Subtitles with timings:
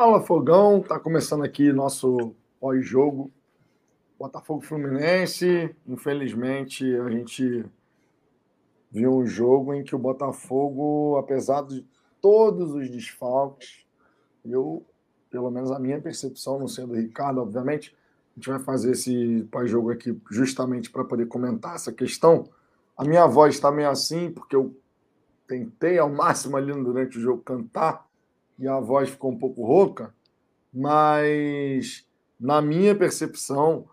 [0.00, 3.32] Fala Fogão, tá começando aqui nosso pós-jogo.
[4.16, 5.74] Botafogo Fluminense.
[5.88, 7.66] Infelizmente, a gente
[8.92, 11.84] viu um jogo em que o Botafogo, apesar de
[12.20, 13.84] todos os desfalques,
[14.44, 14.86] eu,
[15.28, 17.92] pelo menos a minha percepção, não sendo o Ricardo, obviamente,
[18.36, 22.48] a gente vai fazer esse pós-jogo aqui justamente para poder comentar essa questão.
[22.96, 24.76] A minha voz está meio assim, porque eu
[25.48, 28.07] tentei ao máximo ali durante o jogo cantar
[28.58, 30.14] e a voz ficou um pouco rouca,
[30.72, 32.06] mas
[32.38, 33.86] na minha percepção,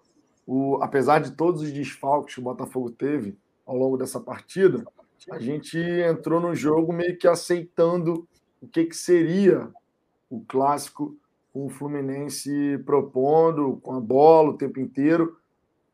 [0.45, 4.85] o, apesar de todos os desfalques que o Botafogo teve ao longo dessa partida,
[5.31, 8.27] a gente entrou no jogo meio que aceitando
[8.61, 9.69] o que, que seria
[10.29, 11.17] o clássico
[11.51, 15.37] com o Fluminense propondo, com a bola o tempo inteiro.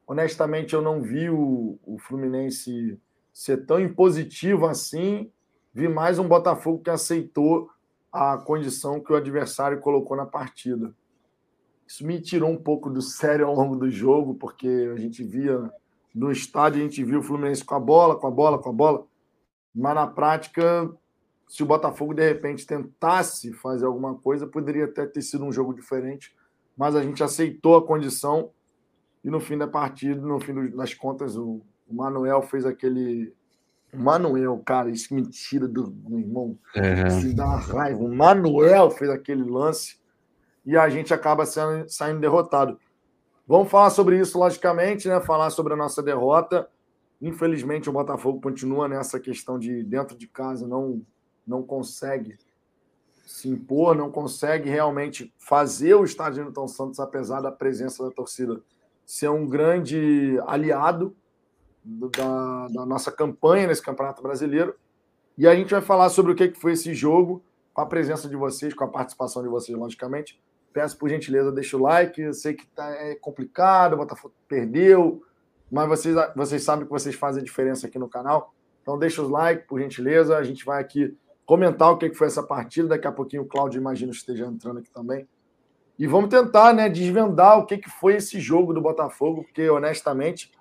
[0.06, 3.00] Honestamente, eu não vi o, o Fluminense
[3.32, 5.30] ser tão impositivo assim.
[5.74, 7.70] Vi mais um Botafogo que aceitou
[8.12, 10.94] a condição que o adversário colocou na partida.
[11.88, 15.72] Isso me tirou um pouco do sério ao longo do jogo, porque a gente via
[16.14, 18.74] no estádio, a gente viu o Fluminense com a bola, com a bola, com a
[18.74, 19.08] bola,
[19.74, 20.92] mas na prática,
[21.48, 25.74] se o Botafogo de repente tentasse fazer alguma coisa, poderia até ter sido um jogo
[25.74, 26.36] diferente,
[26.78, 28.52] mas a gente aceitou a condição
[29.24, 33.34] e no fim da partida, no fim das contas, o, Manuel fez aquele
[33.94, 36.58] Manuel, cara, isso me tira do, do irmão.
[36.76, 37.08] É.
[37.08, 38.04] Isso dá uma raiva.
[38.04, 40.00] O Manuel fez aquele lance
[40.66, 42.80] e a gente acaba sendo, saindo derrotado.
[43.46, 45.20] Vamos falar sobre isso, logicamente, né?
[45.20, 46.70] Falar sobre a nossa derrota.
[47.22, 51.02] Infelizmente, o Botafogo continua nessa questão de dentro de casa não,
[51.46, 52.38] não consegue
[53.26, 58.62] se impor, não consegue realmente fazer o estádio Newton Santos, apesar da presença da torcida,
[59.06, 61.16] ser um grande aliado
[61.84, 64.76] da, da, nossa campanha nesse Campeonato Brasileiro.
[65.38, 68.36] E a gente vai falar sobre o que foi esse jogo, com a presença de
[68.36, 70.40] vocês, com a participação de vocês, logicamente.
[70.74, 72.22] Peço por gentileza, deixa o like.
[72.22, 75.24] Eu sei que tá, é complicado, o Botafogo perdeu,
[75.72, 78.54] mas vocês, vocês sabem que vocês fazem a diferença aqui no canal.
[78.82, 80.38] Então deixa os like, por gentileza.
[80.38, 82.90] A gente vai aqui comentar o que foi essa partida.
[82.90, 85.28] Daqui a pouquinho o Claudio, imagino, esteja entrando aqui também.
[85.98, 90.52] E vamos tentar né, desvendar o que foi esse jogo do Botafogo, porque honestamente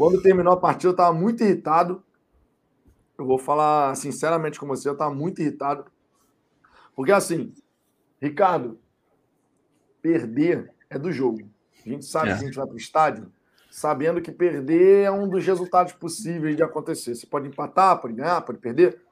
[0.00, 2.02] quando terminou a partida, eu estava muito irritado.
[3.18, 5.84] Eu vou falar sinceramente com você, eu estava muito irritado.
[6.96, 7.52] Porque assim,
[8.18, 8.80] Ricardo,
[10.00, 11.42] perder é do jogo.
[11.84, 12.32] A gente sabe é.
[12.32, 13.30] que a gente vai para o estádio
[13.70, 17.14] sabendo que perder é um dos resultados possíveis de acontecer.
[17.14, 19.02] Você pode empatar, pode ganhar, pode perder.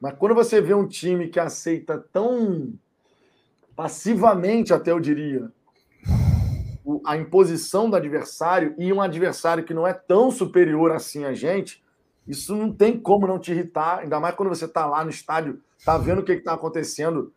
[0.00, 2.72] Mas quando você vê um time que aceita tão
[3.74, 5.50] passivamente, até eu diria,
[7.04, 11.82] a imposição do adversário e um adversário que não é tão superior assim a gente,
[12.26, 15.60] isso não tem como não te irritar, ainda mais quando você está lá no estádio,
[15.78, 17.32] está vendo o que está acontecendo,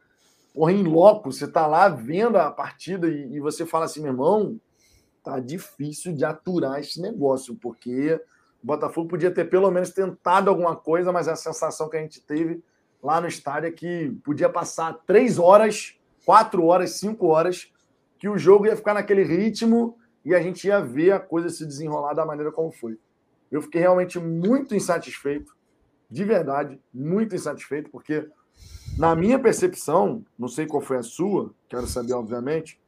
[0.54, 4.12] porra, em loco, você está lá vendo a partida e, e, você fala assim, meu
[4.12, 4.60] irmão,
[5.24, 8.20] tá difícil de aturar esse negócio, porque
[8.64, 12.22] o Botafogo podia ter pelo menos tentado alguma coisa, mas a sensação que a gente
[12.22, 12.64] teve
[13.02, 15.96] lá no estádio é que podia passar três horas,
[16.26, 17.72] quatro horas, cinco horas
[18.18, 21.66] que o jogo ia ficar naquele ritmo e a gente ia ver a coisa se
[21.66, 22.98] desenrolar da maneira como foi.
[23.52, 25.56] Eu fiquei realmente muito insatisfeito,
[26.10, 28.28] de verdade, muito insatisfeito, porque
[28.98, 32.80] na minha percepção, não sei qual foi a sua, quero saber, obviamente,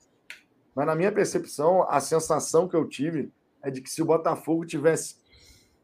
[0.73, 4.65] mas na minha percepção, a sensação que eu tive é de que se o Botafogo
[4.65, 5.15] tivesse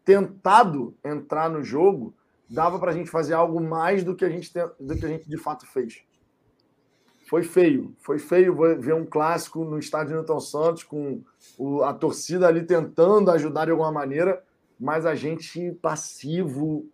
[0.05, 2.13] tentado entrar no jogo,
[2.49, 5.27] dava para a gente fazer algo mais do que a gente, do que a gente
[5.27, 6.03] de fato fez
[7.25, 7.95] foi feio.
[7.99, 11.23] Foi feio ver um clássico no estádio Newton Santos, com
[11.83, 14.43] a torcida ali tentando ajudar de alguma maneira,
[14.79, 16.85] mas a gente passivo,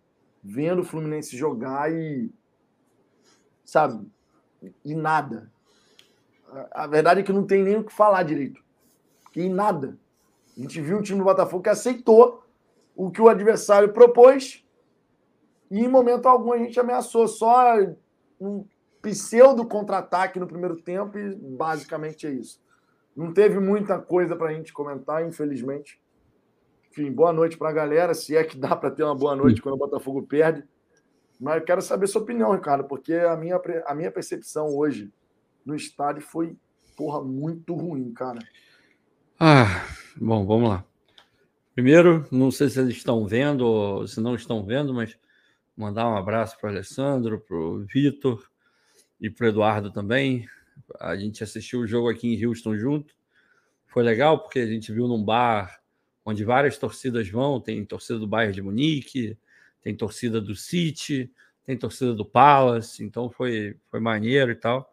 [0.42, 2.30] vendo o Fluminense jogar e.
[3.64, 4.06] Sabe?
[4.84, 5.50] E nada.
[6.72, 8.62] A verdade é que não tem nem o que falar direito.
[9.34, 9.96] E nada.
[10.56, 12.44] A gente viu um time do Botafogo que aceitou
[12.96, 14.64] o que o adversário propôs
[15.70, 17.28] e em momento algum a gente ameaçou.
[17.28, 17.76] Só
[18.40, 18.64] um
[19.02, 22.60] pseudo contra-ataque no primeiro tempo e basicamente é isso.
[23.16, 26.00] Não teve muita coisa para a gente comentar, infelizmente.
[26.90, 29.62] Enfim, boa noite para a galera, se é que dá para ter uma boa noite
[29.62, 30.64] quando o Botafogo perde.
[31.40, 35.10] Mas eu quero saber sua opinião, Ricardo, porque a minha, a minha percepção hoje
[35.64, 36.56] no estádio foi,
[36.96, 38.40] porra, muito ruim, cara.
[39.38, 39.86] Ah,
[40.16, 40.84] bom, vamos lá.
[41.74, 45.16] Primeiro, não sei se eles estão vendo ou se não estão vendo, mas
[45.76, 48.49] mandar um abraço para o Alessandro, para o Vitor,
[49.20, 50.48] e para Eduardo também.
[50.98, 53.14] A gente assistiu o jogo aqui em Houston junto.
[53.86, 55.80] Foi legal porque a gente viu num bar
[56.24, 57.60] onde várias torcidas vão.
[57.60, 59.36] Tem torcida do Bayern de Munique,
[59.82, 61.30] tem torcida do City,
[61.64, 63.04] tem torcida do Palace.
[63.04, 64.92] Então foi, foi maneiro e tal.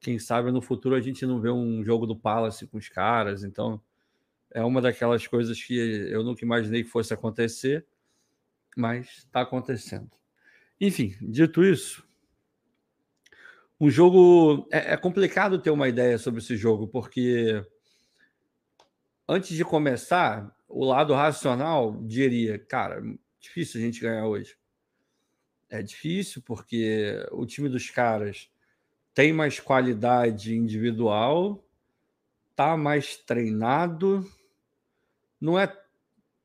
[0.00, 3.42] quem sabe no futuro a gente não vê um jogo do Palace com os caras.
[3.42, 3.80] Então,
[4.52, 7.84] é uma daquelas coisas que eu nunca imaginei que fosse acontecer,
[8.76, 10.10] mas está acontecendo.
[10.80, 12.05] Enfim, dito isso,
[13.80, 14.66] um jogo.
[14.70, 17.64] É, é, complicado ter uma ideia sobre esse jogo, porque
[19.28, 23.02] antes de começar, o lado racional diria, cara,
[23.40, 24.56] difícil a gente ganhar hoje.
[25.68, 28.48] É difícil porque o time dos caras
[29.12, 31.64] tem mais qualidade individual,
[32.54, 34.24] tá mais treinado,
[35.40, 35.74] não é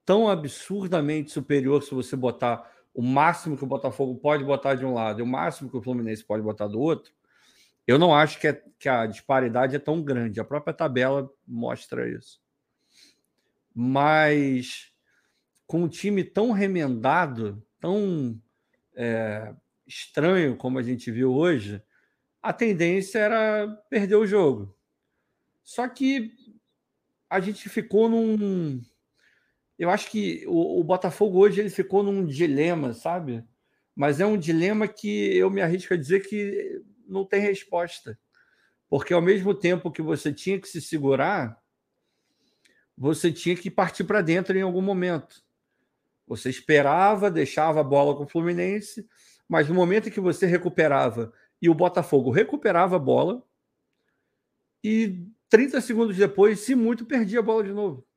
[0.05, 4.93] tão absurdamente superior se você botar o máximo que o Botafogo pode botar de um
[4.93, 7.11] lado e o máximo que o Fluminense pode botar do outro.
[7.87, 10.39] Eu não acho que, é, que a disparidade é tão grande.
[10.39, 12.39] A própria tabela mostra isso.
[13.73, 14.91] Mas
[15.65, 18.39] com um time tão remendado, tão
[18.95, 19.53] é,
[19.87, 21.81] estranho como a gente viu hoje,
[22.41, 24.75] a tendência era perder o jogo.
[25.63, 26.31] Só que
[27.29, 28.81] a gente ficou num.
[29.79, 33.43] Eu acho que o, o, Botafogo hoje ele ficou num dilema, sabe?
[33.95, 36.81] Mas é um dilema que eu me arrisco a dizer que
[37.11, 38.17] não tem resposta.
[38.89, 41.61] Porque ao mesmo tempo que você tinha que se segurar,
[42.97, 45.43] você tinha que partir para dentro em algum momento.
[46.27, 49.07] Você esperava, deixava a bola com o Fluminense,
[49.47, 53.43] mas no momento em que você recuperava e o Botafogo recuperava a bola,
[54.83, 58.07] e 30 segundos depois, se muito, perdia a bola de novo.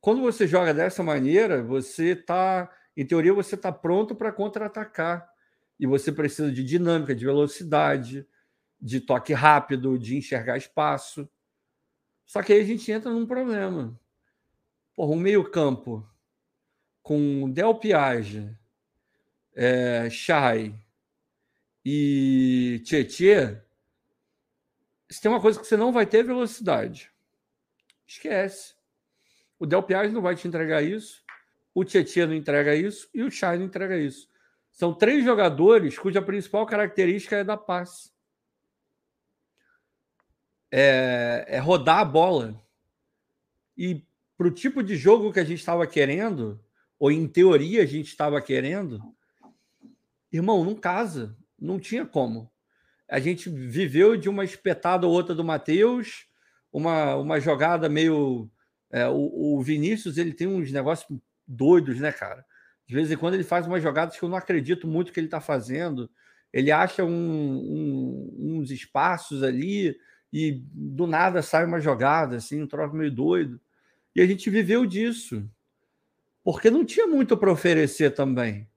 [0.00, 5.29] Quando você joga dessa maneira, você está, em teoria, você está pronto para contra-atacar.
[5.80, 8.26] E você precisa de dinâmica, de velocidade,
[8.78, 11.28] de toque rápido, de enxergar espaço.
[12.26, 13.98] Só que aí a gente entra num problema.
[14.94, 16.06] Porra, um meio-campo
[17.02, 18.56] com Del Piage,
[19.54, 20.74] é, Chay,
[21.84, 23.58] e Tietê,
[25.08, 27.10] se tem uma coisa que você não vai ter velocidade.
[28.06, 28.74] Esquece.
[29.58, 31.24] O Del Piage não vai te entregar isso,
[31.74, 34.29] o Tietê não entrega isso e o Chay não entrega isso.
[34.80, 38.10] São três jogadores cuja principal característica é da passe.
[40.72, 42.58] É, é rodar a bola.
[43.76, 44.02] E
[44.38, 46.58] para o tipo de jogo que a gente estava querendo,
[46.98, 49.02] ou em teoria a gente estava querendo,
[50.32, 51.36] irmão, não casa.
[51.58, 52.50] Não tinha como.
[53.06, 56.26] A gente viveu de uma espetada ou outra do Matheus,
[56.72, 58.50] uma, uma jogada meio.
[58.90, 62.46] É, o, o, Vinícius ele tem uns negócios doidos, né, cara?
[62.90, 65.28] De vez em quando ele faz umas jogadas que eu não acredito muito que ele
[65.28, 66.10] está fazendo.
[66.52, 69.96] Ele acha um, um, uns espaços ali
[70.32, 73.60] e do nada sai uma jogada, assim, um troço meio doido.
[74.12, 75.48] E a gente viveu disso.
[76.42, 78.68] Porque não tinha muito para oferecer também.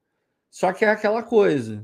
[0.48, 1.84] Só que é aquela coisa.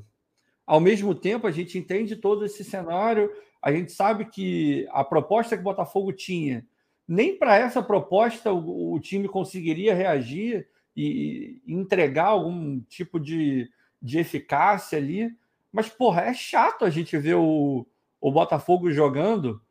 [0.68, 5.56] Ao mesmo tempo, a gente entende todo esse cenário, a gente sabe que a proposta
[5.56, 6.64] que o Botafogo tinha,
[7.08, 10.68] nem para essa proposta o, o, time conseguiria reagir
[11.01, 15.31] e, entregar algum tipo de, de eficácia ali.
[15.72, 17.88] Mas, porra, é chato a gente ver o,
[18.19, 19.62] o Botafogo jogando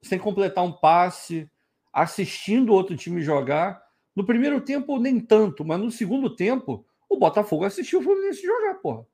[0.00, 1.50] sem completar um passe,
[1.92, 3.82] assistindo outro time jogar.
[4.14, 8.74] No primeiro tempo, nem tanto, mas no segundo tempo, o Botafogo assistiu o Fluminense jogar,
[8.76, 9.06] porra.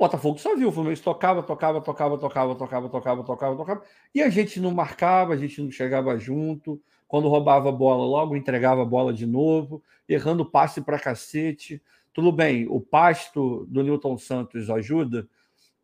[0.00, 3.82] Botafogo só viu, o Fluminense tocava, tocava, tocava, tocava, tocava, tocava, tocava, tocava,
[4.14, 6.80] e a gente não marcava, a gente não chegava junto.
[7.06, 11.82] Quando roubava a bola, logo entregava a bola de novo, errando passe para cacete.
[12.14, 15.28] Tudo bem, o pasto do Newton Santos ajuda?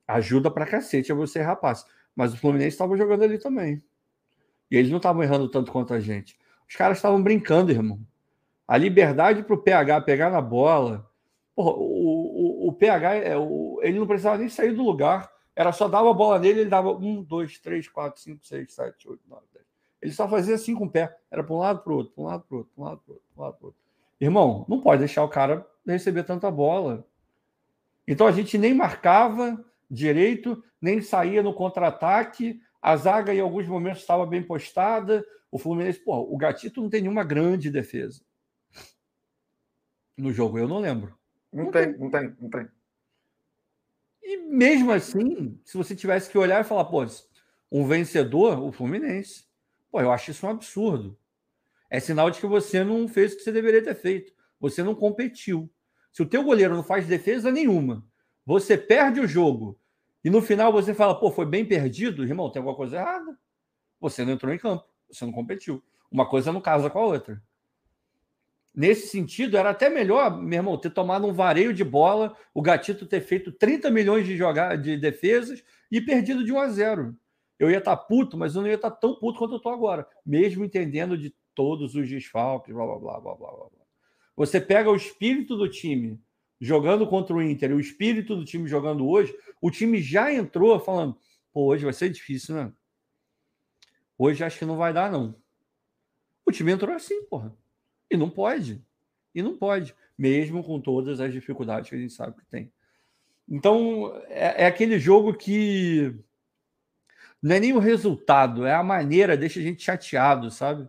[0.09, 1.85] Ajuda para cacete a você errar passe.
[2.15, 3.83] Mas o Fluminense estava jogando ali também.
[4.71, 6.39] E eles não estavam errando tanto quanto a gente.
[6.67, 8.01] Os caras estavam brincando, irmão.
[8.67, 11.07] A liberdade para o PH pegar na bola.
[11.55, 12.26] Porra, o,
[12.77, 16.39] PH é o ele não precisava nem sair do lugar, era só dar a bola
[16.39, 19.65] nele, ele dava um, dois, três, quatro, cinco, seis, sete, oito, nove, dez.
[20.01, 22.23] Ele só fazia assim com o pé, era para um lado para o outro, para
[22.23, 23.81] um lado para o outro, para um lado para o outro, um lado para outro.
[24.21, 27.07] Irmão, não pode deixar o cara receber tanta bola.
[28.07, 32.61] Então a gente nem marcava direito, nem saía no contra-ataque.
[32.81, 35.25] A zaga em alguns momentos estava bem postada.
[35.51, 38.23] O Fluminense, pô, o Gatito não tem nenhuma grande defesa.
[40.17, 41.16] No jogo, eu não lembro.
[41.53, 42.69] Não, não tem, tem, não tem, não tem.
[44.23, 47.05] E mesmo assim, se você tivesse que olhar e falar, pô,
[47.71, 49.47] um vencedor, o Fluminense.
[49.91, 51.17] Pô, eu acho isso um absurdo.
[51.89, 54.33] É sinal de que você não fez o que você deveria ter feito.
[54.59, 55.71] Você não competiu.
[56.13, 58.05] Se o teu goleiro não faz defesa nenhuma,
[58.45, 59.79] você perde o jogo
[60.25, 63.39] e no final você fala, pô, foi bem perdido, irmão, tem alguma coisa errada.
[64.01, 65.81] Você não entrou em campo, você não competiu.
[66.11, 67.41] Uma coisa não casa com a outra.
[68.77, 73.07] Nesse sentido, era até melhor, meu irmão, ter tomado um vareio de bola, o Gatito
[73.07, 77.17] ter feito 30 milhões de, jogar, de defesas e perdido de 1 a 0.
[77.59, 80.07] Eu ia estar puto, mas eu não ia estar tão puto quanto eu estou agora,
[80.27, 83.71] mesmo entendendo de todos os desfalques, blá, blá, blá, blá, blá, blá.
[84.37, 86.21] Você pega o espírito do time
[86.61, 90.79] jogando contra o Inter e o espírito do time jogando hoje, o time já entrou
[90.79, 91.17] falando,
[91.51, 92.71] pô, hoje vai ser difícil, né?
[94.19, 95.35] Hoje acho que não vai dar, não.
[96.45, 97.57] O time entrou assim, porra.
[98.11, 98.83] E não pode.
[99.35, 99.95] E não pode.
[100.17, 102.73] Mesmo com todas as dificuldades que a gente sabe que tem.
[103.49, 106.15] Então, é, é aquele jogo que
[107.43, 110.89] não é nem o resultado, é a maneira, deixa a gente chateado, sabe?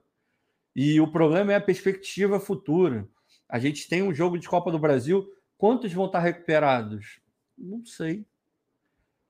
[0.75, 3.07] E o problema é a perspectiva futura.
[3.49, 5.27] A gente tem um jogo de Copa do Brasil.
[5.57, 7.19] Quantos vão estar recuperados?
[7.57, 8.25] Não sei.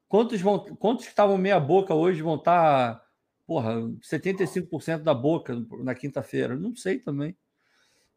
[0.07, 3.03] Quantos vão, quantos que estavam meia boca hoje vão estar,
[3.45, 5.53] porra, 75% da boca
[5.83, 6.55] na quinta-feira?
[6.55, 7.35] Não sei também.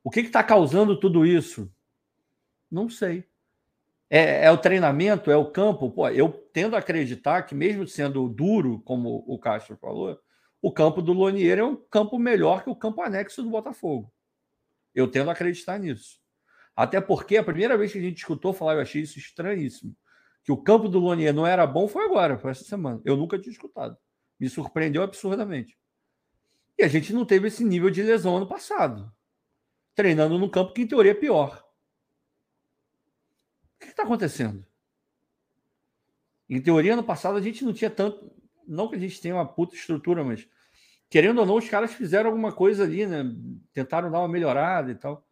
[0.03, 1.71] O que está causando tudo isso?
[2.71, 3.25] Não sei.
[4.09, 5.91] É, é, o treinamento, é o campo.
[5.91, 10.19] Pô, eu tendo a acreditar que, mesmo sendo duro, como o Castro falou,
[10.63, 14.11] o campo do Lonier é um campo melhor que o campo anexo do Botafogo.
[14.95, 16.19] Eu tendo a acreditar nisso.
[16.75, 19.95] Até porque a primeira vez que a gente escutou falar, eu achei isso estranhíssimo.
[20.43, 23.01] Que o campo do Lonier não era bom foi agora, foi essa semana.
[23.05, 23.97] Eu nunca tinha escutado.
[24.39, 25.79] Me surpreendeu absurdamente.
[26.79, 29.13] E a gente não teve esse nível de lesão ano passado
[29.95, 31.65] treinando no campo que, em teoria, é pior.
[33.77, 34.65] O que está acontecendo?
[36.49, 38.31] Em teoria, ano passado, a gente não tinha tanto.
[38.67, 40.49] Não que a gente tenha uma puta estrutura, mas
[41.09, 43.25] querendo ou não, os caras fizeram alguma coisa ali, né?
[43.73, 45.27] Tentaram dar uma melhorada e tal.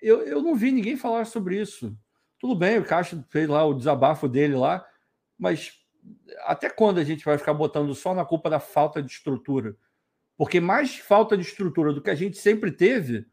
[0.00, 1.96] Eu, eu não vi ninguém falar sobre isso.
[2.38, 4.86] Tudo bem, o Caixa fez lá o desabafo dele lá,
[5.38, 5.78] mas
[6.44, 9.76] até quando a gente vai ficar botando só na culpa da falta de estrutura?
[10.40, 13.26] Porque mais falta de estrutura do que a gente sempre teve,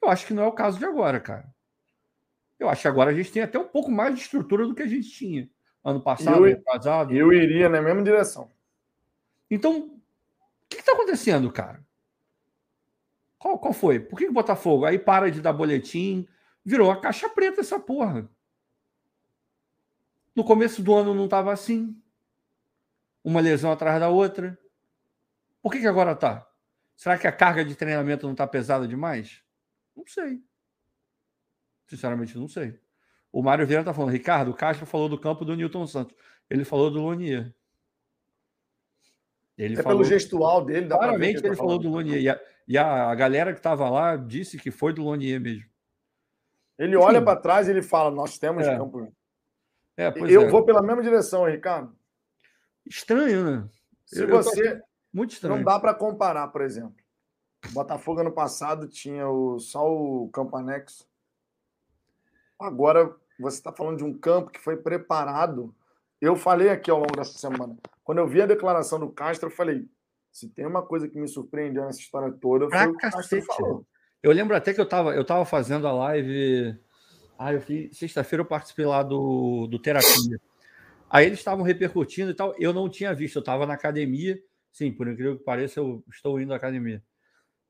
[0.00, 1.52] eu acho que não é o caso de agora, cara.
[2.60, 4.82] Eu acho que agora a gente tem até um pouco mais de estrutura do que
[4.82, 5.50] a gente tinha
[5.82, 6.62] ano passado, eu, ano
[7.12, 8.48] Eu iria na mesma direção.
[9.50, 11.84] Então, o que está acontecendo, cara?
[13.36, 13.98] Qual, qual foi?
[13.98, 16.24] Por que, que o Botafogo aí para de dar boletim?
[16.64, 18.30] Virou a caixa preta essa porra.
[20.36, 22.00] No começo do ano não estava assim.
[23.24, 24.56] Uma lesão atrás da outra.
[25.64, 26.46] Por que, que agora está?
[26.94, 29.42] Será que a carga de treinamento não está pesada demais?
[29.96, 30.42] Não sei.
[31.86, 32.78] Sinceramente, não sei.
[33.32, 36.14] O Mário Vieira está falando, Ricardo, o Castro falou do campo do Newton Santos.
[36.50, 37.50] Ele falou do Lonier.
[39.56, 40.00] Ele é falou...
[40.00, 40.86] pelo gestual dele.
[40.86, 42.20] Claramente ele, ele tá falou do Lonier.
[42.20, 45.70] E a, e a galera que estava lá disse que foi do Lonier mesmo.
[46.78, 48.76] Ele olha para trás e ele fala: Nós temos é.
[48.76, 49.10] campo.
[49.96, 50.48] É, eu é.
[50.50, 51.96] vou pela mesma direção, Ricardo.
[52.84, 53.68] Estranho, né?
[54.04, 54.72] Se eu, você.
[54.72, 55.56] Eu muito estranho.
[55.56, 56.96] Não dá para comparar, por exemplo.
[57.70, 61.08] O Botafogo ano passado tinha o, só o campo anexo.
[62.58, 65.74] Agora você está falando de um campo que foi preparado.
[66.20, 67.76] Eu falei aqui ao longo dessa semana.
[68.02, 69.88] Quando eu vi a declaração do Castro, eu falei:
[70.32, 73.86] se tem uma coisa que me surpreendeu nessa história toda, foi o Castro falou.
[74.22, 76.76] Eu lembro até que eu estava eu tava fazendo a live.
[77.38, 77.96] Ah, eu fiz.
[77.96, 80.40] Sexta-feira eu participei lá do, do Terapia.
[81.10, 82.54] Aí eles estavam repercutindo e tal.
[82.58, 84.40] Eu não tinha visto, eu estava na academia.
[84.74, 87.00] Sim, por incrível que pareça, eu estou indo à academia.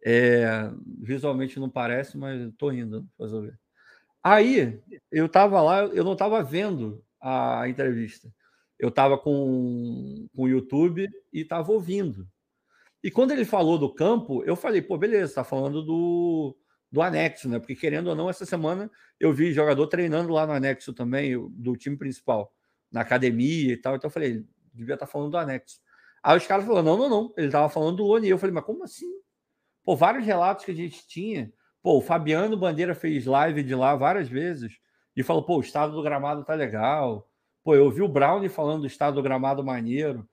[0.02, 0.70] É,
[1.02, 3.60] visualmente não parece, mas estou indo fazer ver.
[4.22, 4.82] Aí
[5.12, 8.32] eu estava lá, eu não estava vendo a entrevista.
[8.78, 12.26] Eu estava com, com o YouTube e estava ouvindo.
[13.02, 16.56] E quando ele falou do campo, eu falei, pô, beleza, está falando do,
[16.90, 17.58] do anexo, né?
[17.58, 21.76] Porque querendo ou não, essa semana eu vi jogador treinando lá no anexo também, do
[21.76, 22.50] time principal,
[22.90, 23.94] na academia e tal.
[23.94, 25.83] Então eu falei, devia estar tá falando do anexo.
[26.24, 27.34] Aí os caras falaram: não, não, não.
[27.36, 28.28] Ele estava falando do Loni.
[28.28, 29.12] Eu falei, mas como assim?
[29.84, 31.52] Pô, vários relatos que a gente tinha.
[31.82, 34.72] Pô, o Fabiano Bandeira fez live de lá várias vezes
[35.14, 37.28] e falou: pô, o estado do gramado tá legal.
[37.62, 40.26] Pô, eu ouvi o Brownie falando do estado do gramado maneiro.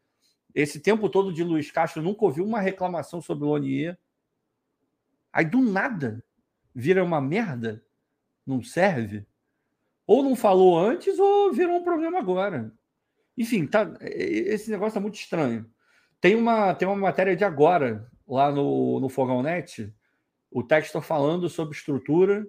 [0.56, 3.98] Esse tempo todo de Luiz Castro, nunca ouvi uma reclamação sobre o Lonier.
[5.32, 6.24] Aí do nada
[6.74, 7.84] vira uma merda,
[8.46, 9.26] não serve.
[10.08, 12.74] Ou não falou antes, ou virou um problema agora.
[13.38, 15.70] Enfim, tá, esse negócio tá muito estranho.
[16.22, 19.92] Tem uma, tem uma matéria de agora, lá no, no Fogão Net,
[20.52, 22.48] o Textor falando sobre estrutura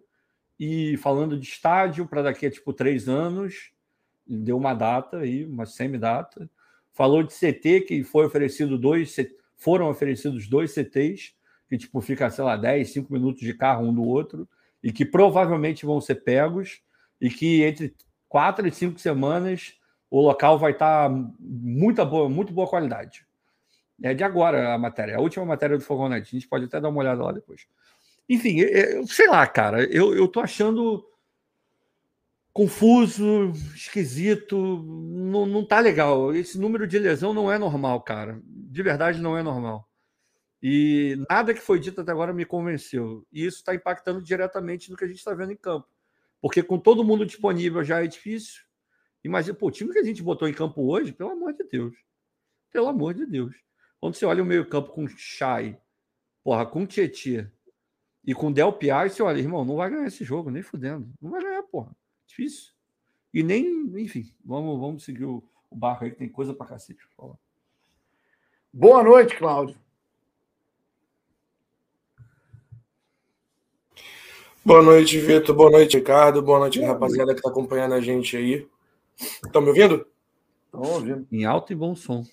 [0.61, 3.73] e falando de estádio para daqui a tipo três anos.
[4.27, 6.51] Deu uma data aí, uma semi-data.
[6.93, 9.17] Falou de CT, que foi oferecido dois,
[9.57, 11.35] foram oferecidos dois CTs,
[11.67, 14.47] que tipo fica, sei lá, 10, 5 minutos de carro um do outro,
[14.83, 16.83] e que provavelmente vão ser pegos,
[17.19, 17.97] e que entre
[18.29, 19.75] quatro e cinco semanas
[20.11, 21.11] o local vai estar
[21.41, 23.27] muito boa, muito boa qualidade.
[24.03, 26.29] É de agora a matéria, a última matéria do Fogonete.
[26.35, 27.67] A gente pode até dar uma olhada lá depois.
[28.29, 28.59] enfim,
[29.07, 31.07] sei lá, cara, eu, eu tô achando
[32.53, 36.35] confuso, esquisito, não, não tá legal.
[36.35, 38.41] Esse número de lesão não é normal, cara.
[38.45, 39.89] De verdade, não é normal.
[40.63, 43.27] E nada que foi dito até agora me convenceu.
[43.33, 45.89] E isso está impactando diretamente no que a gente está vendo em campo.
[46.41, 48.63] Porque com todo mundo disponível já é difícil.
[49.25, 51.97] Imagina, pô, o time que a gente botou em campo hoje, pelo amor de Deus.
[52.73, 53.55] Pelo amor de Deus.
[54.03, 55.79] Quando você olha o meio-campo com Chay,
[56.43, 57.49] porra, com Tietchan
[58.27, 61.09] e com Del Piar, você olha, irmão, não vai ganhar esse jogo, nem fudendo.
[61.23, 61.95] Não vai ganhar, porra.
[62.27, 62.73] Difícil.
[63.33, 63.65] E nem,
[64.03, 65.41] enfim, vamos, vamos seguir o,
[65.71, 66.99] o barco aí, que tem coisa pra cacete.
[67.17, 67.37] Falar.
[68.73, 69.77] Boa noite, Cláudio.
[74.65, 75.55] Boa noite, Vitor.
[75.55, 76.43] Boa noite, Ricardo.
[76.43, 77.41] Boa noite, Boa rapaziada noite.
[77.41, 78.69] que está acompanhando a gente aí.
[79.17, 80.05] Estão me ouvindo?
[80.67, 81.25] Estão ouvindo.
[81.31, 82.27] Em alto e bom som.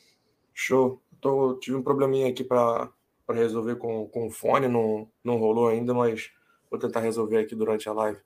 [0.52, 1.00] Show.
[1.20, 2.92] Tô, tive um probleminha aqui para
[3.30, 6.32] resolver com, com o fone, não, não rolou ainda, mas
[6.70, 8.20] vou tentar resolver aqui durante a live.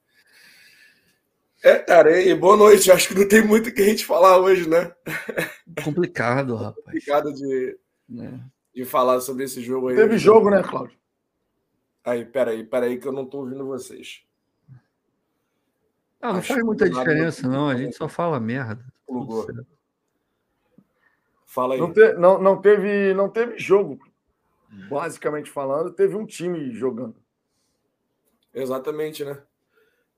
[1.64, 2.92] É, cara, e boa noite.
[2.92, 4.94] Acho que não tem muito o que a gente falar hoje, né?
[5.84, 6.84] Complicado, rapaz.
[6.84, 7.78] Complicado de,
[8.20, 8.40] é.
[8.76, 9.96] de falar sobre esse jogo aí.
[9.96, 10.98] Teve jogo, né, Cláudio?
[12.04, 14.24] Aí, peraí, peraí, que eu não tô ouvindo vocês.
[16.22, 17.70] Não, não Acho faz muita diferença, não.
[17.70, 18.86] A gente só fala merda.
[19.08, 19.48] Plugou.
[21.53, 21.79] Fala aí.
[21.79, 24.00] Não, te, não, não, teve, não teve jogo,
[24.89, 27.15] basicamente falando, teve um time jogando.
[28.51, 29.39] Exatamente, né?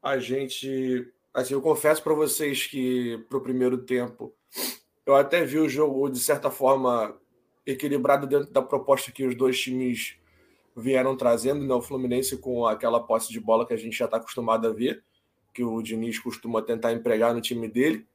[0.02, 1.12] A gente.
[1.34, 4.34] Assim, eu confesso para vocês que pro primeiro tempo
[5.06, 7.14] eu até vi o jogo de certa forma
[7.66, 10.16] equilibrado dentro da proposta que os dois times
[10.74, 11.74] vieram trazendo, né?
[11.74, 15.04] O Fluminense com aquela posse de bola que a gente já está acostumado a ver,
[15.54, 18.08] que o Diniz costuma tentar empregar no time dele.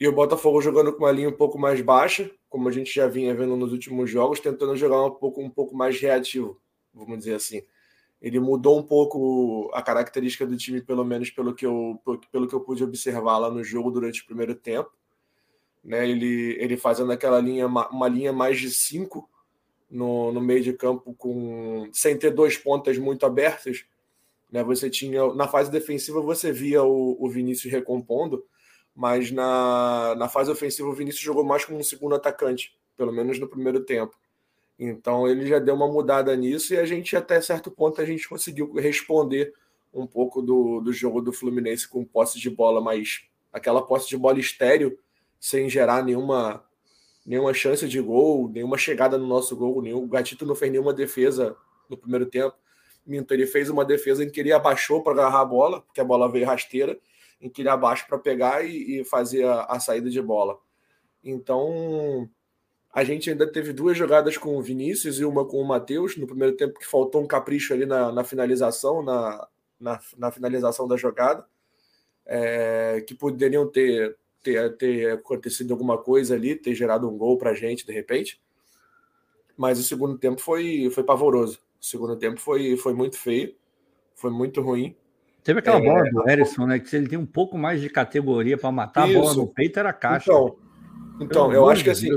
[0.00, 3.06] E o Botafogo jogando com uma linha um pouco mais baixa, como a gente já
[3.06, 6.58] vinha vendo nos últimos jogos, tentando jogar um pouco, um pouco mais reativo,
[6.94, 7.62] vamos dizer assim.
[8.20, 12.00] Ele mudou um pouco a característica do time, pelo menos pelo que eu,
[12.32, 14.90] pelo que eu pude observar lá no jogo durante o primeiro tempo.
[15.84, 19.28] Né, ele, ele fazendo aquela linha, uma linha mais de cinco
[19.90, 23.84] no, no meio de campo, com sem ter dois pontas muito abertas.
[24.50, 28.44] Né, você tinha na fase defensiva você via o, o Vinícius recompondo,
[28.94, 33.38] mas na, na fase ofensiva o Vinícius jogou mais como um segundo atacante, pelo menos
[33.38, 34.16] no primeiro tempo.
[34.78, 38.28] Então ele já deu uma mudada nisso e a gente até certo ponto a gente
[38.28, 39.52] conseguiu responder
[39.92, 43.22] um pouco do, do jogo do Fluminense com posse de bola, mas
[43.52, 44.98] aquela posse de bola estéreo,
[45.38, 46.64] sem gerar nenhuma
[47.24, 50.92] nenhuma chance de gol, nenhuma chegada no nosso gol, nenhum, o Gatito não fez nenhuma
[50.92, 51.54] defesa
[51.88, 52.56] no primeiro tempo.
[53.06, 56.04] Minto, ele fez uma defesa em que ele abaixou para agarrar a bola, porque a
[56.04, 56.98] bola veio rasteira,
[57.40, 60.58] em que ele abaixa para pegar e, e fazer a, a, saída de bola.
[61.24, 62.28] Então,
[62.92, 66.26] a gente ainda teve duas jogadas com o Vinícius e uma com o Matheus, no
[66.26, 69.48] primeiro tempo que faltou um capricho ali na, na finalização, na,
[69.78, 71.46] na, na, finalização da jogada,
[72.26, 77.50] é, que poderiam ter, ter, ter acontecido alguma coisa ali, ter gerado um gol para
[77.50, 78.40] a gente de repente.
[79.56, 81.60] Mas o segundo tempo foi, foi pavoroso.
[81.80, 83.54] O segundo tempo foi, foi muito feio,
[84.14, 84.96] foi muito ruim.
[85.42, 86.78] Teve aquela é, bola do Erisson, né?
[86.78, 89.18] Que se ele tem um pouco mais de categoria para matar isso.
[89.18, 90.30] a bola no peito, era caixa.
[90.30, 90.56] Então,
[91.20, 92.10] então eu acho que assim.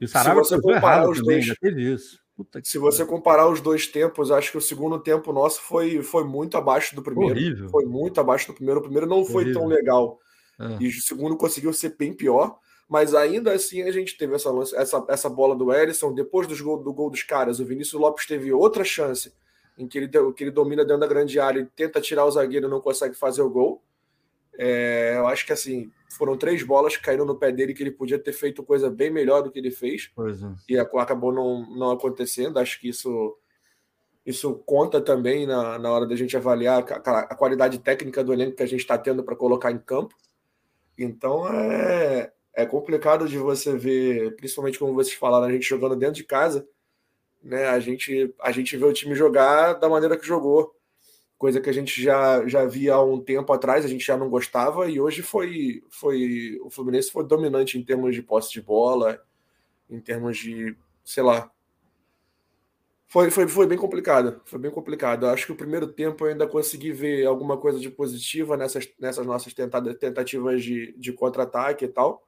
[0.00, 2.20] E o Sarabia se você comparar os também, dois, teve isso.
[2.62, 6.56] se você comparar os dois tempos, acho que o segundo tempo nosso foi, foi muito
[6.56, 7.34] abaixo do primeiro.
[7.34, 7.68] Horrível.
[7.68, 8.80] Foi muito abaixo do primeiro.
[8.80, 9.60] O primeiro não foi Horrível.
[9.60, 10.18] tão legal.
[10.58, 10.76] Ah.
[10.80, 12.58] E o segundo conseguiu ser bem pior.
[12.88, 16.14] Mas ainda assim a gente teve essa, essa, essa bola do Erisson.
[16.14, 19.30] Depois do gol, do gol dos caras, o Vinícius Lopes teve outra chance
[19.78, 22.66] em que ele, que ele domina dentro da grande área e tenta tirar o zagueiro
[22.66, 23.80] e não consegue fazer o gol.
[24.58, 27.92] É, eu acho que assim, foram três bolas que caíram no pé dele que ele
[27.92, 30.10] podia ter feito coisa bem melhor do que ele fez.
[30.18, 30.72] É.
[30.74, 32.58] E acabou não, não acontecendo.
[32.58, 33.38] Acho que isso,
[34.26, 38.56] isso conta também na, na hora da gente avaliar a, a qualidade técnica do elenco
[38.56, 40.16] que a gente está tendo para colocar em campo.
[40.98, 46.16] Então é, é complicado de você ver, principalmente como vocês falaram, a gente jogando dentro
[46.16, 46.66] de casa
[47.42, 47.66] né?
[47.68, 50.74] A gente, a gente vê o time jogar da maneira que jogou,
[51.38, 54.28] coisa que a gente já, já via há um tempo atrás, a gente já não
[54.28, 59.22] gostava, e hoje foi, foi o Fluminense foi dominante em termos de posse de bola,
[59.88, 61.50] em termos de, sei lá.
[63.06, 65.24] Foi, foi, foi bem complicado, foi bem complicado.
[65.24, 68.86] Eu acho que o primeiro tempo eu ainda consegui ver alguma coisa de positiva nessas,
[68.98, 72.22] nessas nossas tentadas, tentativas de, de contra-ataque e tal,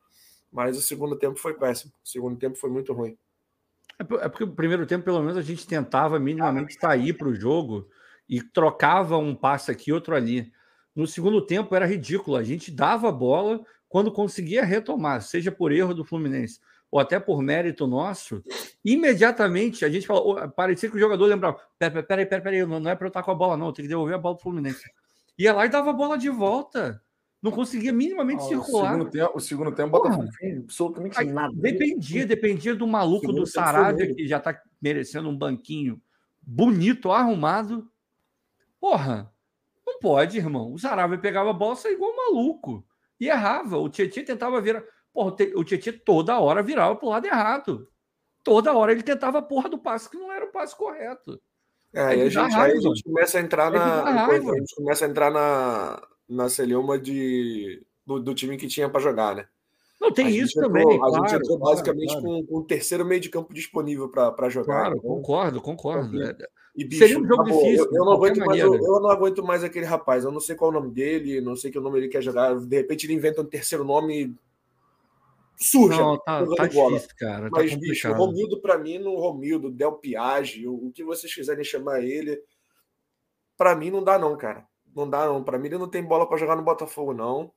[0.51, 1.93] mas o segundo tempo foi péssimo.
[2.03, 3.19] O segundo tempo foi muito ruim.
[3.99, 7.35] É, é porque o primeiro tempo, pelo menos, a gente tentava minimamente sair para o
[7.35, 7.89] jogo
[8.29, 10.53] e trocava um passe aqui, outro ali.
[10.95, 12.37] No segundo tempo era ridículo.
[12.37, 17.21] A gente dava a bola, quando conseguia retomar, seja por erro do Fluminense ou até
[17.21, 18.43] por mérito nosso,
[18.85, 22.97] imediatamente a gente falou, parecia que o jogador lembrava: peraí, peraí, peraí, pera, não é
[22.97, 24.91] para eu estar com a bola, não, tem que devolver a bola pro Fluminense.
[25.39, 27.01] Ia lá e dava a bola de volta.
[27.43, 28.93] Não conseguia minimamente ah, circular.
[28.93, 31.53] O segundo tempo, o segundo tempo Botafogo absolutamente Aí, nada.
[31.55, 36.01] Dependia, dependia do maluco do Saravia, que já está merecendo um banquinho
[36.43, 37.91] bonito, arrumado.
[38.79, 39.33] Porra,
[39.87, 40.73] não pode, irmão.
[40.73, 42.85] O Saravia pegava a bola e igual um maluco.
[43.19, 43.79] E errava.
[43.79, 44.83] O Tietchan tentava virar.
[45.13, 47.89] Porra, o Tietchan toda hora virava pro lado errado.
[48.45, 51.41] Toda hora ele tentava a porra do passe que não era o passe correto.
[51.93, 54.27] É, aí, a gente, aí a gente começa a entrar na.
[54.27, 59.01] A gente começa a entrar na, na celeuma de, do, do time que tinha para
[59.01, 59.47] jogar, né?
[60.01, 60.97] Não, tem isso entrou, também.
[60.97, 62.23] A claro, gente entrou claro, basicamente claro.
[62.23, 64.83] Com, com, o terceiro meio de campo disponível para jogar.
[64.83, 66.23] Claro, então, concordo, concordo.
[66.23, 66.35] É,
[66.75, 67.63] e, bicho, Seria um jogo acabou.
[67.63, 67.85] difícil.
[67.87, 70.25] Eu, eu não aguento mais, eu, eu, não aguento mais aquele rapaz.
[70.25, 72.55] Eu não sei qual é o nome dele, não sei que nome ele quer jogar.
[72.55, 74.35] De repente ele inventa um terceiro nome.
[75.57, 75.99] Suja.
[75.99, 77.51] Não, tá, tá difícil, cara.
[77.51, 81.35] Tá Mas, bicho, o Romildo, para mim, no Romildo, Del Piage, o, o que vocês
[81.35, 82.43] quiserem chamar ele,
[83.59, 84.67] para mim não dá, não, cara.
[84.95, 85.43] Não dá, não.
[85.43, 87.53] Para mim, ele não tem bola para jogar no Botafogo, não.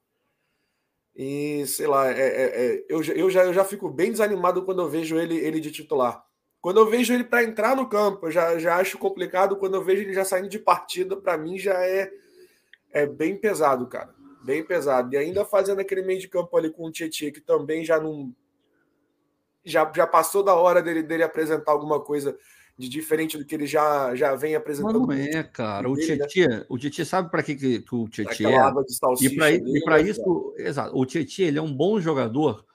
[1.15, 4.81] E sei lá, é, é, é, eu, eu, já, eu já fico bem desanimado quando
[4.81, 6.25] eu vejo ele, ele de titular.
[6.59, 9.57] Quando eu vejo ele para entrar no campo, eu já, já acho complicado.
[9.57, 12.09] Quando eu vejo ele já saindo de partida, para mim já é,
[12.91, 14.13] é bem pesado, cara.
[14.43, 15.13] Bem pesado.
[15.13, 18.33] E ainda fazendo aquele meio de campo ali com o Tietchan, que também já não.
[19.63, 22.37] Já, já passou da hora dele, dele apresentar alguma coisa
[22.77, 25.05] de diferente do que ele já, já vem apresentando.
[25.05, 25.89] Mas não é, cara.
[25.89, 26.65] O Tietchan, né?
[26.67, 28.55] o Tietchan sabe para que, que, que o Tietchan é?
[29.21, 30.97] E para né, isso, exato.
[30.97, 32.65] O Tietchan ele é um bom jogador.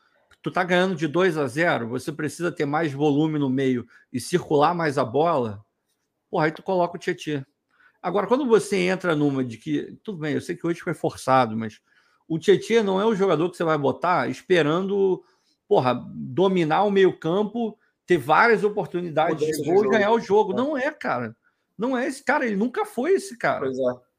[0.40, 4.20] Tu tá ganhando de 2 a 0, você precisa ter mais volume no meio e
[4.20, 5.64] circular mais a bola.
[6.30, 7.44] Porra, aí tu coloca o Tietchan.
[8.00, 9.98] Agora, quando você entra numa de que.
[10.04, 11.80] Tudo bem, eu sei que hoje foi forçado, mas
[12.28, 15.24] o Tietchan não é o jogador que você vai botar esperando,
[15.66, 17.76] porra, dominar o meio-campo
[18.08, 20.54] ter várias oportunidades de gol e ganhar o jogo.
[20.54, 20.56] É.
[20.56, 21.36] Não é, cara.
[21.76, 22.46] Não é esse cara.
[22.46, 23.68] Ele nunca foi esse cara.
[23.68, 23.70] É.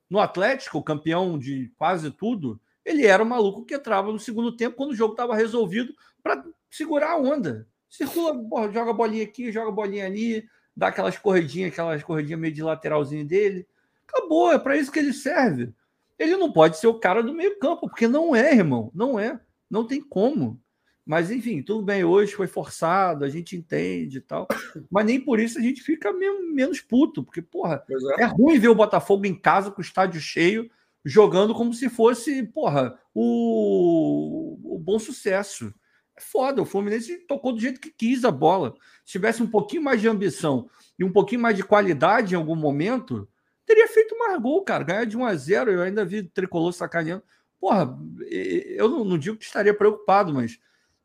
[0.08, 4.78] No Atlético, campeão de quase tudo, ele era o maluco que entrava no segundo tempo
[4.78, 7.68] quando o jogo estava resolvido para segurar a onda.
[7.90, 10.48] Circula, porra, joga bolinha aqui, joga bolinha ali,
[10.78, 13.68] dá aquelas corridinhas, aquelas corridinhas meio de lateralzinho dele.
[14.08, 15.74] Acabou, é para isso que ele serve.
[16.20, 18.92] Ele não pode ser o cara do meio-campo, porque não é, irmão.
[18.94, 19.40] Não é.
[19.68, 20.62] Não tem como.
[21.10, 24.48] Mas, enfim, tudo bem, hoje foi forçado, a gente entende e tal.
[24.92, 27.84] Mas nem por isso a gente fica menos puto, porque, porra,
[28.20, 28.22] é.
[28.22, 28.26] é.
[28.26, 30.70] ruim ver o Botafogo em casa com o estádio cheio,
[31.04, 35.74] jogando como se fosse, porra, o, o bom sucesso.
[36.16, 38.76] É foda, o Fluminense tocou do jeito que quis a bola.
[39.04, 40.70] Se tivesse um pouquinho mais de ambição
[41.00, 43.28] e um pouquinho mais de qualidade em algum momento,
[43.66, 44.84] teria feito mais gol, cara.
[44.84, 47.24] Ganhar de 1 a 0 eu ainda vi o tricolor sacaneando.
[47.60, 47.98] Porra,
[48.30, 50.60] eu não, não digo que estaria preocupado, mas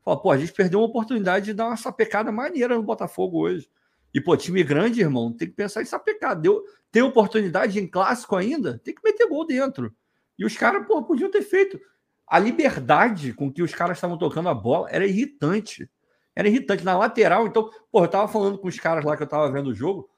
[0.05, 3.69] Fala, pô, a gente perdeu uma oportunidade de dar uma sapecada maneira no Botafogo hoje.
[4.13, 6.39] E, pô, time grande, irmão, tem que pensar em sapecar.
[6.39, 6.63] Deu,
[6.93, 9.93] tem oportunidade em clássico ainda, tem que meter gol dentro.
[10.39, 11.81] E os caras, pô, podiam ter feito.
[12.27, 15.91] A liberdade com que os caras estavam tocando a bola era irritante.
[16.37, 16.85] Era irritante.
[16.85, 19.71] Na lateral, então, pô, eu tava falando com os caras lá que eu tava vendo
[19.71, 20.09] o jogo.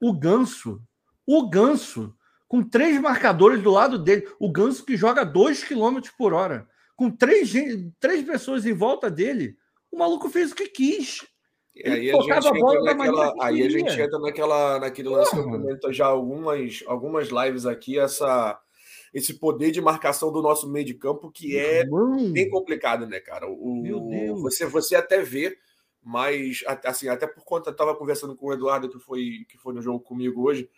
[0.00, 0.80] O Ganso,
[1.26, 2.14] o Ganso,
[2.46, 4.26] com três marcadores do lado dele.
[4.38, 6.68] O Ganso que joga 2 km por hora
[7.02, 7.52] com três,
[7.98, 9.56] três pessoas em volta dele,
[9.90, 11.26] o maluco fez o que quis.
[11.84, 15.50] aí a, gente a bola naquela, aí a gente entra naquela, naquele lance que eu
[15.50, 18.56] comento já algumas, algumas lives aqui, essa,
[19.12, 22.32] esse poder de marcação do nosso meio de campo que é Mano.
[22.32, 23.48] bem complicado, né, cara?
[23.50, 24.36] O.
[24.42, 25.58] Você, você até vê,
[26.00, 29.74] mas assim, até por conta, eu estava conversando com o Eduardo, que foi, que foi
[29.74, 30.70] no jogo comigo hoje,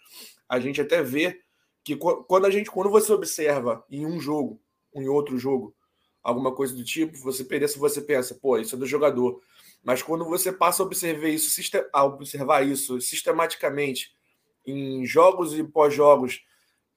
[0.49, 1.39] a gente até vê
[1.85, 4.59] que quando a gente, quando você observa em um jogo,
[4.95, 5.75] em outro jogo,
[6.25, 9.41] alguma coisa do tipo, você pensa, você pensa, pô, isso é do jogador.
[9.85, 11.61] Mas quando você passa a observar isso,
[11.93, 14.17] a observar isso sistematicamente
[14.67, 16.43] em jogos e pós-jogos,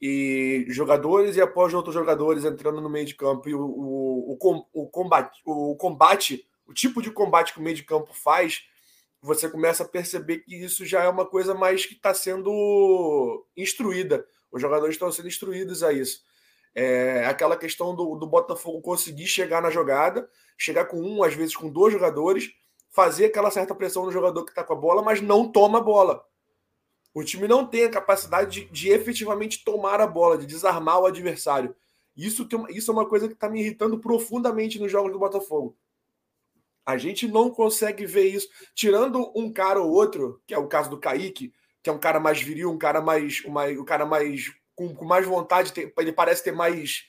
[0.01, 4.65] e jogadores e após outros jogadores entrando no meio de campo, e o, o, o,
[4.73, 8.63] o, combate, o combate, o tipo de combate que o meio de campo faz,
[9.21, 14.25] você começa a perceber que isso já é uma coisa mais que está sendo instruída.
[14.51, 16.23] Os jogadores estão sendo instruídos a isso.
[16.79, 21.55] É, aquela questão do, do Botafogo conseguir chegar na jogada, chegar com um, às vezes
[21.55, 22.51] com dois jogadores,
[22.91, 25.81] fazer aquela certa pressão no jogador que está com a bola, mas não toma a
[25.81, 26.23] bola.
[27.15, 31.07] O time não tem a capacidade de, de efetivamente tomar a bola, de desarmar o
[31.07, 31.75] adversário.
[32.15, 35.75] Isso, tem, isso é uma coisa que está me irritando profundamente nos jogos do Botafogo.
[36.85, 38.47] A gente não consegue ver isso.
[38.75, 42.19] Tirando um cara ou outro, que é o caso do Kaique, que é um cara
[42.19, 43.43] mais viril, um cara mais.
[43.45, 47.07] Uma, um cara mais com, com mais vontade, ele parece ter mais,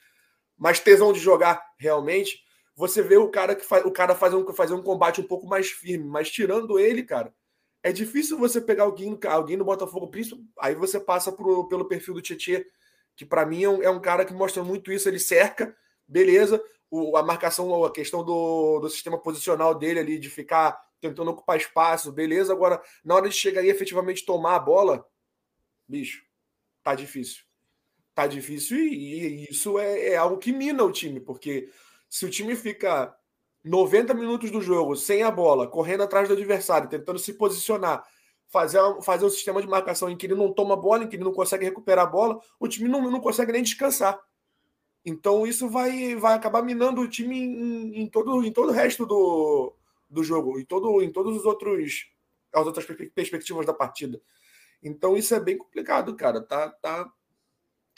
[0.57, 2.43] mais tesão de jogar realmente.
[2.75, 5.47] você vê o cara que faz o cara fazer um, fazer um combate um pouco
[5.47, 7.33] mais firme, mas tirando ele, cara,
[7.83, 10.11] é difícil você pegar alguém, alguém no Botafogo,
[10.59, 12.65] aí você passa pro, pelo perfil do Tietchan,
[13.15, 15.77] que para mim é um, é um, cara que mostra muito isso, ele cerca,
[16.07, 21.31] beleza, o, a marcação, a questão do, do sistema posicional dele ali, de ficar tentando
[21.31, 25.07] ocupar espaço, beleza, agora na hora de chegar e efetivamente tomar a bola,
[25.87, 26.23] bicho,
[26.83, 27.48] tá difícil.
[28.19, 31.71] Tá difícil e, e isso é, é algo que mina o time, porque
[32.11, 33.17] se o time fica
[33.63, 38.05] 90 minutos do jogo sem a bola, correndo atrás do adversário, tentando se posicionar,
[38.49, 41.23] fazer, fazer um sistema de marcação em que ele não toma bola, em que ele
[41.23, 44.21] não consegue recuperar a bola, o time não, não consegue nem descansar.
[45.05, 49.07] Então isso vai, vai acabar minando o time em, em todo, em todo o resto
[49.07, 49.77] do,
[50.11, 52.11] do jogo, em, todo, em todos os outros
[52.53, 54.21] as outras perspectivas da partida.
[54.83, 56.41] Então isso é bem complicado, cara.
[56.41, 57.13] Tá, tá,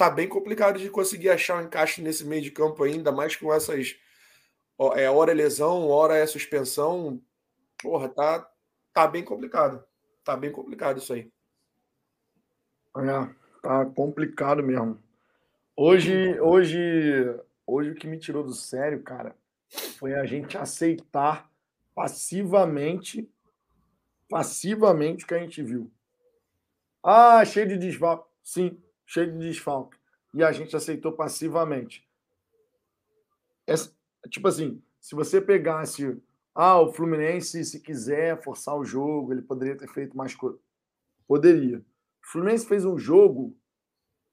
[0.00, 3.52] tá bem complicado de conseguir achar um encaixe nesse meio de campo ainda mais com
[3.52, 3.96] essas
[4.96, 7.20] é hora é lesão, hora é suspensão.
[7.82, 8.50] Porra, tá,
[8.94, 9.84] tá bem complicado.
[10.24, 11.30] Tá bem complicado isso aí.
[12.96, 14.98] É, tá complicado mesmo.
[15.76, 16.80] Hoje, hoje,
[17.66, 19.36] hoje o que me tirou do sério, cara,
[19.98, 21.52] foi a gente aceitar
[21.94, 23.30] passivamente,
[24.30, 25.92] passivamente o que a gente viu.
[27.02, 28.26] Ah, cheio de desfalque.
[28.42, 29.98] Sim, cheio de desfalque.
[30.32, 32.08] E a gente aceitou passivamente.
[33.66, 33.92] Essa,
[34.28, 36.16] tipo assim, se você pegasse
[36.54, 40.58] ah, o Fluminense, se quiser forçar o jogo, ele poderia ter feito mais coisa.
[41.26, 41.78] Poderia.
[41.78, 43.56] O Fluminense fez um jogo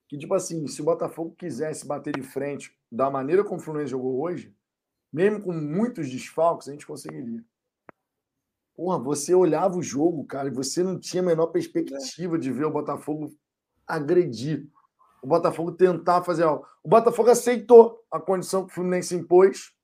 [0.07, 3.91] que, tipo assim, se o Botafogo quisesse bater de frente da maneira como o Fluminense
[3.91, 4.55] jogou hoje,
[5.11, 7.43] mesmo com muitos desfalques, a gente conseguiria.
[8.75, 12.65] Porra, você olhava o jogo, cara, e você não tinha a menor perspectiva de ver
[12.65, 13.35] o Botafogo
[13.87, 14.67] agredir.
[15.21, 16.65] O Botafogo tentar fazer algo.
[16.83, 19.75] O Botafogo aceitou a condição que o Fluminense impôs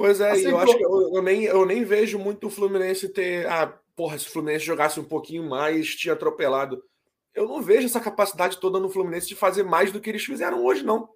[0.00, 0.52] Pois é, Aceitou.
[0.52, 3.46] eu acho que eu, eu, nem, eu nem vejo muito o Fluminense ter.
[3.46, 6.82] Ah, porra, se o Fluminense jogasse um pouquinho mais, tinha atropelado.
[7.34, 10.64] Eu não vejo essa capacidade toda no Fluminense de fazer mais do que eles fizeram
[10.64, 11.06] hoje, não.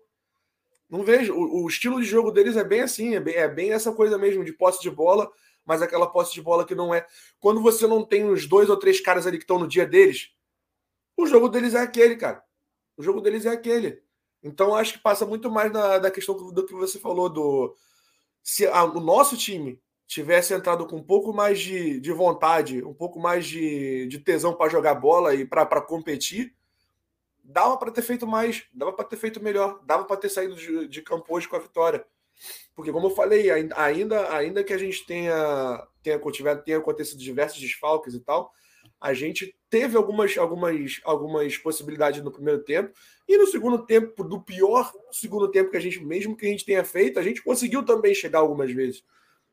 [0.86, 1.32] Não vejo.
[1.32, 4.18] O, o estilo de jogo deles é bem assim, é bem, é bem essa coisa
[4.18, 5.30] mesmo, de posse de bola,
[5.64, 7.06] mas aquela posse de bola que não é.
[7.40, 10.34] Quando você não tem os dois ou três caras ali que estão no dia deles,
[11.16, 12.42] o jogo deles é aquele, cara.
[12.96, 14.02] O jogo deles é aquele.
[14.42, 17.74] Então acho que passa muito mais da, da questão do que você falou do
[18.42, 22.92] se a, o nosso time tivesse entrado com um pouco mais de, de vontade, um
[22.92, 26.54] pouco mais de, de tesão para jogar bola e para competir,
[27.42, 30.86] dava para ter feito mais, dava para ter feito melhor, dava para ter saído de,
[30.88, 32.04] de campo hoje com a vitória.
[32.74, 36.20] Porque, como eu falei, ainda, ainda que a gente tenha, tenha,
[36.56, 38.52] tenha acontecido diversos desfalques e tal,
[39.04, 42.90] a gente teve algumas, algumas, algumas possibilidades no primeiro tempo.
[43.28, 46.64] E no segundo tempo, do pior segundo tempo que a gente, mesmo que a gente
[46.64, 49.04] tenha feito, a gente conseguiu também chegar algumas vezes.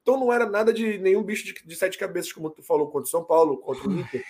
[0.02, 3.08] Então não era nada de nenhum bicho de, de sete cabeças, como tu falou, contra
[3.08, 4.24] o São Paulo, contra o Inter.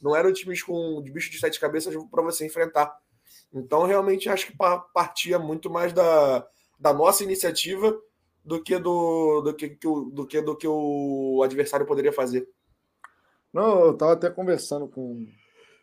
[0.00, 2.96] Não eram times com de bicho de sete cabeças para você enfrentar.
[3.52, 4.56] Então, realmente, acho que
[4.94, 6.46] partia muito mais da,
[6.78, 8.00] da nossa iniciativa
[8.44, 12.48] do que do, do, que, do, que, do que o adversário poderia fazer.
[13.52, 15.26] Não, eu estava até conversando com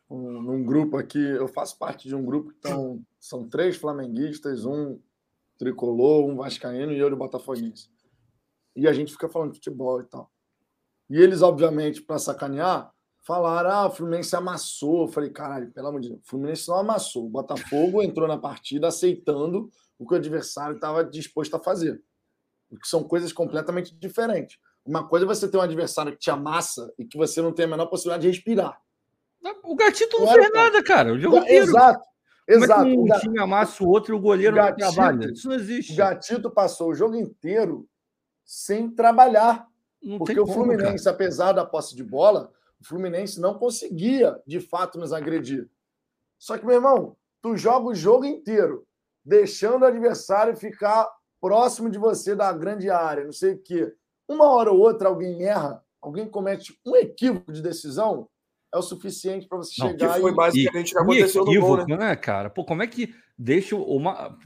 [0.10, 1.20] um, num grupo aqui.
[1.20, 5.00] Eu faço parte de um grupo que tão, são três flamenguistas, um
[5.58, 7.90] tricolor, um vascaíno e eu botafoguense.
[8.76, 10.32] E a gente fica falando de futebol e tal.
[11.10, 15.04] E eles, obviamente, para sacanear, falaram: ah, o Fluminense amassou.
[15.04, 17.26] Eu falei: caralho, pelo amor de Deus, o Fluminense não amassou.
[17.26, 22.02] O Botafogo entrou na partida aceitando o que o adversário estava disposto a fazer.
[22.82, 24.58] Que são coisas completamente diferentes.
[24.86, 27.66] Uma coisa é você ter um adversário que te amassa e que você não tem
[27.66, 28.80] a menor possibilidade de respirar.
[29.64, 31.14] O Gatito não fez nada, cara.
[31.14, 31.66] O jogo inteiro.
[31.66, 32.06] Exato.
[32.48, 32.84] Exato.
[32.84, 35.32] Como é um time amassa o outro e o goleiro Gatito, não trabalha?
[35.32, 35.94] Isso não existe.
[35.94, 37.88] O Gatito passou o jogo inteiro
[38.44, 39.68] sem trabalhar.
[40.02, 44.60] Não porque o Fluminense, como, apesar da posse de bola, o Fluminense não conseguia, de
[44.60, 45.68] fato, nos agredir.
[46.38, 48.86] Só que, meu irmão, tu joga o jogo inteiro,
[49.24, 51.10] deixando o adversário ficar
[51.42, 53.92] próximo de você da grande área, não sei o quê.
[54.28, 58.28] Uma hora ou outra alguém erra, alguém comete um equívoco de decisão,
[58.74, 61.88] é o suficiente para você não, chegar que foi basicamente o que aconteceu equívoco, no
[61.88, 62.10] gol, né?
[62.10, 62.50] né, cara?
[62.50, 64.38] Pô, como é que deixa uma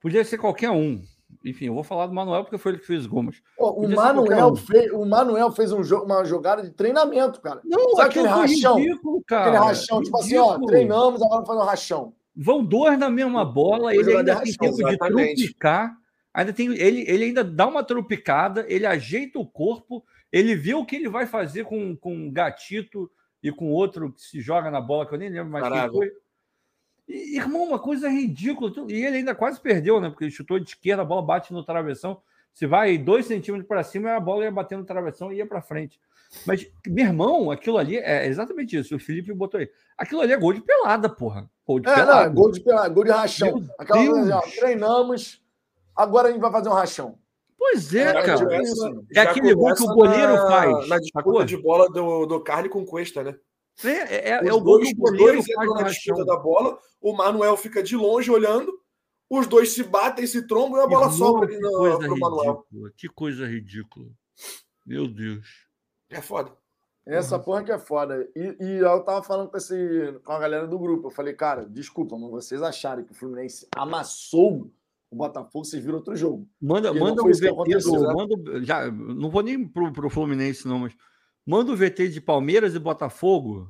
[0.00, 1.02] podia ser qualquer um.
[1.44, 3.42] Enfim, eu vou falar do Manuel porque foi ele que fez gomas.
[3.58, 4.56] o Manuel um.
[4.56, 7.60] fez, o Manuel fez um jogo, uma jogada de treinamento, cara.
[7.64, 9.42] Não, Sabe aquele rachão, ridículo, cara.
[9.42, 10.04] Aquele rachão, ridículo.
[10.04, 12.14] tipo assim, ó, treinamos, agora fazendo rachão.
[12.36, 15.96] Vão dois na mesma bola, ele ainda tem tempo de trupicar
[16.34, 20.84] ainda tem ele, ele ainda dá uma tropicada, ele ajeita o corpo, ele vê o
[20.84, 23.08] que ele vai fazer com, com gatito
[23.40, 26.12] e com outro que se joga na bola, que eu nem lembro mais quem foi.
[27.06, 28.72] E, irmão, uma coisa ridícula.
[28.88, 30.08] E ele ainda quase perdeu, né?
[30.08, 32.20] Porque ele chutou de esquerda, a bola bate no travessão.
[32.52, 35.60] Se vai dois centímetros para cima, a bola ia batendo no travessão e ia para
[35.60, 36.00] frente.
[36.46, 38.96] Mas, meu irmão, aquilo ali é exatamente isso.
[38.96, 39.68] O Felipe botou aí.
[39.96, 41.48] Aquilo ali é gol de pelada, porra.
[41.66, 42.26] Gol de é, pelada.
[42.26, 43.62] Não, gol de pelada, gol de rachão.
[43.78, 45.43] Aquela ó, treinamos,
[45.96, 47.18] agora a gente vai fazer um rachão.
[47.58, 48.48] Pois é, Já cara.
[49.14, 52.68] É aquele gol que o goleiro na- faz, Na disputa de bola do, do Carly
[52.68, 53.36] com Cuesta, né?
[53.82, 56.36] É, é, é o gol dois- que o os goleiro dois faz na disputa da
[56.36, 58.72] bola, o Manuel fica de longe olhando,
[59.30, 61.98] os dois se batem, se trombam e a bola Irmão, sobra ali que no, coisa
[61.98, 62.52] pro Manuel.
[62.70, 62.92] ridícula.
[62.96, 64.06] Que coisa ridícula.
[64.86, 65.46] Meu Deus.
[66.10, 66.52] É foda.
[67.06, 68.28] Essa porra que é foda.
[68.36, 71.08] E, e eu tava falando com, esse, com a galera do grupo.
[71.08, 74.70] Eu falei, cara, desculpa, mas vocês acharem que o Fluminense amassou
[75.14, 76.48] o Botafogo, vocês viram outro jogo.
[76.60, 78.00] Manda, Porque não manda o VT do.
[78.02, 78.14] né?
[78.14, 80.94] Manda, já, não vou nem pro, pro Fluminense, não, mas
[81.46, 83.68] manda o VT de Palmeiras e Botafogo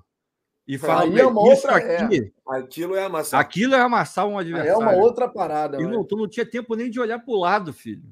[0.66, 2.32] e fala Aí é uma isso outra- aqui.
[2.48, 3.40] Aquilo é amassar.
[3.40, 4.72] Aquilo é amassar um Aí adversário.
[4.72, 5.76] é uma outra parada.
[5.76, 6.04] Irmão, mano.
[6.06, 8.04] tu não tinha tempo nem de olhar pro lado, filho.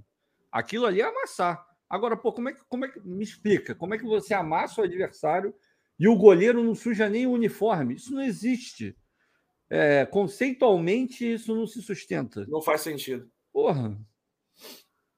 [0.51, 1.65] Aquilo ali é amassar.
[1.89, 3.75] Agora, pô, como é que, como é que me explica?
[3.75, 5.55] Como é que você amassa o adversário
[5.99, 7.95] e o goleiro não suja nem o uniforme?
[7.95, 8.95] Isso não existe.
[9.75, 12.45] É, conceitualmente, isso não se sustenta.
[12.47, 13.27] Não faz sentido.
[13.51, 13.97] Porra.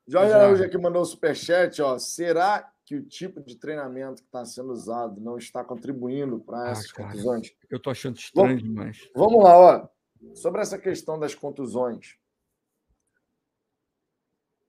[0.07, 0.37] Jorge Já.
[0.37, 1.99] Araújo aqui mandou o superchat, ó.
[1.99, 6.71] Será que o tipo de treinamento que está sendo usado não está contribuindo para Ah,
[6.71, 7.09] essas cara.
[7.09, 7.53] contusões?
[7.69, 9.11] Eu tô achando estranho demais.
[9.17, 9.89] Vamos lá, ó.
[10.35, 12.17] Sobre essa questão das contusões.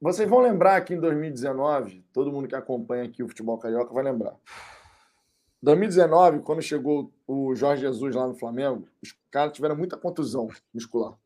[0.01, 4.03] Vocês vão lembrar que em 2019, todo mundo que acompanha aqui o futebol carioca vai
[4.03, 4.35] lembrar.
[5.65, 11.17] 2019, quando chegou o Jorge Jesus lá no Flamengo, os caras tiveram muita contusão muscular.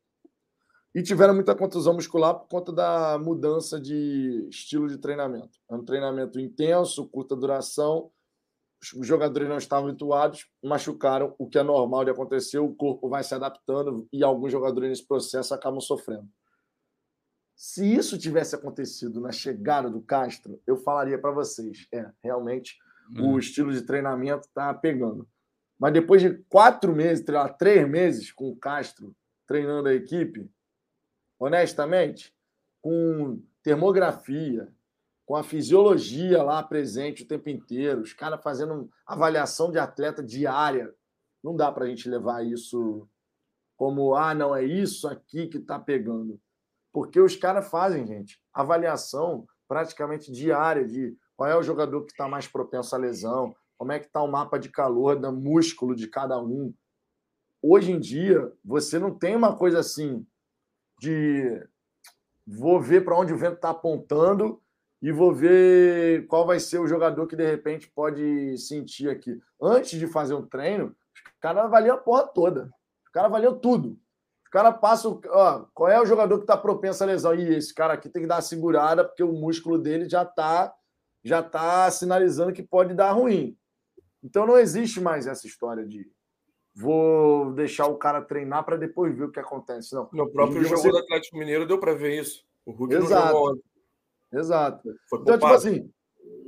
[0.96, 5.60] E tiveram muita contusão muscular por conta da mudança de estilo de treinamento.
[5.70, 8.10] É um treinamento intenso, curta duração.
[8.96, 13.26] Os jogadores não estavam habituados, machucaram, o que é normal de acontecer, o corpo vai
[13.26, 16.30] se adaptando e alguns jogadores nesse processo acabam sofrendo.
[17.54, 22.78] Se isso tivesse acontecido na chegada do Castro, eu falaria para vocês, é, realmente
[23.10, 23.34] Hum.
[23.34, 25.28] o estilo de treinamento está pegando.
[25.80, 27.26] Mas depois de quatro meses,
[27.58, 29.16] três meses com o Castro
[29.48, 30.52] treinando a equipe,
[31.40, 32.36] honestamente,
[32.82, 34.72] com termografia,
[35.26, 40.94] com a fisiologia lá presente o tempo inteiro, os caras fazendo avaliação de atleta diária,
[41.44, 43.08] não dá para a gente levar isso
[43.78, 46.40] como, ah, não, é isso aqui que está pegando.
[46.92, 52.28] Porque os caras fazem, gente, avaliação praticamente diária de qual é o jogador que está
[52.28, 56.06] mais propenso à lesão, como é que está o mapa de calor do músculo de
[56.06, 56.74] cada um.
[57.62, 60.28] Hoje em dia, você não tem uma coisa assim
[61.00, 61.66] de
[62.46, 64.62] vou ver para onde o vento está apontando
[65.02, 69.40] e vou ver qual vai ser o jogador que de repente pode sentir aqui.
[69.62, 72.70] Antes de fazer um treino, os caras avaliam a porra toda.
[73.06, 73.98] Os caras avaliam tudo.
[74.44, 77.34] Os caras passam, ó, qual é o jogador que está propenso à lesão?
[77.34, 80.76] E esse cara aqui tem que dar uma segurada, porque o músculo dele já está
[81.24, 83.58] já tá sinalizando que pode dar ruim.
[84.24, 86.10] Então não existe mais essa história de
[86.76, 89.94] vou deixar o cara treinar para depois ver o que acontece.
[89.96, 90.10] Não.
[90.14, 92.46] No próprio jogo você- do Atlético Mineiro deu para ver isso.
[92.66, 93.26] O Hulk Exato.
[93.26, 93.64] não jogou.
[94.32, 94.96] Exato.
[95.10, 95.92] Foi Então, tipo assim,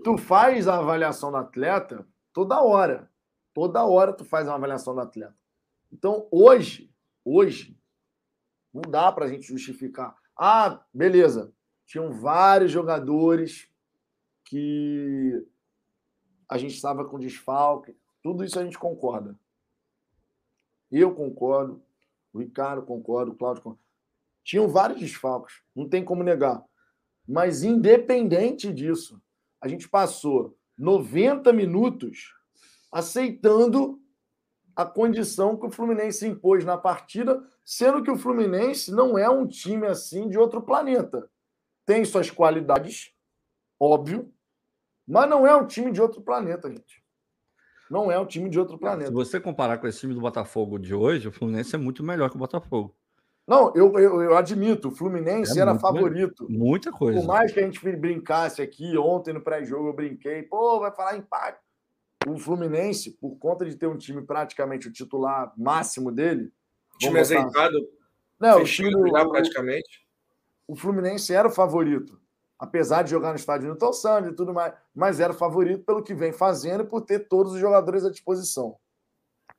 [0.03, 3.10] tu faz a avaliação do atleta toda hora.
[3.53, 5.36] Toda hora tu faz uma avaliação do atleta.
[5.91, 6.93] Então, hoje,
[7.25, 7.77] hoje,
[8.73, 10.15] não dá pra gente justificar.
[10.38, 11.53] Ah, beleza.
[11.86, 13.67] Tinham vários jogadores
[14.51, 15.47] que
[16.49, 17.95] a gente estava com desfalque.
[18.21, 19.39] Tudo isso a gente concorda.
[20.91, 21.81] Eu concordo,
[22.33, 23.81] o Ricardo concorda, o Cláudio concorda.
[24.43, 26.61] Tinham vários desfalques, não tem como negar.
[27.25, 29.21] Mas, independente disso,
[29.61, 32.35] a gente passou 90 minutos
[32.91, 34.01] aceitando
[34.75, 39.47] a condição que o Fluminense impôs na partida, sendo que o Fluminense não é um
[39.47, 41.31] time assim de outro planeta.
[41.85, 43.13] Tem suas qualidades,
[43.79, 44.33] óbvio,
[45.12, 47.02] mas não é um time de outro planeta, gente.
[47.89, 49.12] Não é um time de outro Se planeta.
[49.12, 52.36] você comparar com esse time do Botafogo de hoje, o Fluminense é muito melhor que
[52.38, 52.95] o Botafogo.
[53.45, 56.47] Não, eu, eu, eu admito, o Fluminense É era muito favorito.
[56.50, 57.19] Muita coisa.
[57.19, 61.17] Por mais que a gente brincasse aqui, ontem no pré-jogo eu brinquei, pô, vai falar
[61.17, 61.60] empate.
[62.28, 66.54] O Fluminense, por conta de ter um time praticamente o titular máximo dele.
[66.97, 67.89] Time vamos botar- azeitado,
[68.39, 70.07] Não, o, time, o, praticamente.
[70.68, 72.22] o Fluminense era o favorito.
[72.62, 76.14] Apesar de jogar no estádio Newton Santos e tudo mais, mas era favorito pelo que
[76.14, 78.78] vem fazendo e por ter todos os jogadores à disposição.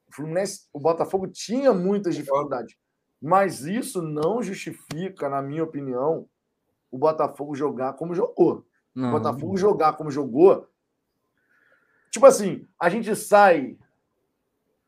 [0.07, 2.77] O Fluminense, o Botafogo tinha muitas dificuldades,
[3.21, 6.29] mas isso não justifica, na minha opinião,
[6.93, 8.65] o Botafogo jogar como jogou.
[8.95, 10.69] Não, o Botafogo jogar como jogou.
[12.09, 13.77] Tipo assim, a gente sai.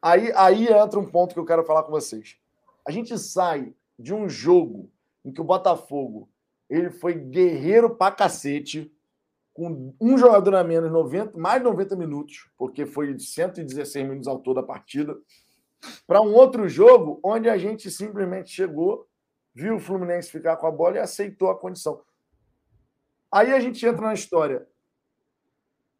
[0.01, 2.37] Aí, aí entra um ponto que eu quero falar com vocês.
[2.87, 4.89] A gente sai de um jogo
[5.25, 6.29] em que o Botafogo
[6.75, 8.93] ele foi guerreiro pra cacete,
[9.53, 14.41] com um jogador a menos, 90, mais de 90 minutos, porque foi 116 minutos ao
[14.41, 15.17] todo a partida,
[16.07, 19.07] para um outro jogo onde a gente simplesmente chegou,
[19.55, 22.03] viu o Fluminense ficar com a bola e aceitou a condição.
[23.31, 24.67] Aí a gente entra na história.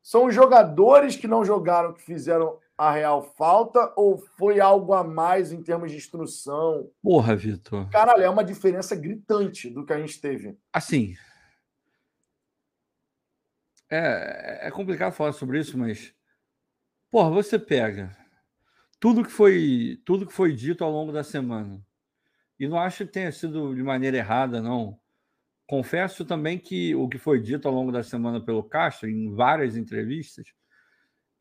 [0.03, 5.05] São os jogadores que não jogaram que fizeram a real falta ou foi algo a
[5.05, 6.91] mais em termos de instrução?
[7.03, 7.89] Porra, Vitor.
[7.91, 10.59] Caralho, é uma diferença gritante do que a gente teve.
[10.73, 11.15] Assim.
[13.91, 16.15] É, é complicado falar sobre isso, mas.
[17.11, 18.17] Porra, você pega
[19.05, 21.79] tudo que foi tudo que foi dito ao longo da semana.
[22.59, 24.99] E não acho que tenha sido de maneira errada, não.
[25.67, 29.77] Confesso também que o que foi dito ao longo da semana pelo Castro, em várias
[29.77, 30.47] entrevistas,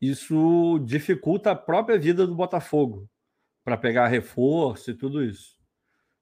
[0.00, 3.08] isso dificulta a própria vida do Botafogo
[3.64, 5.56] para pegar reforço e tudo isso.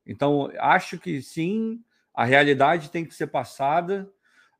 [0.07, 1.81] Então, acho que sim,
[2.15, 4.09] a realidade tem que ser passada.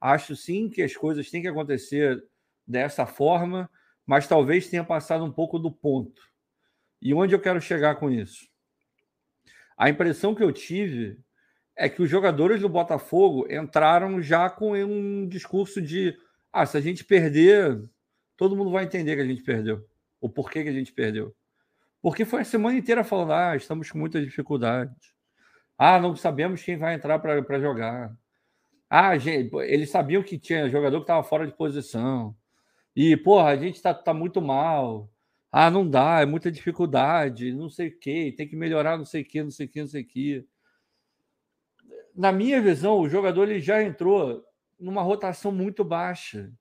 [0.01, 2.23] Acho sim que as coisas têm que acontecer
[2.67, 3.71] dessa forma,
[4.07, 6.21] mas talvez tenha passado um pouco do ponto.
[7.01, 8.49] E onde eu quero chegar com isso?
[9.77, 11.19] A impressão que eu tive
[11.77, 16.17] é que os jogadores do Botafogo entraram já com um discurso de:
[16.53, 17.83] ah, se a gente perder,
[18.43, 19.87] todo mundo vai entender que a gente perdeu.
[20.21, 21.33] O porquê que a gente perdeu.
[22.01, 24.93] Porque foi a semana inteira falando: ah, estamos com muita dificuldade.
[25.79, 28.13] Ah, não sabemos quem vai entrar para jogar.
[28.91, 32.35] Ah, gente, eles sabiam que tinha jogador que estava fora de posição.
[32.97, 35.09] E, porra, a gente está tá muito mal.
[35.53, 39.23] Ah, não dá, é muita dificuldade, não sei o quê, tem que melhorar não sei
[39.23, 40.47] o quê, não sei o quê, não sei o quê.
[42.15, 44.45] Na minha visão, o jogador ele já entrou
[44.81, 46.53] numa rotação muito baixa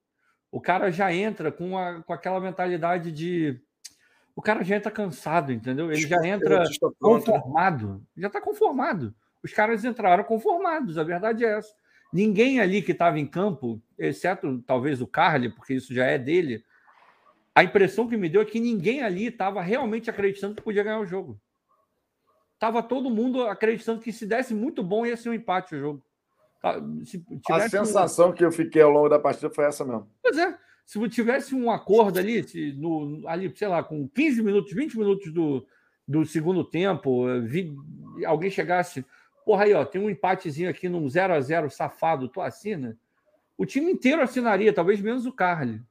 [0.51, 3.59] o cara já entra com, a, com aquela mentalidade de.
[4.35, 5.91] O cara já entra cansado, entendeu?
[5.91, 6.63] Ele já entra
[6.99, 8.05] conformado.
[8.17, 9.15] Já está conformado.
[9.43, 11.73] Os caras entraram conformados, a verdade é essa.
[12.13, 16.63] Ninguém ali que estava em campo, exceto talvez o Carly, porque isso já é dele,
[17.55, 20.99] a impressão que me deu é que ninguém ali estava realmente acreditando que podia ganhar
[20.99, 21.39] o jogo.
[22.59, 26.03] Tava todo mundo acreditando que se desse muito bom ia ser um empate o jogo.
[26.61, 26.79] Tá,
[27.49, 28.33] a sensação um...
[28.33, 30.07] que eu fiquei ao longo da partida foi essa mesmo.
[30.21, 30.57] Pois é.
[30.85, 35.31] Se tivesse um acordo ali, se no, ali, sei lá, com 15 minutos, 20 minutos
[35.31, 35.65] do,
[36.07, 37.73] do segundo tempo, vi,
[38.25, 39.05] alguém chegasse,
[39.45, 42.97] porra aí, ó, tem um empatezinho aqui num 0 a 0 safado, tu assina?
[43.57, 45.81] O time inteiro assinaria, talvez menos o Carly.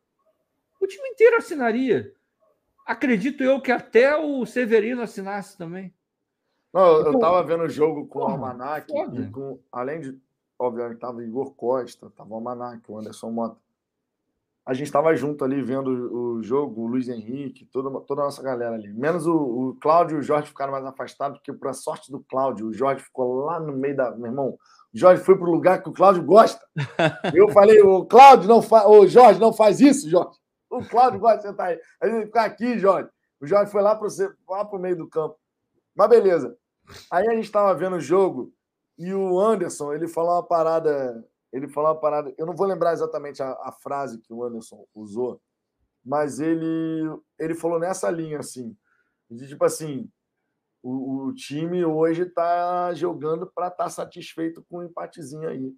[0.80, 2.12] O time inteiro assinaria.
[2.86, 5.94] Acredito eu que até o Severino assinasse também.
[6.72, 8.92] Não, eu estava vendo o jogo com porra, o Almanac,
[9.32, 10.20] com, além de
[10.60, 13.56] obviamente estava Igor Costa, estava o Almanac, o Anderson Mota.
[14.64, 18.42] A gente estava junto ali vendo o jogo, o Luiz Henrique, toda, toda a nossa
[18.42, 18.92] galera ali.
[18.92, 22.20] Menos o, o Cláudio e o Jorge ficaram mais afastados, porque, por a sorte do
[22.20, 24.10] Cláudio, o Jorge ficou lá no meio da.
[24.12, 24.58] Meu irmão, o
[24.98, 26.64] Jorge foi para o lugar que o Cláudio gosta.
[27.34, 28.86] Eu falei, o Cláudio não faz.
[28.86, 30.38] Ô, Jorge, não faz isso, Jorge.
[30.68, 31.80] O Cláudio gosta de sentar aí.
[32.00, 33.08] A gente ficar aqui, Jorge.
[33.40, 35.36] O Jorge foi lá para o meio do campo.
[35.96, 36.54] Mas beleza.
[37.10, 38.52] Aí a gente estava vendo o jogo
[39.00, 42.92] e o Anderson, ele falou uma parada, ele falou uma parada, eu não vou lembrar
[42.92, 45.40] exatamente a, a frase que o Anderson usou,
[46.04, 48.76] mas ele ele falou nessa linha assim,
[49.30, 50.06] de tipo assim,
[50.82, 55.74] o, o time hoje está jogando para estar tá satisfeito com um empatezinho aí.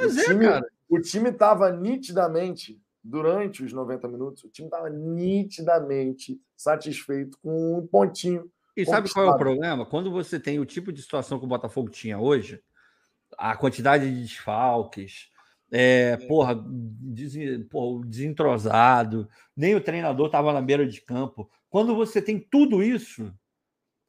[0.00, 0.66] Mas o é, time, cara.
[0.88, 7.86] O time estava nitidamente, durante os 90 minutos, o time estava nitidamente satisfeito com um
[7.86, 9.84] pontinho e sabe qual é o problema?
[9.84, 12.62] Quando você tem o tipo de situação que o Botafogo tinha hoje,
[13.36, 15.30] a quantidade de desfalques,
[15.70, 17.34] é, porra, des,
[17.68, 21.50] porra, desentrosado, nem o treinador estava na beira de campo.
[21.68, 23.32] Quando você tem tudo isso,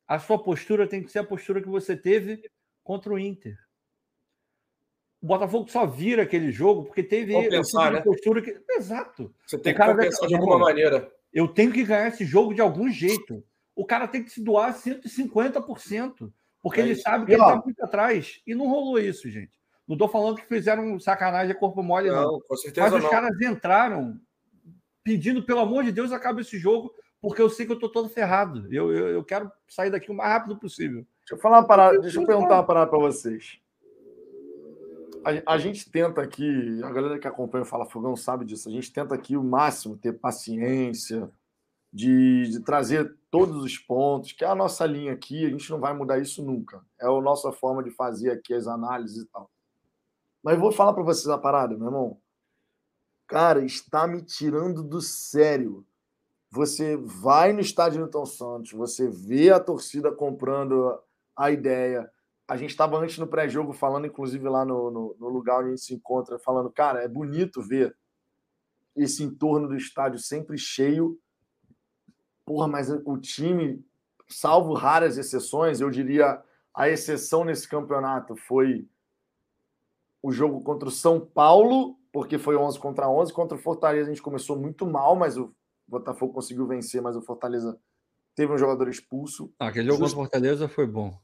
[0.07, 2.43] a sua postura tem que ser a postura que você teve
[2.84, 3.57] contra o Inter.
[5.22, 8.01] O Botafogo só vira aquele jogo porque teve compensar, né?
[8.01, 8.59] postura que.
[8.72, 9.34] Exato.
[9.45, 11.12] Você tem que compensar de alguma maneira.
[11.32, 13.43] Eu tenho que ganhar esse jogo de algum jeito
[13.82, 17.56] o cara tem que se doar 150%, porque é ele sabe que e, ele está
[17.56, 18.40] muito atrás.
[18.46, 19.60] E não rolou isso, gente.
[19.88, 22.34] Não estou falando que fizeram sacanagem a corpo mole, não.
[22.34, 22.42] não.
[22.42, 24.22] Com certeza Mas os caras entraram
[25.04, 28.08] pedindo, pelo amor de Deus, acabe esse jogo, porque eu sei que eu estou todo
[28.08, 28.72] ferrado.
[28.72, 31.04] Eu, eu, eu, quero sair daqui o mais rápido possível.
[31.22, 33.60] Deixa eu falar uma parada, deixa eu perguntar uma parada para vocês.
[35.26, 38.72] A, a, gente tenta aqui, a galera que acompanha o Fala Fogão sabe disso, a
[38.72, 41.32] gente tenta aqui o máximo ter paciência,
[41.92, 45.80] de, de, trazer todos os pontos, que é a nossa linha aqui, a gente não
[45.80, 46.82] vai mudar isso nunca.
[47.00, 49.50] É a nossa forma de fazer aqui as análises e tal.
[50.44, 52.18] Mas vou falar para vocês a parada, meu irmão.
[53.28, 55.86] Cara, está me tirando do sério.
[56.50, 61.00] Você vai no estádio Newton Santos, você vê a torcida comprando
[61.36, 62.12] a ideia,
[62.52, 65.70] a gente estava antes no pré-jogo falando, inclusive lá no, no, no, lugar onde a
[65.70, 67.96] gente se encontra, falando, cara, é bonito ver
[68.94, 71.18] esse entorno do estádio sempre cheio.
[72.46, 73.84] Porra, mas o time,
[74.28, 76.42] salvo raras exceções, eu diria
[76.74, 78.88] a exceção nesse campeonato foi
[80.22, 83.34] o jogo contra o São Paulo, porque foi 11 contra 11.
[83.34, 85.54] Contra o Fortaleza a gente começou muito mal, mas o
[85.88, 87.78] Botafogo conseguiu vencer, mas o Fortaleza
[88.36, 89.52] teve um jogador expulso.
[89.60, 91.18] Ah, aquele jogo contra o Fortaleza foi bom.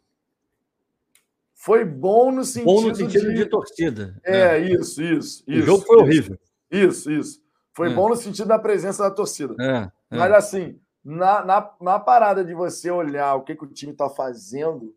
[1.53, 3.35] Foi bom no sentido, bom no sentido de...
[3.35, 4.19] de torcida.
[4.23, 5.63] É, isso, isso, isso.
[5.63, 6.39] O jogo foi isso, horrível.
[6.71, 7.41] Isso, isso.
[7.73, 7.93] Foi é.
[7.93, 9.55] bom no sentido da presença da torcida.
[9.59, 10.17] É, é.
[10.17, 14.09] Mas assim, na, na, na, parada de você olhar o que, que o time está
[14.09, 14.93] fazendo,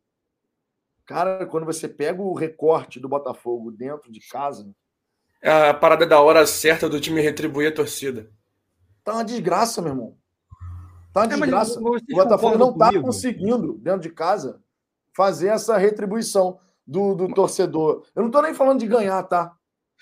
[1.07, 4.69] cara, quando você pega o recorte do Botafogo dentro de casa.
[5.41, 8.29] É a parada da hora certa do time retribuir a torcida.
[9.05, 10.19] Tá uma desgraça, meu irmão.
[11.13, 11.79] Tá uma é, desgraça.
[11.81, 13.05] o Botafogo não tá comigo?
[13.05, 14.61] conseguindo, dentro de casa,
[15.17, 18.05] fazer essa retribuição do, do torcedor.
[18.17, 19.55] Eu não estou nem falando de ganhar, tá?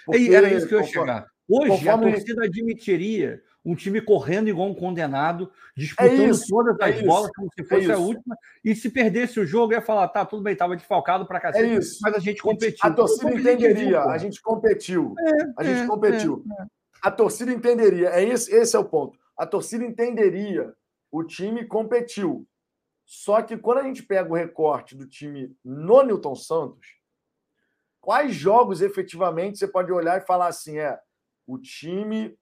[0.06, 1.26] Porque, Era isso que eu ia chegar.
[1.46, 2.08] Hoje conforme...
[2.08, 7.30] a torcida admitiria um time correndo igual um condenado, disputando é todas as é bolas
[7.34, 10.24] como se é fosse é a última, e se perdesse o jogo, ia falar, tá,
[10.24, 11.98] tudo bem, estava desfalcado para cacete, é isso.
[12.02, 12.78] mas a gente competiu.
[12.80, 15.14] A torcida entenderia, a gente competiu.
[15.56, 16.44] a gente competiu.
[17.02, 19.18] A torcida entenderia, é esse, esse é o ponto.
[19.36, 20.72] A torcida entenderia,
[21.10, 22.46] o time competiu.
[23.04, 26.98] Só que quando a gente pega o recorte do time no Newton Santos,
[28.00, 30.98] quais jogos efetivamente você pode olhar e falar assim: é,
[31.46, 32.36] o time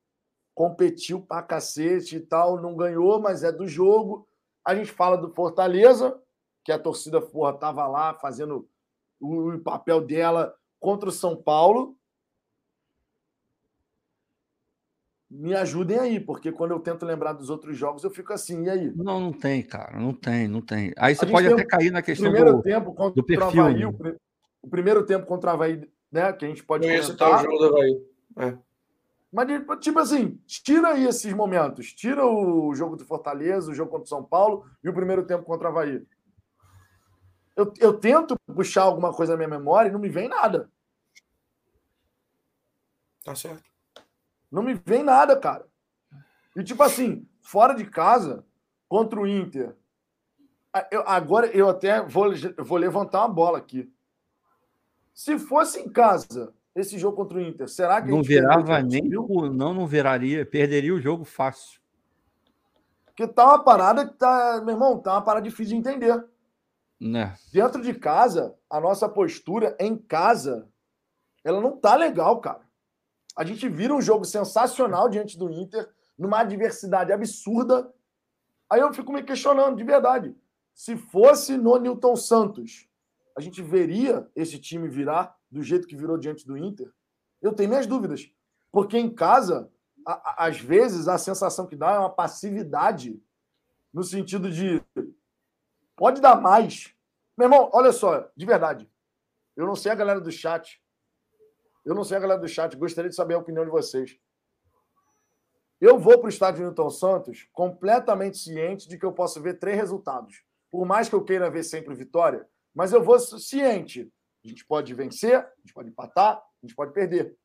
[0.56, 4.26] competiu pra cacete e tal, não ganhou, mas é do jogo.
[4.64, 6.18] A gente fala do Fortaleza,
[6.64, 8.66] que a torcida porra tava lá fazendo
[9.20, 11.94] o papel dela contra o São Paulo.
[15.28, 18.70] me ajudem aí, porque quando eu tento lembrar dos outros jogos, eu fico assim, e
[18.70, 18.92] aí?
[18.96, 20.92] Não, não tem, cara, não tem, não tem.
[20.96, 23.62] Aí você pode até cair na questão primeiro do, tempo contra do perfil.
[23.62, 23.94] O, Havaí, o,
[24.62, 27.58] o, primeiro tempo contra o Havaí, né, que a gente pode Esse tá o jogo
[27.58, 28.06] do Havaí.
[28.38, 28.65] É.
[29.36, 29.46] Mas,
[29.80, 31.92] tipo assim, tira aí esses momentos.
[31.92, 35.44] Tira o jogo do Fortaleza, o jogo contra o São Paulo e o primeiro tempo
[35.44, 36.06] contra o Havaí.
[37.54, 40.70] Eu, eu tento puxar alguma coisa na minha memória e não me vem nada.
[43.22, 43.70] Tá certo.
[44.50, 45.68] Não me vem nada, cara.
[46.56, 48.42] E tipo assim, fora de casa,
[48.88, 49.76] contra o Inter.
[50.90, 53.92] Eu, agora eu até vou, vou levantar uma bola aqui.
[55.12, 59.74] Se fosse em casa, esse jogo contra o Inter, será que não virava nem não
[59.74, 61.80] não viraria, perderia o jogo fácil.
[63.06, 66.22] Porque tá uma parada que tá, meu irmão, tá uma parada difícil de entender.
[67.00, 67.34] Né?
[67.50, 70.68] Dentro de casa, a nossa postura em casa,
[71.42, 72.60] ela não tá legal, cara.
[73.34, 77.90] A gente vira um jogo sensacional diante do Inter, numa adversidade absurda.
[78.68, 80.36] Aí eu fico me questionando, de verdade.
[80.74, 82.86] Se fosse no Newton Santos,
[83.34, 86.92] a gente veria esse time virar do jeito que virou diante do Inter?
[87.40, 88.30] Eu tenho minhas dúvidas.
[88.70, 89.72] Porque em casa,
[90.06, 93.18] a, a, às vezes, a sensação que dá é uma passividade,
[93.90, 94.82] no sentido de
[95.96, 96.94] pode dar mais.
[97.38, 98.90] Meu irmão, olha só, de verdade.
[99.56, 100.82] Eu não sei a galera do chat,
[101.86, 104.18] eu não sei a galera do chat, gostaria de saber a opinião de vocês.
[105.80, 109.76] Eu vou para o estádio Newton Santos completamente ciente de que eu posso ver três
[109.78, 110.44] resultados.
[110.70, 114.12] Por mais que eu queira ver sempre vitória, mas eu vou ciente.
[114.46, 117.36] A gente pode vencer, a gente pode empatar, a gente pode perder.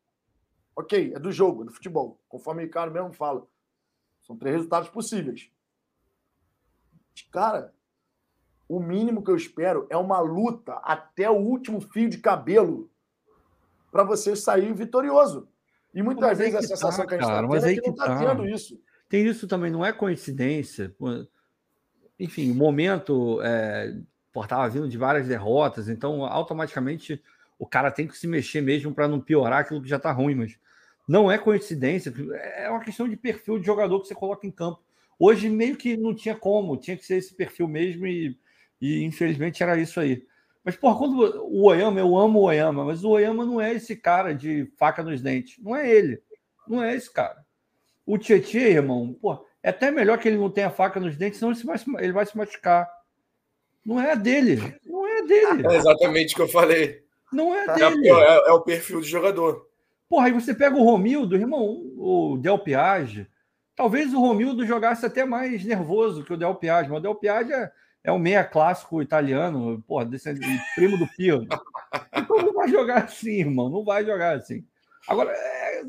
[0.75, 2.21] Ok, é do jogo, é do futebol.
[2.29, 3.47] Conforme o Ricardo mesmo fala.
[4.21, 5.51] São três resultados possíveis.
[7.31, 7.73] Cara,
[8.69, 12.89] o mínimo que eu espero é uma luta até o último fio de cabelo
[13.91, 15.49] para você sair vitorioso.
[15.93, 17.87] E muitas mas vezes a sensação tá, que a gente está tendo é que, que
[17.87, 18.19] não está tá.
[18.19, 18.79] tendo isso.
[19.09, 20.95] Tem isso também, não é coincidência.
[22.19, 23.99] Enfim, o momento é,
[24.35, 27.21] estava vindo de várias derrotas, então automaticamente
[27.59, 30.35] o cara tem que se mexer mesmo para não piorar aquilo que já está ruim,
[30.35, 30.57] mas
[31.07, 32.13] não é coincidência,
[32.55, 34.81] é uma questão de perfil de jogador que você coloca em campo.
[35.19, 38.37] Hoje meio que não tinha como, tinha que ser esse perfil mesmo e,
[38.81, 40.25] e infelizmente era isso aí.
[40.63, 43.95] Mas, porra, quando o Oyama, eu amo o Oyama, mas o Oyama não é esse
[43.95, 45.57] cara de faca nos dentes.
[45.63, 46.21] Não é ele.
[46.67, 47.43] Não é esse cara.
[48.05, 51.51] O Tietchan, irmão, porra, é até melhor que ele não tenha faca nos dentes, senão
[51.51, 52.89] ele vai, ele vai se machucar.
[53.85, 54.75] Não é dele.
[54.85, 55.67] Não é dele.
[55.67, 57.03] É exatamente o que eu falei.
[57.31, 58.09] Não é, é dele.
[58.09, 59.67] É, é, é, o perfil de jogador.
[60.09, 63.27] Porra, aí você pega o Romildo, irmão, o Del Piage.
[63.75, 67.53] Talvez o Romildo jogasse até mais nervoso que o Del Piage, mas o Del Piage
[67.53, 67.71] é,
[68.03, 70.33] é um meia clássico italiano, porra, desse,
[70.75, 71.47] primo do Pio.
[72.13, 74.63] Então não vai jogar assim, irmão, não vai jogar assim.
[75.07, 75.33] Agora,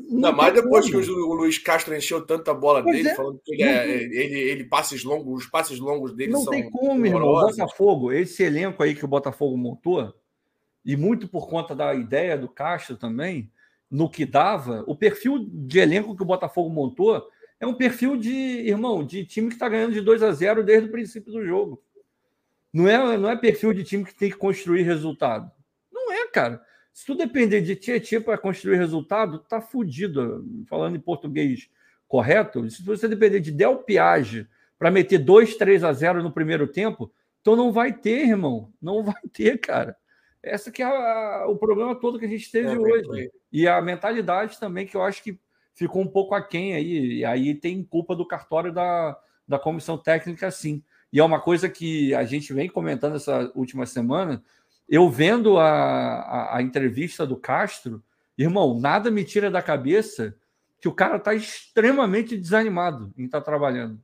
[0.09, 3.15] não mais depois que o, Luiz Castro encheu tanta bola pois dele, é.
[3.15, 6.53] falando que ele, é, ele, ele, passes longos, os passes longos dele não são.
[6.53, 7.27] Não tem como, irmão.
[7.27, 10.13] O Botafogo, esse elenco aí que o Botafogo montou,
[10.85, 13.51] e muito por conta da ideia do Castro também,
[13.89, 17.27] no que dava, o perfil de elenco que o Botafogo montou
[17.59, 20.89] é um perfil de, irmão, de time que está ganhando de 2 a 0 desde
[20.89, 21.81] o princípio do jogo.
[22.73, 25.49] Não é, não é perfil de time que tem que construir resultado.
[25.91, 26.61] Não é, cara.
[26.93, 30.45] Se tu depender de Tietchan para construir resultado, tá fudido.
[30.67, 31.67] Falando em português
[32.07, 36.67] correto, se você depender de Del Piage para meter 2, 3 a 0 no primeiro
[36.67, 38.71] tempo, então não vai ter, irmão.
[38.79, 39.97] Não vai ter, cara.
[40.41, 43.31] Essa que é a, o problema todo que a gente teve é, hoje.
[43.51, 45.39] E a mentalidade também, que eu acho que
[45.73, 47.17] ficou um pouco aquém aí.
[47.19, 49.17] E aí tem culpa do cartório da,
[49.47, 50.83] da comissão técnica, sim.
[51.11, 54.43] E é uma coisa que a gente vem comentando essa última semana.
[54.87, 58.03] Eu vendo a, a, a entrevista do Castro,
[58.37, 60.35] irmão, nada me tira da cabeça
[60.79, 63.99] que o cara está extremamente desanimado em estar tá trabalhando.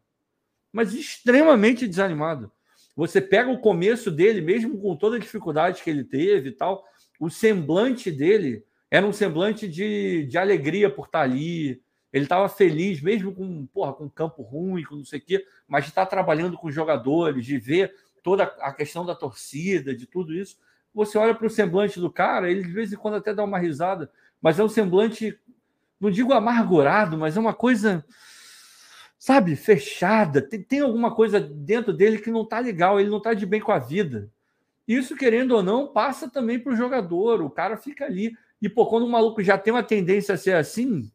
[0.71, 2.51] Mas extremamente desanimado.
[2.95, 6.85] Você pega o começo dele, mesmo com toda a dificuldade que ele teve e tal,
[7.19, 11.81] o semblante dele era um semblante de, de alegria por estar ali.
[12.11, 15.83] Ele estava feliz, mesmo com, porra, com campo ruim, com não sei o quê, mas
[15.83, 20.57] de estar trabalhando com jogadores, de ver toda a questão da torcida, de tudo isso.
[20.99, 23.57] Você olha para o semblante do cara, ele de vez em quando até dá uma
[23.57, 25.39] risada, mas é um semblante,
[25.97, 28.03] não digo amargurado, mas é uma coisa,
[29.17, 30.41] sabe, fechada.
[30.41, 33.61] Tem, tem alguma coisa dentro dele que não está legal, ele não está de bem
[33.61, 34.29] com a vida.
[34.85, 37.41] Isso, querendo ou não, passa também para o jogador.
[37.41, 38.35] O cara fica ali.
[38.61, 41.09] E, pô, quando o maluco já tem uma tendência a ser assim,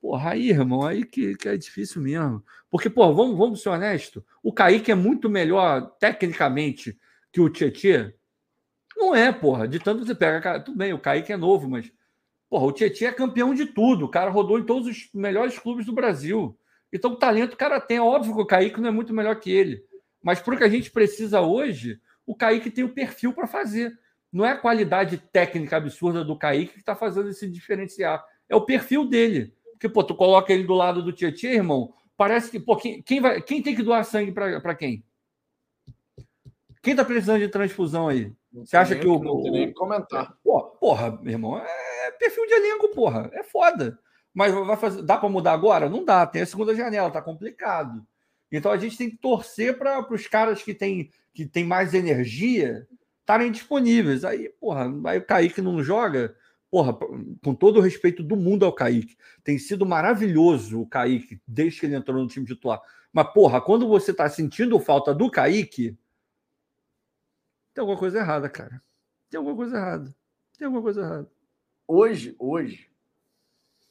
[0.00, 2.42] porra, aí, irmão, aí que, que é difícil mesmo.
[2.70, 6.98] Porque, pô, vamos, vamos ser honestos, o Kaique é muito melhor tecnicamente
[7.30, 8.14] que o Tietê.
[9.00, 9.66] Não é, porra.
[9.66, 10.60] De tanto você pega.
[10.60, 11.90] Tudo bem, o Kaique é novo, mas.
[12.50, 14.04] Porra, o Tietê é campeão de tudo.
[14.04, 16.56] O cara rodou em todos os melhores clubes do Brasil.
[16.92, 17.96] Então, o talento o cara tem.
[17.96, 19.82] É óbvio que o Kaique não é muito melhor que ele.
[20.22, 23.98] Mas para o que a gente precisa hoje, o Kaique tem o perfil para fazer.
[24.30, 28.22] Não é a qualidade técnica absurda do Kaique que está fazendo esse diferenciar.
[28.48, 29.54] É o perfil dele.
[29.72, 33.18] Porque, pô, tu coloca ele do lado do Tietchan, irmão, parece que, pô, quem, quem,
[33.18, 35.02] vai, quem tem que doar sangue para quem?
[36.82, 38.30] Quem tá precisando de transfusão aí?
[38.52, 39.22] Você acha que o.
[39.22, 40.36] Não tem nem comentar.
[40.42, 43.30] Porra, porra, meu irmão, é perfil de elenco, porra.
[43.32, 43.98] É foda.
[44.32, 45.88] Mas vai fazer, dá para mudar agora?
[45.88, 48.04] Não dá, tem a segunda janela, tá complicado.
[48.50, 52.86] Então a gente tem que torcer para os caras que têm que tem mais energia
[53.20, 54.24] estarem disponíveis.
[54.24, 56.34] Aí, porra, aí o Kaique não joga.
[56.70, 56.96] Porra,
[57.42, 61.86] com todo o respeito do mundo ao Kaique, tem sido maravilhoso o Kaique desde que
[61.86, 62.80] ele entrou no time titular.
[63.12, 65.96] Mas, porra, quando você tá sentindo falta do Kaique,
[67.80, 68.82] tem alguma coisa errada, cara.
[69.30, 70.14] Tem alguma coisa errada.
[70.58, 71.30] Tem alguma coisa errada.
[71.88, 72.92] Hoje, hoje,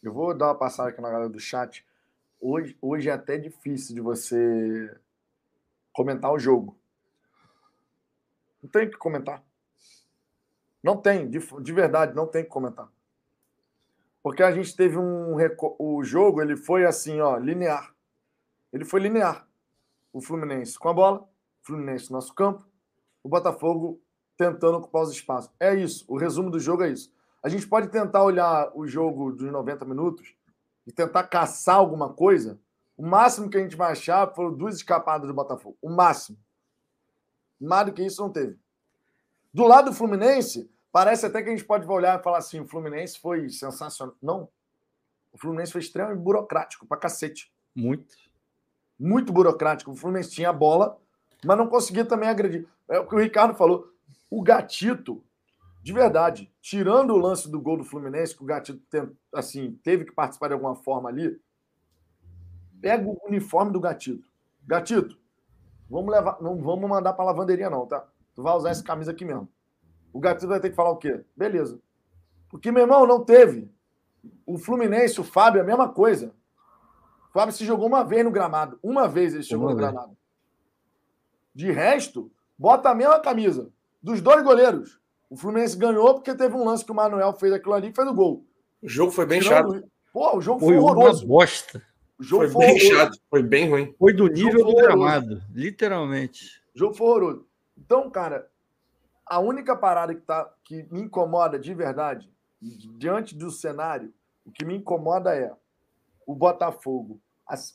[0.04, 1.84] eu vou dar uma passada aqui na galera do chat.
[2.40, 4.96] Hoje, hoje é até difícil de você
[5.92, 6.78] comentar o jogo.
[8.62, 9.44] Não tem que comentar.
[10.84, 12.88] Não tem, de, de verdade, não tem que comentar.
[14.22, 15.36] Porque a gente teve um.
[15.80, 17.92] O jogo ele foi assim, ó, linear.
[18.72, 19.48] Ele foi linear.
[20.14, 22.69] O Fluminense com a bola, o Fluminense no nosso campo,
[23.24, 24.02] o Botafogo
[24.38, 25.52] tentando ocupar os espaços.
[25.60, 26.06] É isso.
[26.08, 27.14] O resumo do jogo é isso.
[27.44, 30.36] A gente pode tentar olhar o jogo dos 90 minutos
[30.86, 32.60] e tentar caçar alguma coisa.
[32.98, 35.78] O máximo que a gente vai achar foram duas escapadas do Botafogo.
[35.82, 36.38] O máximo.
[37.60, 38.58] Mais do que isso não teve.
[39.54, 42.66] Do lado do Fluminense, parece até que a gente pode olhar e falar assim: o
[42.66, 44.16] Fluminense foi sensacional.
[44.22, 44.50] Não.
[45.32, 47.52] O Fluminense foi extremamente burocrático, pra cacete.
[47.76, 48.16] Muito.
[49.00, 49.92] Muito burocrático.
[49.92, 51.00] O Fluminense tinha a bola,
[51.46, 52.68] mas não conseguia também agredir.
[52.88, 53.92] É o que o Ricardo falou.
[54.30, 55.24] O Gatito,
[55.82, 60.06] de verdade, tirando o lance do gol do Fluminense, que o Gatito tem, assim, teve
[60.06, 61.40] que participar de alguma forma ali,
[62.82, 64.28] pega o uniforme do Gatito.
[64.66, 65.18] Gatito,
[65.90, 68.06] Vamos levar, não vamos mandar para lavanderia, não, tá?
[68.36, 69.50] Tu vai usar essa camisa aqui mesmo.
[70.14, 71.24] O Gatito vai ter que falar o quê?
[71.36, 71.80] Beleza.
[72.48, 73.72] Porque, meu irmão, não teve.
[74.46, 76.32] O Fluminense, o Fábio, a mesma coisa.
[77.30, 78.78] O Fábio se jogou uma vez no gramado.
[78.84, 80.16] Uma vez ele chegou no gramado.
[81.54, 83.70] De resto, bota a mesma camisa.
[84.02, 85.00] Dos dois goleiros.
[85.30, 88.08] O Fluminense ganhou porque teve um lance que o Manuel fez aquilo ali e fez
[88.08, 88.46] o gol.
[88.82, 89.76] O jogo foi bem Tirando...
[89.76, 89.90] chato.
[90.12, 91.26] Pô, o jogo foi, foi horroroso.
[91.26, 91.82] Uma bosta.
[92.18, 93.96] O jogo foi, foi bem chato, foi bem ruim.
[93.98, 96.62] Foi do nível do gramado, literalmente.
[96.76, 97.48] O jogo foi horroroso.
[97.78, 98.50] Então, cara,
[99.26, 102.30] a única parada que, tá, que me incomoda de verdade,
[102.62, 104.12] diante do cenário,
[104.46, 105.52] o que me incomoda é
[106.26, 107.22] o Botafogo,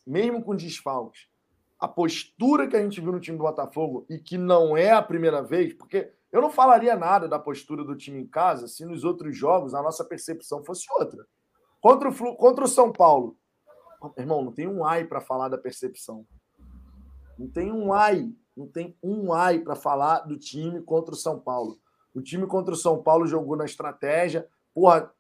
[0.07, 1.29] mesmo com desfalques,
[1.79, 5.03] a postura que a gente viu no time do Botafogo e que não é a
[5.03, 9.05] primeira vez, porque eu não falaria nada da postura do time em casa se nos
[9.05, 11.27] outros jogos a nossa percepção fosse outra.
[11.81, 13.37] Contra o, contra o São Paulo,
[14.19, 16.27] Irmão, não tem um ai para falar da percepção.
[17.39, 21.39] Não tem um ai, não tem um ai para falar do time contra o São
[21.41, 21.79] Paulo.
[22.15, 25.11] O time contra o São Paulo jogou na estratégia, porra,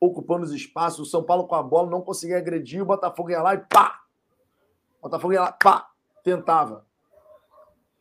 [0.00, 1.06] ocupando os espaços.
[1.06, 4.02] O São Paulo com a bola não conseguia agredir, o Botafogo ia lá e pá!
[5.06, 5.88] Botafogo ia lá, pá!
[6.24, 6.84] Tentava.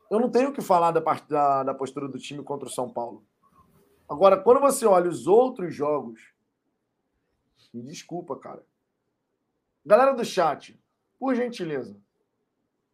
[0.10, 2.89] Eu não tenho o que falar da, da, da postura do time contra o São
[2.89, 3.24] Paulo.
[4.10, 6.34] Agora, quando você olha os outros jogos,
[7.72, 8.66] me desculpa, cara.
[9.86, 10.80] Galera do chat,
[11.20, 11.95] por gentileza,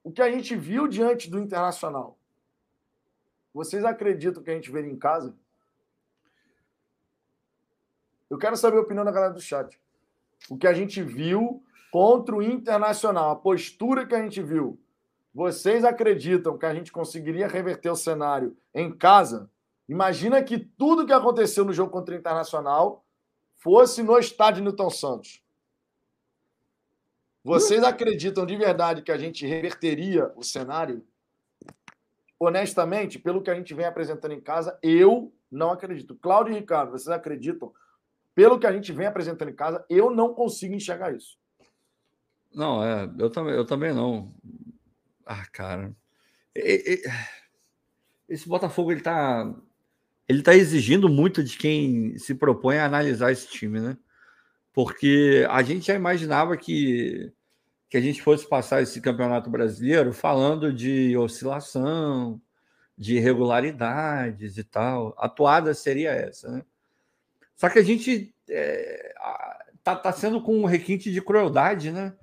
[0.04, 2.18] o que a gente viu diante do Internacional,
[3.54, 5.34] vocês acreditam que a gente vê em casa?
[8.30, 9.80] Eu quero saber a opinião da galera do chat.
[10.50, 11.61] O que a gente viu
[11.92, 14.80] contra o Internacional, a postura que a gente viu.
[15.34, 19.50] Vocês acreditam que a gente conseguiria reverter o cenário em casa?
[19.88, 23.06] Imagina que tudo que aconteceu no jogo contra o Internacional
[23.58, 25.44] fosse no estádio Newton Santos.
[27.44, 31.06] Vocês acreditam de verdade que a gente reverteria o cenário?
[32.40, 36.16] Honestamente, pelo que a gente vem apresentando em casa, eu não acredito.
[36.16, 37.74] Cláudio e Ricardo, vocês acreditam?
[38.34, 41.41] Pelo que a gente vem apresentando em casa, eu não consigo enxergar isso.
[42.54, 44.34] Não, é, eu também, eu também não.
[45.26, 45.96] Ah, cara.
[48.28, 49.54] Esse Botafogo ele tá
[50.32, 53.98] ele está exigindo muito de quem se propõe a analisar esse time, né?
[54.74, 57.32] Porque a gente já imaginava que,
[57.90, 62.42] que a gente fosse passar esse campeonato brasileiro falando de oscilação,
[62.98, 65.14] de irregularidades e tal.
[65.18, 66.64] A toada seria essa, né?
[67.58, 69.14] Só que a gente é,
[69.84, 72.14] tá, tá sendo com um requinte de crueldade, né?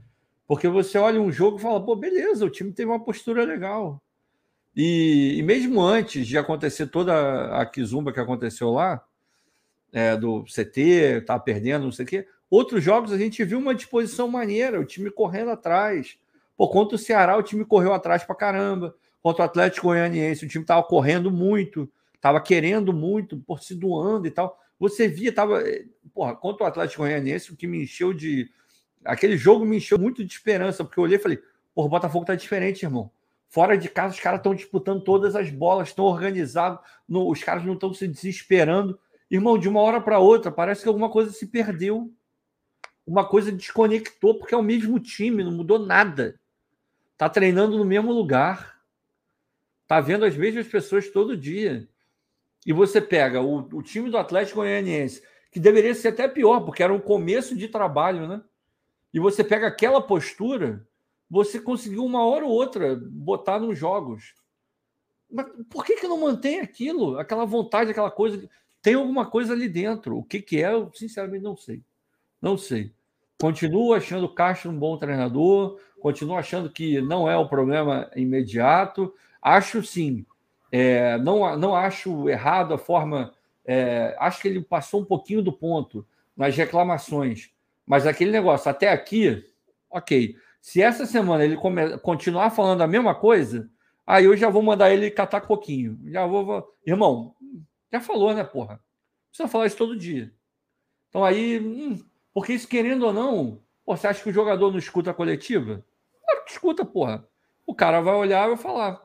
[0.48, 4.02] Porque você olha um jogo e fala, pô, beleza, o time tem uma postura legal.
[4.74, 9.04] E, e, mesmo antes de acontecer toda a quizumba que aconteceu lá,
[9.92, 13.74] é, do CT, tá perdendo, não sei o quê, outros jogos a gente viu uma
[13.74, 16.18] disposição maneira, o time correndo atrás.
[16.56, 18.94] Pô, contra o Ceará, o time correu atrás pra caramba.
[19.22, 21.90] Contra o Atlético Goianiense, o time tava correndo muito,
[22.20, 24.58] tava querendo muito, por se doando e tal.
[24.78, 25.60] Você via, tava.
[25.68, 25.84] Eh,
[26.14, 28.50] porra, contra o Atlético Goianiense, o que me encheu de.
[29.08, 31.38] Aquele jogo me encheu muito de esperança, porque eu olhei e falei,
[31.74, 33.10] porra, o Botafogo tá diferente, irmão.
[33.48, 36.78] Fora de casa, os caras estão disputando todas as bolas, estão organizados,
[37.08, 39.00] os caras não estão se desesperando.
[39.30, 42.12] Irmão, de uma hora para outra, parece que alguma coisa se perdeu.
[43.06, 46.38] Uma coisa desconectou, porque é o mesmo time, não mudou nada.
[47.16, 48.78] Tá treinando no mesmo lugar.
[49.86, 51.88] Tá vendo as mesmas pessoas todo dia.
[52.66, 56.82] E você pega o, o time do Atlético Goianiense, que deveria ser até pior, porque
[56.82, 58.42] era um começo de trabalho, né?
[59.12, 60.86] E você pega aquela postura
[61.30, 64.34] você conseguiu uma hora ou outra botar nos jogos.
[65.30, 67.18] Mas por que, que não mantém aquilo?
[67.18, 68.48] Aquela vontade, aquela coisa.
[68.80, 70.16] Tem alguma coisa ali dentro.
[70.16, 71.82] O que, que é, eu sinceramente não sei.
[72.40, 72.92] Não sei.
[73.38, 79.14] Continuo achando o Castro um bom treinador, continuo achando que não é o problema imediato.
[79.40, 80.24] Acho sim,
[80.72, 83.32] é, não, não acho errado a forma.
[83.64, 86.06] É, acho que ele passou um pouquinho do ponto
[86.36, 87.50] nas reclamações,
[87.88, 89.42] mas aquele negócio até aqui,
[89.90, 90.36] ok.
[90.60, 91.56] Se essa semana ele
[92.02, 93.70] continuar falando a mesma coisa,
[94.06, 95.98] aí eu já vou mandar ele catar coquinho.
[96.04, 96.76] Já vou, vou.
[96.86, 97.34] Irmão,
[97.90, 98.78] já falou, né, porra?
[99.30, 100.30] Precisa falar isso todo dia.
[101.08, 101.98] Então aí, hum,
[102.34, 105.82] porque isso querendo ou não, pô, você acha que o jogador não escuta a coletiva?
[106.22, 107.26] Claro que escuta, porra.
[107.66, 109.02] O cara vai olhar e vai falar.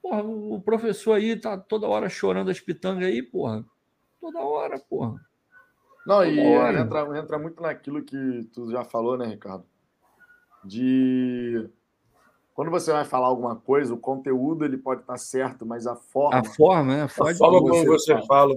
[0.00, 3.64] Porra, o professor aí tá toda hora chorando as pitangas aí, porra.
[4.20, 5.20] Toda hora, porra.
[6.06, 9.64] Não, e entra, entra muito naquilo que tu já falou, né, Ricardo?
[10.64, 11.68] de
[12.54, 16.38] quando você vai falar alguma coisa, o conteúdo ele pode estar certo, mas a forma.
[16.38, 17.02] A forma, né?
[17.04, 18.26] A forma como você, você fala.
[18.26, 18.54] fala.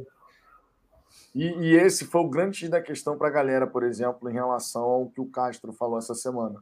[1.33, 4.83] E, e, esse foi o grande da questão para a galera, por exemplo, em relação
[4.83, 6.61] ao que o Castro falou essa semana.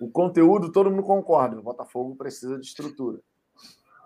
[0.00, 1.58] O conteúdo, todo mundo concorda.
[1.58, 3.18] O Botafogo precisa de estrutura.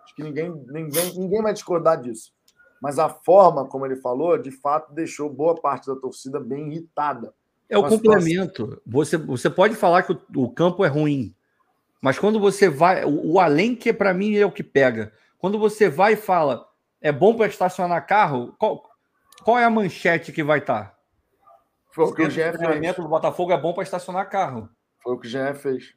[0.05, 2.33] Acho que ninguém, ninguém, ninguém vai discordar disso.
[2.81, 7.33] Mas a forma como ele falou, de fato, deixou boa parte da torcida bem irritada
[7.69, 8.81] é o complemento.
[8.87, 11.35] Você, você pode falar que o, o, campo é ruim,
[12.01, 13.05] mas quando você vai.
[13.05, 15.13] O, o além que para mim é o que pega.
[15.39, 16.69] Quando você vai e fala,
[17.01, 18.83] é bom para estacionar carro, qual,
[19.45, 20.85] qual é a manchete que vai estar?
[20.85, 20.97] Tá?
[21.91, 24.69] Foi o que o do Botafogo é bom para estacionar carro.
[25.03, 25.95] Foi o que o GE fez.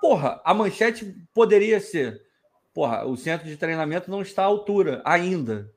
[0.00, 2.20] Porra, a manchete poderia ser:
[2.74, 5.72] porra, o centro de treinamento não está à altura ainda.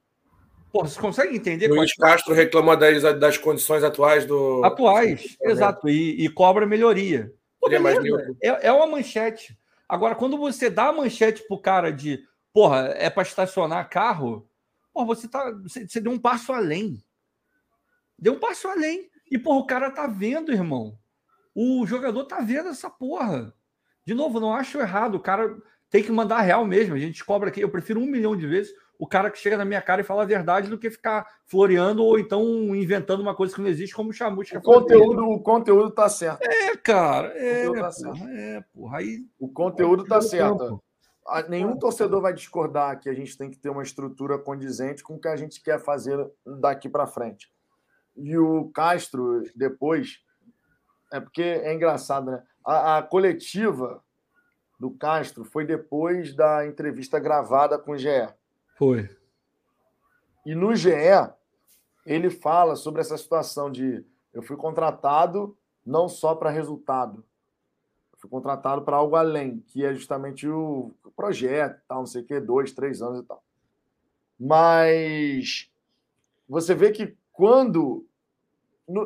[0.71, 1.71] Pô, você consegue entender?
[1.71, 4.63] O Luiz Castro reclama das, das condições atuais do.
[4.63, 7.33] Atuais, exato, e, e, cobra melhoria.
[7.59, 9.57] Pô, é, é uma manchete.
[9.87, 14.47] Agora, quando você dá a manchete pro cara de porra, é para estacionar carro,
[14.93, 17.03] porra, você, tá, você, você, deu um passo além.
[18.17, 19.09] Deu um passo além.
[19.31, 20.97] E, porra, o cara tá vendo, irmão.
[21.55, 23.53] O jogador tá vendo essa porra.
[24.05, 25.15] De novo, não acho errado.
[25.15, 25.57] O cara
[25.89, 26.93] tem que mandar real mesmo.
[26.93, 27.61] A gente cobra aqui.
[27.61, 30.23] Eu prefiro um milhão de vezes o cara que chega na minha cara e fala
[30.23, 32.43] a verdade do que ficar floreando ou então
[32.75, 34.59] inventando uma coisa que não existe, como o Chamusca.
[34.59, 36.43] O conteúdo, o conteúdo tá certo.
[36.43, 37.29] É, cara.
[37.29, 38.27] É, tá porra, certo.
[38.27, 38.97] é porra.
[38.97, 40.57] Aí, o conteúdo tá certo.
[40.57, 40.83] Campo.
[41.47, 45.19] Nenhum torcedor vai discordar que a gente tem que ter uma estrutura condizente com o
[45.19, 46.17] que a gente quer fazer
[46.59, 47.49] daqui para frente.
[48.17, 50.19] E o Castro, depois,
[51.13, 52.43] é porque é engraçado, né?
[52.65, 54.03] A, a coletiva
[54.77, 58.27] do Castro foi depois da entrevista gravada com o GE.
[58.79, 59.09] Foi.
[60.45, 60.89] E no GE,
[62.05, 67.21] ele fala sobre essa situação de eu fui contratado não só para resultado,
[68.13, 72.25] eu fui contratado para algo além, que é justamente o projeto, tal, não sei o
[72.25, 73.43] quê, dois, três anos e tal.
[74.39, 75.69] Mas
[76.47, 78.07] você vê que quando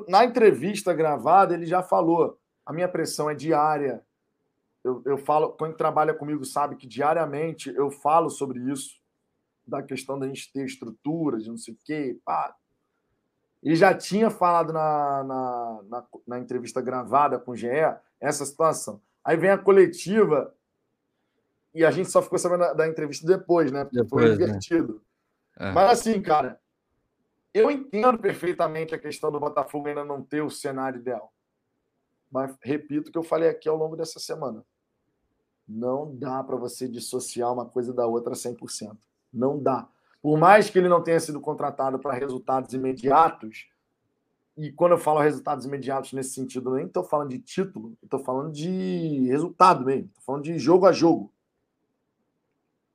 [0.08, 4.06] na entrevista gravada ele já falou a minha pressão é diária,
[4.84, 9.02] eu, eu falo, quem trabalha comigo sabe que diariamente eu falo sobre isso,
[9.66, 12.56] da questão da gente ter estrutura, de não sei o quê, pá.
[13.62, 17.68] E já tinha falado na, na, na, na entrevista gravada com o GE
[18.20, 19.02] essa situação.
[19.24, 20.54] Aí vem a coletiva
[21.74, 23.86] e a gente só ficou sabendo da, da entrevista depois, né?
[23.86, 25.02] Porque depois, foi invertido.
[25.58, 25.70] Né?
[25.70, 25.72] É.
[25.72, 26.60] Mas assim, cara,
[27.54, 31.34] eu entendo perfeitamente a questão do Botafogo ainda não ter o cenário ideal.
[32.32, 34.66] Mas repito o que eu falei aqui ao longo dessa semana.
[35.68, 38.98] Não dá para você dissociar uma coisa da outra 100%.
[39.34, 39.88] Não dá.
[40.22, 43.68] Por mais que ele não tenha sido contratado para resultados imediatos,
[44.56, 48.20] e quando eu falo resultados imediatos nesse sentido, eu nem estou falando de título, estou
[48.20, 51.34] falando de resultado mesmo, estou falando de jogo a jogo.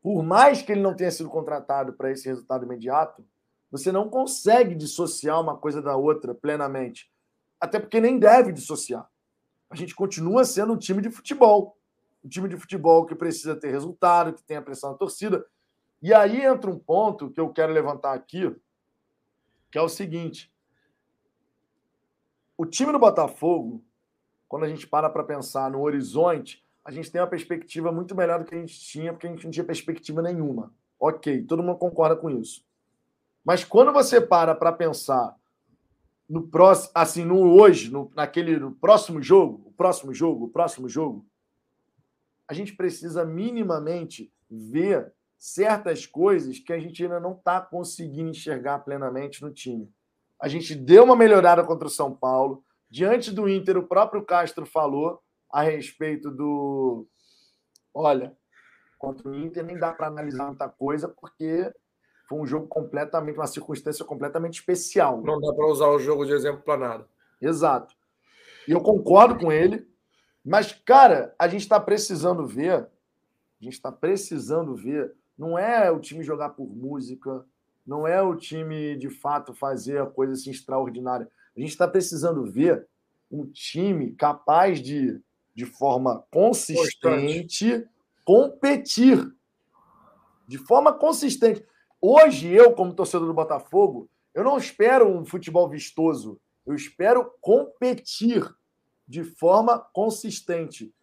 [0.00, 3.24] Por mais que ele não tenha sido contratado para esse resultado imediato,
[3.70, 7.10] você não consegue dissociar uma coisa da outra plenamente.
[7.60, 9.10] Até porque nem deve dissociar.
[9.68, 11.76] A gente continua sendo um time de futebol
[12.24, 15.44] um time de futebol que precisa ter resultado, que tem a pressão da torcida.
[16.00, 18.54] E aí entra um ponto que eu quero levantar aqui,
[19.70, 20.52] que é o seguinte:
[22.56, 23.84] o time do Botafogo,
[24.48, 28.38] quando a gente para para pensar no horizonte, a gente tem uma perspectiva muito melhor
[28.38, 30.72] do que a gente tinha, porque a gente não tinha perspectiva nenhuma.
[30.98, 32.64] Ok, todo mundo concorda com isso.
[33.44, 35.36] Mas quando você para para pensar
[36.28, 40.88] no próximo, assim, no hoje, no, naquele no próximo jogo, o próximo jogo, o próximo
[40.88, 41.26] jogo,
[42.46, 48.80] a gente precisa minimamente ver certas coisas que a gente ainda não está conseguindo enxergar
[48.80, 49.90] plenamente no time.
[50.40, 52.64] A gente deu uma melhorada contra o São Paulo.
[52.90, 57.06] Diante do Inter, o próprio Castro falou a respeito do.
[57.94, 58.36] Olha,
[58.98, 61.72] contra o Inter nem dá para analisar muita coisa, porque
[62.28, 65.22] foi um jogo completamente, uma circunstância completamente especial.
[65.22, 67.08] Não dá para usar o jogo de exemplo para nada.
[67.40, 67.94] Exato.
[68.66, 69.88] E eu concordo com ele.
[70.44, 72.74] Mas, cara, a gente está precisando ver,
[73.60, 77.44] a gente está precisando ver, não é o time jogar por música,
[77.86, 81.30] não é o time de fato fazer a coisa assim extraordinária.
[81.56, 82.86] A gente está precisando ver
[83.30, 85.20] um time capaz de,
[85.54, 87.88] de forma consistente,
[88.24, 89.32] competir.
[90.46, 91.64] De forma consistente.
[92.00, 96.40] Hoje, eu, como torcedor do Botafogo, eu não espero um futebol vistoso.
[96.66, 98.46] Eu espero competir
[99.06, 100.94] de forma consistente.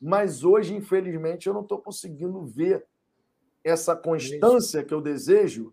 [0.00, 2.86] Mas hoje, infelizmente, eu não estou conseguindo ver
[3.68, 5.72] essa constância que eu desejo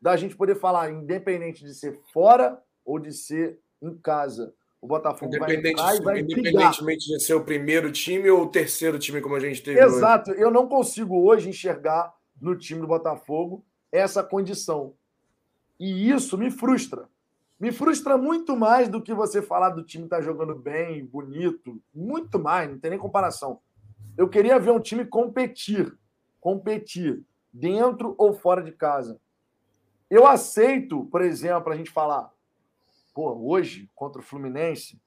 [0.00, 4.54] da gente poder falar, independente de ser fora ou de ser em casa.
[4.80, 8.98] O Botafogo vai entrar e vai Independentemente de ser o primeiro time ou o terceiro
[8.98, 10.30] time, como a gente teve Exato.
[10.30, 10.40] Hoje.
[10.40, 14.94] Eu não consigo hoje enxergar no time do Botafogo essa condição.
[15.78, 17.08] E isso me frustra.
[17.58, 21.80] Me frustra muito mais do que você falar do time estar tá jogando bem, bonito.
[21.94, 23.60] Muito mais, não tem nem comparação.
[24.16, 25.92] Eu queria ver um time competir.
[26.46, 27.24] Competir.
[27.52, 29.20] Dentro ou fora de casa.
[30.08, 32.32] Eu aceito, por exemplo, a gente falar,
[33.12, 35.02] pô, hoje, contra o Fluminense,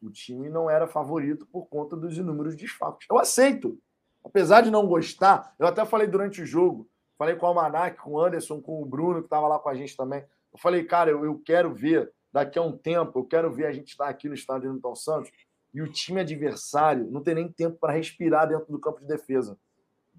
[0.00, 3.08] o time não era favorito por conta dos inúmeros desfalques.
[3.10, 3.76] Eu aceito.
[4.24, 8.12] Apesar de não gostar, eu até falei durante o jogo, falei com o Almanac, com
[8.12, 10.24] o Anderson, com o Bruno, que estava lá com a gente também.
[10.52, 13.72] Eu falei, cara, eu, eu quero ver daqui a um tempo, eu quero ver a
[13.72, 15.32] gente estar aqui no estádio do Newton Santos
[15.74, 19.58] e o time adversário não ter nem tempo para respirar dentro do campo de defesa.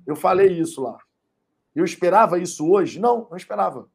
[0.06, 0.98] Eu falei isso lá.
[1.76, 3.00] Eu esperava isso hoje?
[3.00, 3.90] Não, não esperava.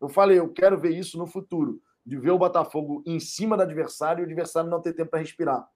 [0.00, 3.62] Eu falei, eu quero ver isso no futuro, de ver o Botafogo em cima do
[3.62, 5.68] adversário e o adversário não ter tempo para respirar.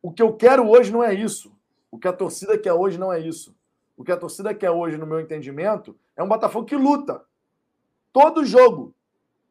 [0.00, 1.56] O que eu quero hoje não é isso.
[1.90, 3.56] O que a torcida quer hoje não é isso.
[3.96, 7.24] O que a torcida quer hoje, no meu entendimento, é um Botafogo que luta,
[8.12, 8.94] Todo jogo.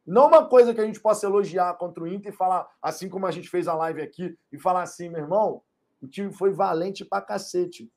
[0.06, 3.26] Não uma coisa que a gente possa elogiar contra o Inter e falar, assim como
[3.26, 5.62] a gente fez a live aqui, e falar assim, meu irmão,
[6.02, 7.92] o time foi valente pra cacete.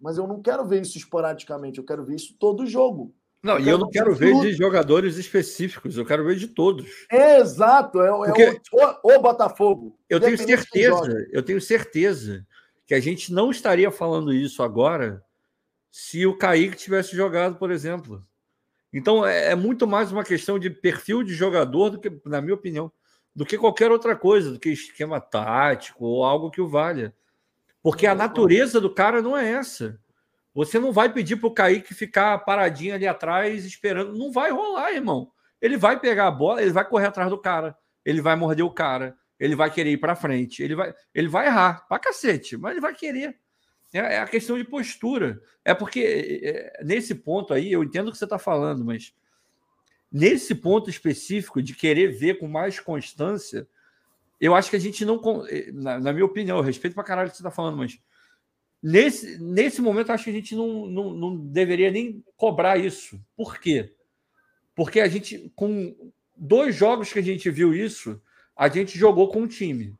[0.00, 3.14] Mas eu não quero ver isso esporadicamente, eu quero ver isso todo jogo.
[3.42, 7.06] Não, e eu não quero ver de jogadores específicos, eu quero ver de todos.
[7.10, 9.96] É, exato, é, é o, o, Botafogo.
[10.08, 12.44] Eu tenho certeza, eu tenho certeza
[12.84, 15.22] que a gente não estaria falando isso agora
[15.90, 18.22] se o Kaique tivesse jogado, por exemplo.
[18.92, 22.54] Então é, é muito mais uma questão de perfil de jogador do que, na minha
[22.54, 22.90] opinião,
[23.34, 27.14] do que qualquer outra coisa, do que esquema tático ou algo que o valha.
[27.88, 29.98] Porque a natureza do cara não é essa.
[30.52, 34.14] Você não vai pedir para o Kaique ficar paradinho ali atrás esperando.
[34.14, 35.32] Não vai rolar, irmão.
[35.58, 37.74] Ele vai pegar a bola, ele vai correr atrás do cara,
[38.04, 41.46] ele vai morder o cara, ele vai querer ir para frente, ele vai, ele vai
[41.46, 43.38] errar pra cacete, mas ele vai querer.
[43.94, 45.40] É, é a questão de postura.
[45.64, 49.14] É porque é, é nesse ponto aí, eu entendo o que você está falando, mas
[50.12, 53.66] nesse ponto específico de querer ver com mais constância,
[54.40, 55.20] eu acho que a gente não.
[55.48, 57.98] Eh, na, na minha opinião, eu respeito pra caralho o que você está falando, mas
[58.82, 63.20] Nesse, nesse momento, acho que a gente não, não, não deveria nem cobrar isso.
[63.36, 63.92] Por quê?
[64.74, 68.20] Porque a gente, com dois jogos que a gente viu isso,
[68.56, 69.94] a gente jogou com um time,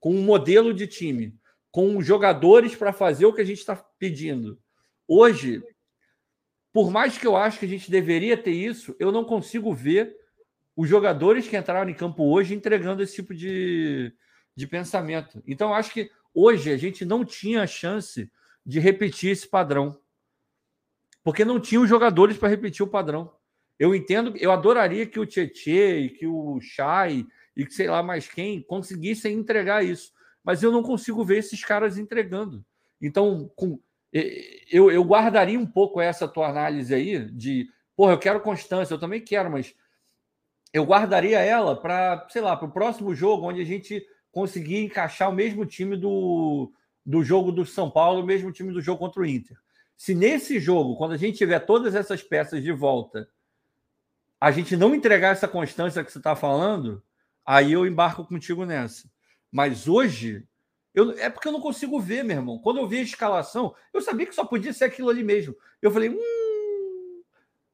[0.00, 1.34] com um modelo de time,
[1.70, 4.58] com jogadores para fazer o que a gente está pedindo.
[5.06, 5.62] Hoje,
[6.72, 10.16] por mais que eu acho que a gente deveria ter isso, eu não consigo ver
[10.76, 14.12] os jogadores que entraram em campo hoje entregando esse tipo de,
[14.56, 15.42] de pensamento.
[15.46, 18.30] Então, acho que Hoje a gente não tinha chance
[18.64, 19.98] de repetir esse padrão.
[21.22, 23.32] Porque não tinha os jogadores para repetir o padrão.
[23.78, 28.02] Eu entendo, eu adoraria que o Tietê e que o Chay e que sei lá
[28.02, 30.12] mais quem conseguissem entregar isso.
[30.42, 32.64] Mas eu não consigo ver esses caras entregando.
[33.00, 33.78] Então, com,
[34.12, 38.98] eu, eu guardaria um pouco essa tua análise aí de, porra, eu quero constância, eu
[38.98, 39.74] também quero, mas
[40.72, 45.28] eu guardaria ela para, sei lá, para o próximo jogo, onde a gente conseguir encaixar
[45.28, 46.72] o mesmo time do,
[47.04, 49.56] do jogo do São Paulo, o mesmo time do jogo contra o Inter.
[49.96, 53.28] Se nesse jogo, quando a gente tiver todas essas peças de volta,
[54.40, 57.02] a gente não entregar essa constância que você está falando,
[57.44, 59.08] aí eu embarco contigo nessa.
[59.52, 60.44] Mas hoje,
[60.94, 62.58] eu, é porque eu não consigo ver, meu irmão.
[62.58, 65.54] Quando eu vi a escalação, eu sabia que só podia ser aquilo ali mesmo.
[65.80, 66.41] Eu falei, hum,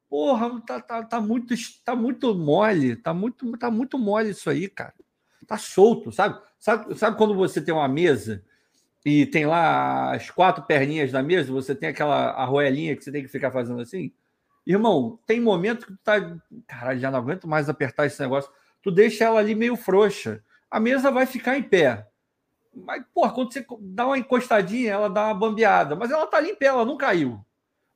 [0.08, 1.54] porra, tá, tá, tá, muito,
[1.84, 4.94] tá muito mole, tá muito, tá muito mole isso aí, cara.
[5.46, 6.40] Tá solto, sabe?
[6.58, 8.42] Sabe, sabe quando você tem uma mesa
[9.04, 13.22] e tem lá as quatro perninhas da mesa, você tem aquela arroelinha que você tem
[13.22, 14.12] que ficar fazendo assim?
[14.66, 16.36] Irmão, tem momento que tu tá.
[16.66, 18.50] Caralho, já não aguento mais apertar esse negócio.
[18.82, 20.44] Tu deixa ela ali meio frouxa.
[20.70, 22.06] A mesa vai ficar em pé.
[22.74, 25.96] Mas, porra, quando você dá uma encostadinha, ela dá uma bambeada.
[25.96, 27.42] Mas ela tá ali em pé, ela não caiu.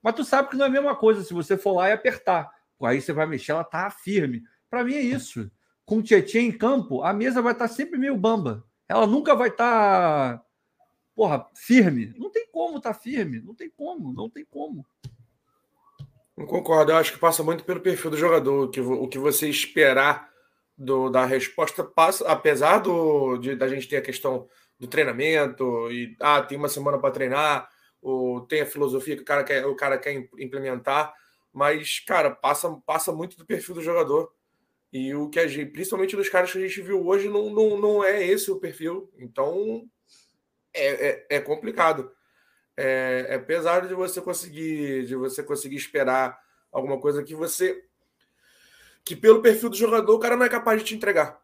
[0.03, 2.51] Mas tu sabe que não é a mesma coisa se você for lá e apertar.
[2.83, 4.43] Aí você vai mexer, ela tá firme.
[4.69, 5.51] Para mim é isso
[5.85, 8.65] com o Tietchan em campo, a mesa vai estar sempre meio bamba.
[8.89, 10.43] Ela nunca vai estar,
[11.15, 12.15] porra, firme.
[12.17, 13.41] Não tem como estar firme.
[13.41, 14.87] Não tem como, não tem como.
[16.37, 16.93] Não concordo.
[16.93, 18.65] Eu acho que passa muito pelo perfil do jogador.
[18.65, 20.31] O que, o que você esperar
[20.77, 24.49] do, da resposta passa, apesar do, de, da gente ter a questão
[24.79, 27.69] do treinamento e ah, tem uma semana para treinar,
[28.03, 31.15] ou tem a filosofia que o cara quer, o cara quer implementar,
[31.53, 34.33] mas, cara, passa, passa muito do perfil do jogador.
[34.93, 37.79] E o que a gente, principalmente dos caras que a gente viu hoje, não, não,
[37.79, 39.11] não é esse o perfil.
[39.17, 39.89] Então
[40.75, 42.13] é, é, é complicado.
[42.77, 46.41] É, é pesado de você conseguir de você conseguir esperar
[46.71, 47.85] alguma coisa que você
[49.05, 51.41] que pelo perfil do jogador o cara não é capaz de te entregar.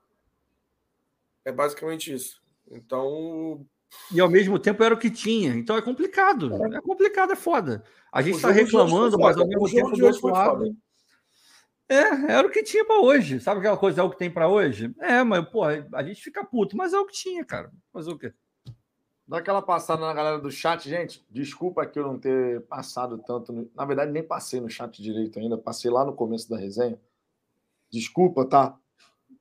[1.45, 2.43] É basicamente isso.
[2.71, 3.67] Então
[4.13, 5.55] e ao mesmo tempo era o que tinha.
[5.55, 6.53] Então é complicado.
[6.55, 7.83] É, é complicado, é foda.
[8.13, 10.77] A gente está reclamando, mas ao mesmo tempo do outro lado.
[11.91, 13.41] É, era o que tinha para hoje.
[13.41, 14.95] Sabe aquela coisa, é o que tem para hoje?
[15.01, 17.73] É, mas, pô, a gente fica puto, mas é o que tinha, cara.
[17.93, 18.33] Fazer o quê?
[19.27, 21.25] Dá aquela passada na galera do chat, gente.
[21.31, 23.53] Desculpa que eu não ter passado tanto.
[23.53, 23.71] No...
[23.75, 25.57] Na verdade, nem passei no chat direito ainda.
[25.57, 26.99] Passei lá no começo da resenha.
[27.91, 28.79] Desculpa, tá?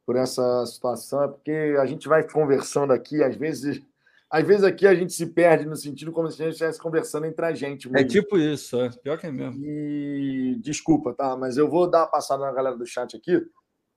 [0.05, 1.23] Por essa situação.
[1.23, 3.81] É porque a gente vai conversando aqui, às vezes
[4.29, 7.25] às vezes aqui a gente se perde no sentido como se a gente estivesse conversando
[7.25, 7.87] entre a gente.
[7.87, 8.05] É mesmo.
[8.05, 8.89] É tipo isso, é.
[8.89, 9.63] pior que é mesmo.
[9.63, 11.35] E desculpa, tá?
[11.37, 13.41] Mas eu vou dar uma passada na galera do chat aqui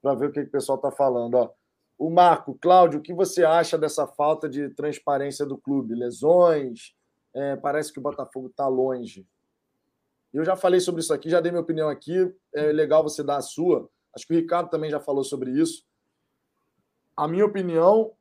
[0.01, 1.35] para ver o que, que o pessoal está falando.
[1.35, 1.51] Ó.
[1.97, 5.95] O Marco, Cláudio, o que você acha dessa falta de transparência do clube?
[5.95, 6.93] Lesões?
[7.35, 9.27] É, parece que o Botafogo está longe.
[10.33, 12.33] Eu já falei sobre isso aqui, já dei minha opinião aqui.
[12.55, 13.89] É legal você dar a sua.
[14.15, 15.83] Acho que o Ricardo também já falou sobre isso.
[17.15, 18.13] A minha opinião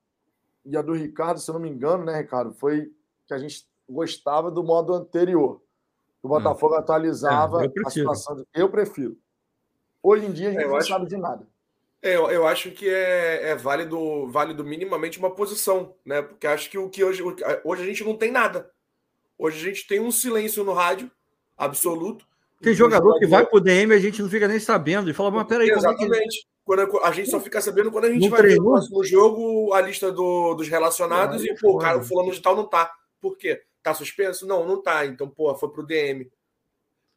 [0.64, 2.92] e a do Ricardo, se eu não me engano, né, Ricardo, foi
[3.26, 5.60] que a gente gostava do modo anterior.
[6.22, 6.78] O Botafogo é.
[6.78, 8.36] atualizava é, a situação.
[8.36, 8.46] De...
[8.54, 9.16] Eu prefiro.
[10.02, 10.88] Hoje em dia a gente é, não acho...
[10.88, 11.46] sabe de nada.
[12.02, 16.22] É, eu, eu acho que é, é, válido, válido minimamente uma posição, né?
[16.22, 17.22] Porque acho que o que hoje,
[17.64, 18.70] hoje a gente não tem nada.
[19.38, 21.10] Hoje a gente tem um silêncio no rádio
[21.56, 22.26] absoluto.
[22.62, 25.30] Tem jogador que vai pro DM e a gente não fica nem sabendo e fala,
[25.30, 26.46] mas peraí, Exatamente.
[26.64, 26.86] Como é.
[26.86, 28.64] Quando a gente só fica sabendo quando a gente não vai treinou?
[28.64, 32.32] ver o próximo jogo, a lista do, dos relacionados e, pô, o cara, o fulano
[32.32, 32.92] de tal não tá.
[33.20, 33.62] Por quê?
[33.82, 34.46] Tá suspenso?
[34.46, 35.06] Não, não tá.
[35.06, 36.30] Então, pô, foi pro DM.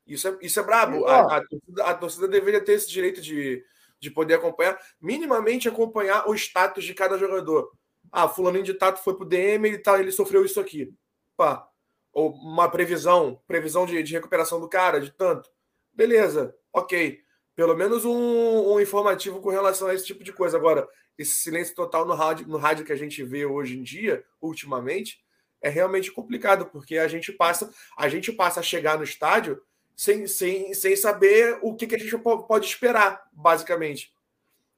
[0.05, 1.05] Isso é, isso é brabo.
[1.05, 3.63] A, a, torcida, a torcida deveria ter esse direito de,
[3.99, 7.71] de poder acompanhar, minimamente acompanhar o status de cada jogador.
[8.11, 10.93] Ah, fulaninho de tato foi pro DM, ele, tá, ele sofreu isso aqui.
[11.37, 11.67] Pá.
[12.11, 15.49] Ou uma previsão, previsão de, de recuperação do cara, de tanto.
[15.91, 17.22] Beleza, ok.
[17.55, 20.57] Pelo menos um, um, informativo com relação a esse tipo de coisa.
[20.57, 20.87] Agora,
[21.17, 25.23] esse silêncio total no rádio, no rádio que a gente vê hoje em dia, ultimamente,
[25.61, 29.61] é realmente complicado, porque a gente passa, a gente passa a chegar no estádio
[29.95, 34.11] sem, sem, sem saber o que, que a gente pode esperar, basicamente.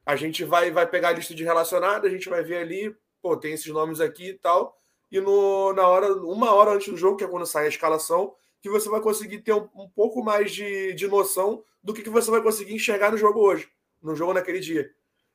[0.06, 3.36] A gente vai, vai pegar a lista de relacionados, a gente vai ver ali, pô,
[3.36, 4.78] tem esses nomes aqui e tal,
[5.12, 8.36] e no, na hora, uma hora antes do jogo, que é quando sai a escalação,
[8.66, 12.10] que você vai conseguir ter um, um pouco mais de, de noção do que, que
[12.10, 13.70] você vai conseguir enxergar no jogo hoje,
[14.02, 14.92] no jogo naquele dia.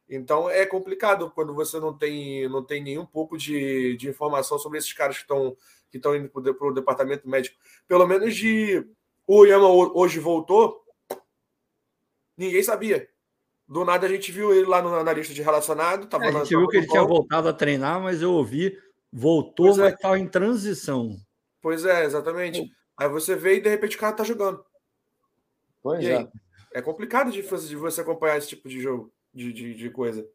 [0.09, 4.79] Então é complicado quando você não tem, não tem nenhum pouco de, de informação sobre
[4.79, 5.57] esses caras que estão
[5.93, 7.57] que estão indo para o departamento médico.
[7.87, 8.85] Pelo menos de
[9.29, 10.83] o Yama hoje voltou,
[12.37, 13.09] ninguém sabia.
[13.67, 16.09] Do nada a gente viu ele lá no, na lista de relacionado.
[16.09, 18.77] Tava é, a gente viu que ele tinha voltado a treinar, mas eu ouvi,
[19.13, 20.21] voltou, pois mas estava é.
[20.21, 21.17] em transição.
[21.63, 22.69] Pois é, exatamente.
[23.01, 24.65] Aí você vê e de repente o cara tá jogando.
[25.83, 26.29] Pois é.
[26.73, 30.29] É complicado de, de você acompanhar esse tipo de jogo, de, de, de coisa.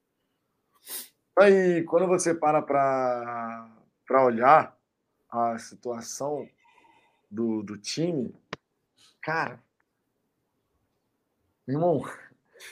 [1.37, 4.77] Aí, quando você para para olhar
[5.29, 6.47] a situação
[7.29, 8.33] do, do time,
[9.25, 9.59] Cara,
[11.67, 12.03] irmão.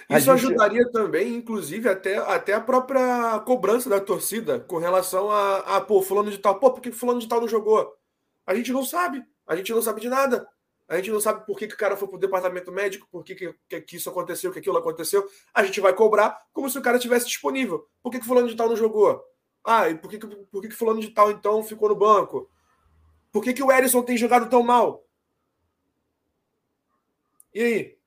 [0.07, 0.29] Isso gente...
[0.29, 5.99] ajudaria também, inclusive, até, até a própria cobrança da torcida com relação a, a pô,
[6.03, 6.59] fulano de tal.
[6.59, 7.97] Pô, por que fulano de tal não jogou?
[8.45, 9.25] A gente não sabe.
[9.47, 10.47] A gente não sabe de nada.
[10.87, 13.35] A gente não sabe por que, que o cara foi pro departamento médico, por que,
[13.35, 15.27] que, que isso aconteceu, que aquilo aconteceu.
[15.53, 17.87] A gente vai cobrar como se o cara tivesse disponível.
[18.01, 19.23] Por que, que fulano de tal não jogou?
[19.63, 22.49] Ah, e por que, por que, que fulano de tal, então, ficou no banco?
[23.31, 25.03] Por que, que o Erisson tem jogado tão mal?
[27.53, 27.97] E aí?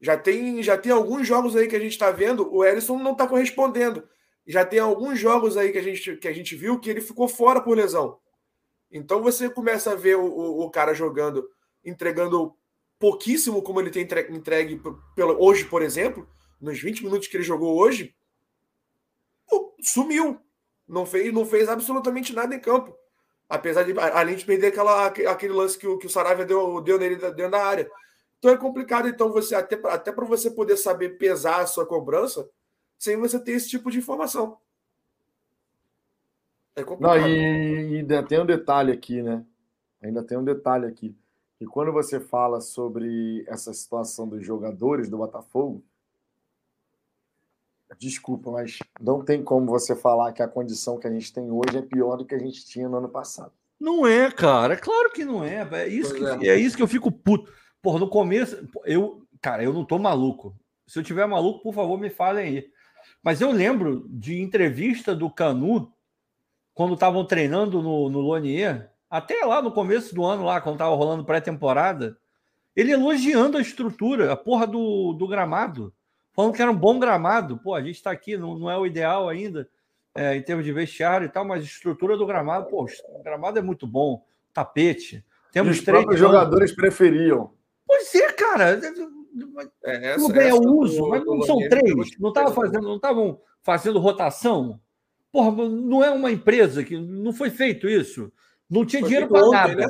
[0.00, 3.12] Já tem, já tem alguns jogos aí que a gente está vendo, o Ellison não
[3.12, 4.08] está correspondendo.
[4.46, 7.28] Já tem alguns jogos aí que a, gente, que a gente viu que ele ficou
[7.28, 8.18] fora por lesão.
[8.90, 11.48] Então você começa a ver o, o, o cara jogando,
[11.84, 12.56] entregando
[12.98, 14.82] pouquíssimo como ele tem entregue, entregue
[15.14, 16.28] pelo, hoje, por exemplo,
[16.60, 18.14] nos 20 minutos que ele jogou hoje,
[19.82, 20.40] sumiu.
[20.86, 22.96] Não fez, não fez absolutamente nada em campo.
[23.48, 26.98] Apesar de, além de perder aquela, aquele lance que o, que o Saravia deu, deu
[26.98, 27.90] nele dentro da área.
[28.38, 32.48] Então é complicado, então, você até, até para você poder saber pesar a sua cobrança
[32.98, 34.58] sem você ter esse tipo de informação.
[36.80, 37.20] É complicado.
[37.20, 39.44] Não, e, e ainda tem um detalhe aqui, né?
[40.02, 41.14] Ainda tem um detalhe aqui.
[41.60, 45.84] E quando você fala sobre essa situação dos jogadores do Botafogo,
[47.98, 51.76] desculpa, mas não tem como você falar que a condição que a gente tem hoje
[51.76, 53.52] é pior do que a gente tinha no ano passado.
[53.78, 54.74] Não é, cara.
[54.74, 55.68] É claro que não é.
[55.72, 56.52] É isso, que, é.
[56.52, 57.52] é isso que eu fico puto.
[57.82, 60.54] Porra, no começo, eu, cara, eu não tô maluco.
[60.86, 62.70] Se eu tiver maluco, por favor, me falem aí.
[63.22, 65.92] Mas eu lembro de entrevista do Canu,
[66.80, 70.96] quando estavam treinando no, no Lonier, até lá no começo do ano, lá, quando tava
[70.96, 72.16] rolando pré-temporada,
[72.74, 75.92] ele elogiando a estrutura, a porra do, do gramado,
[76.32, 77.58] falando que era um bom gramado.
[77.58, 79.68] Pô, a gente está aqui, não, não é o ideal ainda,
[80.14, 83.58] é, em termos de vestiário e tal, mas a estrutura do gramado, pô, o gramado
[83.58, 85.22] é muito bom, tapete.
[85.52, 87.52] Temos Os três jogadores preferiam.
[87.86, 88.80] Pois é, cara.
[89.84, 92.18] É, essa, bem, é o uso, mas não são três.
[92.18, 94.80] Não estavam fazendo, não estavam fazendo rotação.
[95.32, 98.32] Porra, não é uma empresa que não foi feito isso.
[98.68, 99.74] Não tinha foi dinheiro para nada.
[99.74, 99.86] Né?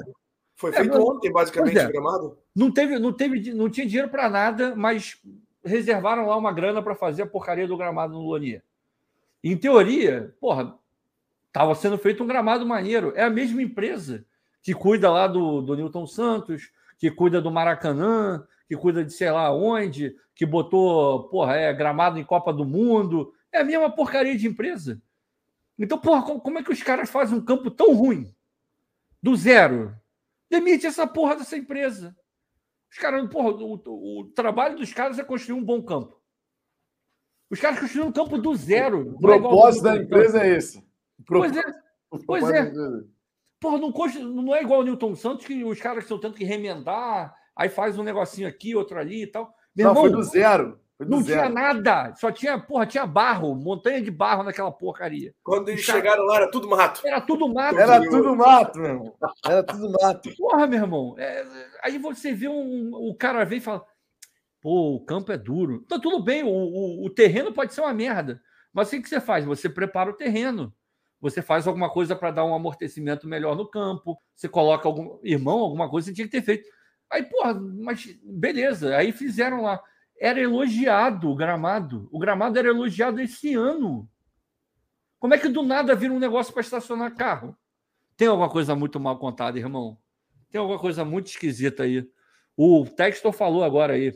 [0.55, 1.91] Foi é, feito é, ontem, basicamente, é.
[1.91, 2.39] gramado.
[2.55, 5.19] Não teve, não teve, não tinha dinheiro para nada, mas
[5.65, 8.63] reservaram lá uma grana para fazer a porcaria do gramado no Lonia.
[9.43, 10.75] Em teoria, porra,
[11.47, 13.13] estava sendo feito um gramado maneiro.
[13.17, 14.25] É a mesma empresa
[14.63, 19.31] que cuida lá do, do Newton Santos, que cuida do Maracanã, que cuida de sei
[19.31, 23.33] lá onde, que botou, porra, é, gramado em Copa do Mundo.
[23.51, 25.01] É a mesma porcaria de empresa.
[25.81, 28.31] Então, porra, como é que os caras fazem um campo tão ruim?
[29.23, 29.97] Do zero.
[30.51, 32.15] Demite essa porra dessa empresa.
[32.93, 33.81] Os caras, porra, o,
[34.21, 36.21] o, trabalho dos caras é construir um bom campo.
[37.49, 39.17] Os caras construíram um campo do zero.
[39.19, 40.87] O é propósito da empresa é esse.
[41.27, 41.63] Pois é.
[42.27, 42.73] Pois é.
[43.59, 43.91] Porra, não,
[44.43, 47.99] não é igual o Newton Santos, que os caras estão tendo que remendar, aí faz
[47.99, 49.55] um negocinho aqui, outro ali e tal.
[49.75, 50.81] Meu não, irmão, foi do zero.
[51.07, 51.41] Não zero.
[51.41, 55.35] tinha nada, só tinha, porra, tinha barro, montanha de barro naquela porcaria.
[55.43, 57.01] Quando eles chegaram lá, era tudo mato.
[57.07, 57.79] Era tudo mato.
[57.79, 59.15] Era tudo mato, meu irmão.
[59.47, 60.37] Era tudo mato.
[60.37, 61.15] Porra, meu irmão.
[61.19, 61.47] É,
[61.83, 63.83] aí você vê um, o cara vem e fala:
[64.61, 65.81] pô, o campo é duro.
[65.89, 68.41] Tá tudo bem, o, o, o terreno pode ser uma merda.
[68.73, 69.45] Mas o que você faz?
[69.45, 70.73] Você prepara o terreno.
[71.21, 74.19] Você faz alguma coisa para dar um amortecimento melhor no campo.
[74.35, 75.19] Você coloca algum.
[75.23, 76.69] Irmão, alguma coisa você tinha que ter feito.
[77.11, 78.97] Aí, porra, mas beleza.
[78.97, 79.83] Aí fizeram lá.
[80.21, 82.07] Era elogiado o gramado.
[82.13, 84.07] O gramado era elogiado esse ano.
[85.19, 87.57] Como é que do nada vira um negócio para estacionar carro?
[88.19, 89.99] Tem alguma coisa muito mal contada, irmão?
[90.51, 92.07] Tem alguma coisa muito esquisita aí.
[92.55, 94.13] O Textor falou agora aí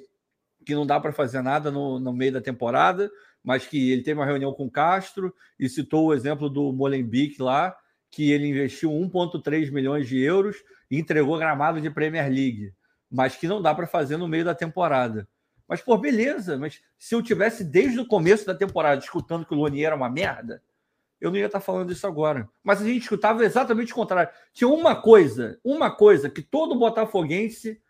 [0.64, 3.10] que não dá para fazer nada no, no meio da temporada,
[3.42, 7.40] mas que ele teve uma reunião com o Castro e citou o exemplo do Molenbeek
[7.40, 7.76] lá,
[8.10, 10.56] que ele investiu 1,3 milhões de euros
[10.90, 12.72] e entregou gramado de Premier League,
[13.10, 15.28] mas que não dá para fazer no meio da temporada.
[15.68, 19.56] Mas, pô, beleza, mas se eu tivesse desde o começo da temporada escutando que o
[19.56, 20.62] Lonier era uma merda,
[21.20, 22.48] eu não ia estar falando isso agora.
[22.62, 24.32] Mas a gente escutava exatamente o contrário.
[24.52, 27.80] Tinha uma coisa, uma coisa que todo botafoguense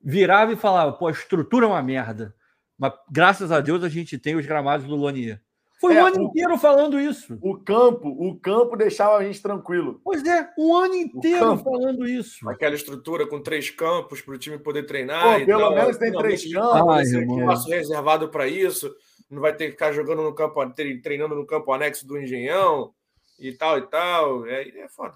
[0.00, 2.34] virava e falava, pô, a estrutura é uma merda.
[2.76, 5.40] Mas graças a Deus a gente tem os gramados do Lonier.
[5.80, 7.38] Foi é, o ano o, inteiro falando isso.
[7.40, 10.00] O campo, o campo deixava a gente tranquilo.
[10.02, 12.48] Pois é, o ano inteiro falando isso.
[12.48, 15.38] Aquela estrutura com três campos para o time poder treinar.
[15.40, 17.12] Pô, pelo tal, menos tem três campos.
[17.12, 18.92] Espaço reservado para isso.
[19.30, 20.60] Não vai ter que ficar jogando no campo,
[21.02, 22.92] treinando no campo anexo do Engenhão
[23.38, 24.46] e tal e tal.
[24.46, 25.14] É, é foda.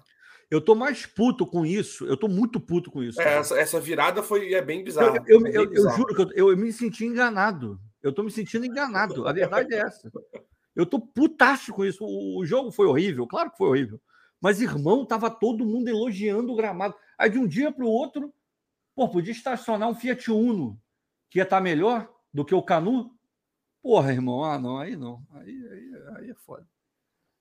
[0.49, 2.05] Eu tô mais puto com isso.
[2.05, 3.19] Eu tô muito puto com isso.
[3.19, 5.17] É, essa, essa, virada foi é bem bizarra.
[5.27, 7.79] Eu, eu, é eu, eu juro que eu, eu, me senti enganado.
[8.01, 9.27] Eu tô me sentindo enganado.
[9.27, 10.11] A verdade é essa.
[10.75, 12.03] Eu tô putaço com isso.
[12.03, 14.01] O, jogo foi horrível, claro que foi horrível.
[14.41, 16.95] Mas, irmão, tava todo mundo elogiando o gramado.
[17.17, 18.33] Aí de um dia para o outro,
[18.95, 20.79] pô, podia estacionar um Fiat Uno,
[21.29, 23.15] que ia estar tá melhor do que o Canu.
[23.81, 25.21] Porra, irmão, ah, não, aí não.
[25.31, 26.67] Aí, aí, aí é foda.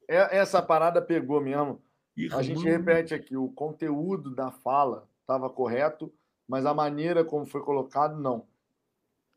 [0.09, 1.83] É, essa parada pegou mesmo.
[2.33, 6.13] A gente repete aqui, o conteúdo da fala estava correto,
[6.47, 8.47] mas a maneira como foi colocado, não.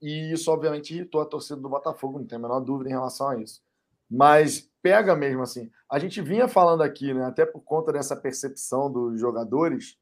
[0.02, 3.30] E isso, obviamente, irritou a torcida do Botafogo, não tem a menor dúvida em relação
[3.30, 3.64] a isso.
[4.10, 5.70] Mas pega mesmo assim.
[5.90, 9.98] A gente vinha falando aqui, né, até por conta dessa percepção dos jogadores,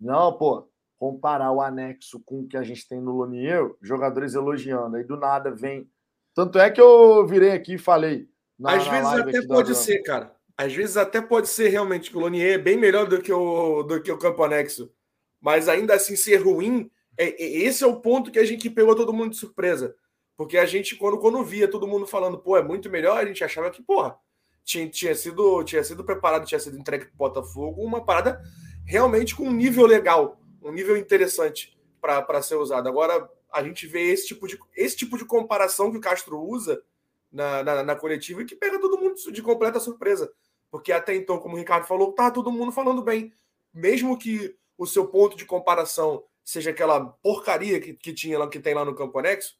[0.00, 0.68] não, pô,
[0.98, 5.16] comparar o anexo com o que a gente tem no Lonier, jogadores elogiando, aí do
[5.16, 5.90] nada vem.
[6.34, 8.28] Tanto é que eu virei aqui e falei.
[8.58, 10.34] Na, Às na vezes até pode ser, cara.
[10.56, 13.82] Às vezes até pode ser realmente que o Lonier é bem melhor do que o,
[13.82, 14.92] do que o campo anexo.
[15.40, 18.94] Mas ainda assim ser ruim, é, é, esse é o ponto que a gente pegou
[18.94, 19.94] todo mundo de surpresa.
[20.36, 23.44] Porque a gente, quando, quando via todo mundo falando, pô, é muito melhor, a gente
[23.44, 24.16] achava que, porra,
[24.64, 28.40] tinha, tinha, sido, tinha sido preparado, tinha sido entregue para Botafogo uma parada
[28.84, 32.88] realmente com um nível legal, um nível interessante para ser usado.
[32.88, 36.82] Agora, a gente vê esse tipo de, esse tipo de comparação que o Castro usa
[37.30, 40.32] na, na, na coletiva e que pega todo mundo de completa surpresa.
[40.70, 43.32] Porque até então, como o Ricardo falou, tá todo mundo falando bem.
[43.72, 48.74] Mesmo que o seu ponto de comparação seja aquela porcaria que, que tinha que tem
[48.74, 49.54] lá no campo anexo,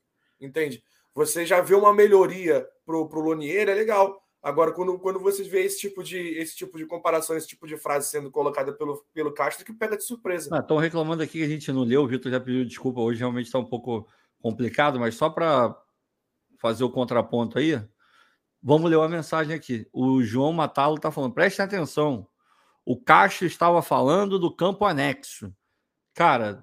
[0.44, 0.82] entende?
[1.14, 4.20] Você já vê uma melhoria pro, pro Lonier, é legal.
[4.43, 7.77] Agora, quando, quando você vê esse tipo de esse tipo de comparação, esse tipo de
[7.77, 10.59] frase sendo colocada pelo, pelo Castro, que pega de surpresa.
[10.59, 13.20] Estão ah, reclamando aqui que a gente não leu, o Vitor já pediu desculpa, hoje
[13.20, 14.09] realmente está um pouco
[14.40, 15.77] complicado, mas só para
[16.59, 17.81] fazer o contraponto aí,
[18.62, 19.89] Vamos ler uma mensagem aqui.
[19.93, 22.28] O João Matalo está falando, prestem atenção.
[22.85, 25.52] O Castro estava falando do campo anexo.
[26.14, 26.62] Cara,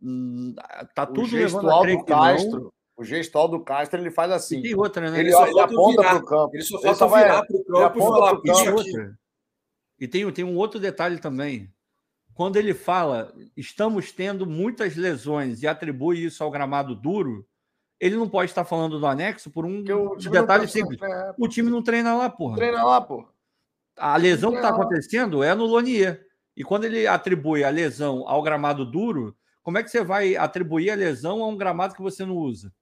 [0.00, 0.54] hum,
[0.94, 2.72] tá tudo o gestual do Castro.
[2.96, 4.58] O gestual do Castro ele faz assim.
[4.58, 5.20] E tem outra, né?
[5.20, 6.56] Ele, ele, ele aponta para o campo.
[6.56, 9.14] Ele só falta virar para o campo e falar isso aqui.
[9.98, 11.70] E tem, tem um outro detalhe também.
[12.34, 17.46] Quando ele fala, estamos tendo muitas lesões e atribui isso ao gramado duro,
[17.98, 19.82] ele não pode estar falando do anexo por um
[20.30, 21.00] detalhe simples.
[21.00, 22.56] É, o time não treina lá, porra.
[22.56, 23.28] Treina lá, porra.
[23.96, 26.26] A lesão que está acontecendo é no Lonier.
[26.54, 30.90] E quando ele atribui a lesão ao gramado duro, como é que você vai atribuir
[30.90, 32.72] a lesão a um gramado que você não usa?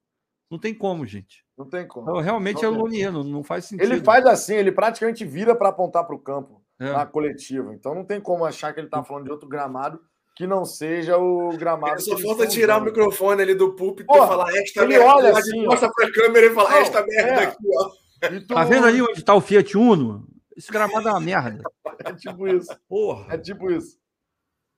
[0.50, 1.44] Não tem como, gente.
[1.56, 2.08] Não tem como.
[2.08, 3.92] Então, realmente não é o Lonier, não, não, faz sentido.
[3.92, 6.92] Ele faz assim, ele praticamente vira para apontar para o campo é.
[6.92, 7.74] na coletiva.
[7.74, 10.00] Então não tem como achar que ele está falando de outro gramado
[10.34, 12.00] que não seja o gramado.
[12.02, 15.14] Só falta tirar o microfone ali do púlpito e falar esta ele merda.
[15.14, 17.44] Olha assim, mostra para a câmera e falar esta merda é.
[17.44, 18.04] aqui, ó.
[18.40, 18.46] Tu...
[18.46, 20.26] Tá vendo ali onde está o Fiat Uno?
[20.56, 21.62] Esse gramado é uma merda.
[22.04, 22.76] É tipo isso.
[22.88, 23.34] Porra.
[23.34, 23.96] É tipo isso.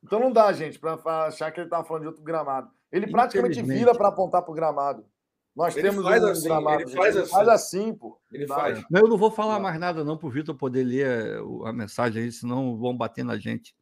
[0.05, 2.70] Então não dá, gente, para achar que ele tá falando de outro gramado.
[2.93, 5.05] Ele praticamente vira para apontar pro gramado.
[5.56, 6.82] Nós ele temos faz um assim, gramado.
[6.82, 7.32] Ele faz, ele assim.
[7.32, 8.20] faz assim, pô.
[8.30, 8.84] Ele faz.
[8.92, 12.76] Eu não vou falar mais nada não pro Vitor poder ler a mensagem aí, senão
[12.76, 13.74] vão bater na gente.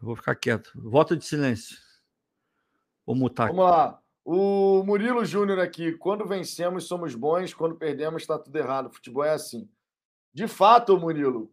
[0.00, 0.72] Eu vou ficar quieto.
[0.74, 1.78] Voto de silêncio.
[3.06, 3.48] Vou mutar.
[3.48, 4.02] Vamos lá.
[4.24, 8.86] O Murilo Júnior aqui, quando vencemos somos bons, quando perdemos está tudo errado.
[8.86, 9.70] O futebol é assim.
[10.34, 11.52] De fato, Murilo,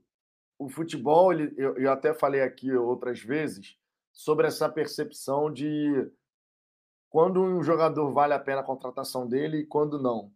[0.58, 3.78] o futebol, ele, eu, eu até falei aqui outras vezes
[4.12, 6.10] sobre essa percepção de
[7.10, 10.32] quando um jogador vale a pena a contratação dele e quando não.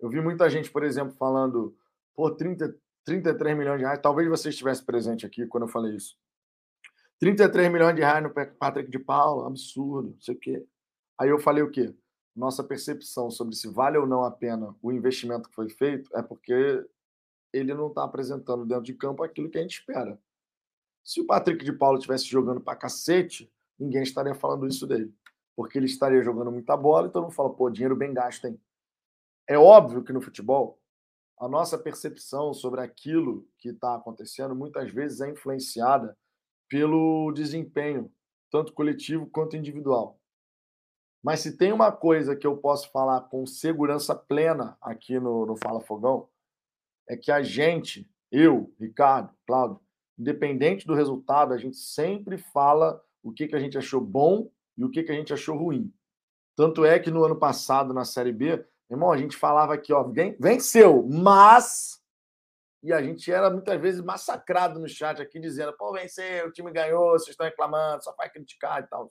[0.00, 1.76] Eu vi muita gente, por exemplo, falando,
[2.14, 2.74] por 30,
[3.04, 6.16] 33 milhões de reais, talvez você estivesse presente aqui quando eu falei isso.
[7.20, 10.66] 33 milhões de reais no Patrick de Paula, absurdo, não sei o quê.
[11.18, 11.94] Aí eu falei o quê?
[12.34, 16.22] Nossa percepção sobre se vale ou não a pena o investimento que foi feito é
[16.22, 16.82] porque
[17.52, 20.18] ele não está apresentando dentro de campo aquilo que a gente espera.
[21.04, 25.12] Se o Patrick de Paulo estivesse jogando para cacete, ninguém estaria falando isso dele.
[25.60, 28.58] Porque ele estaria jogando muita bola e todo mundo fala, pô, dinheiro bem gasto, hein?
[29.46, 30.80] É óbvio que no futebol,
[31.38, 36.16] a nossa percepção sobre aquilo que está acontecendo muitas vezes é influenciada
[36.66, 38.10] pelo desempenho,
[38.50, 40.18] tanto coletivo quanto individual.
[41.22, 45.58] Mas se tem uma coisa que eu posso falar com segurança plena aqui no, no
[45.58, 46.26] Fala Fogão,
[47.06, 49.78] é que a gente, eu, Ricardo, Cláudio,
[50.18, 54.50] independente do resultado, a gente sempre fala o que, que a gente achou bom
[54.80, 55.92] e o que, que a gente achou ruim.
[56.56, 60.10] Tanto é que no ano passado, na Série B, irmão, a gente falava aqui, ó,
[60.38, 62.00] venceu, mas.
[62.82, 66.72] E a gente era muitas vezes massacrado no chat aqui, dizendo, pô, venceu, o time
[66.72, 69.06] ganhou, vocês estão reclamando, só vai criticar e tal.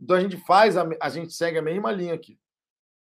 [0.00, 2.38] Então a gente faz, a, a gente segue a mesma linha aqui.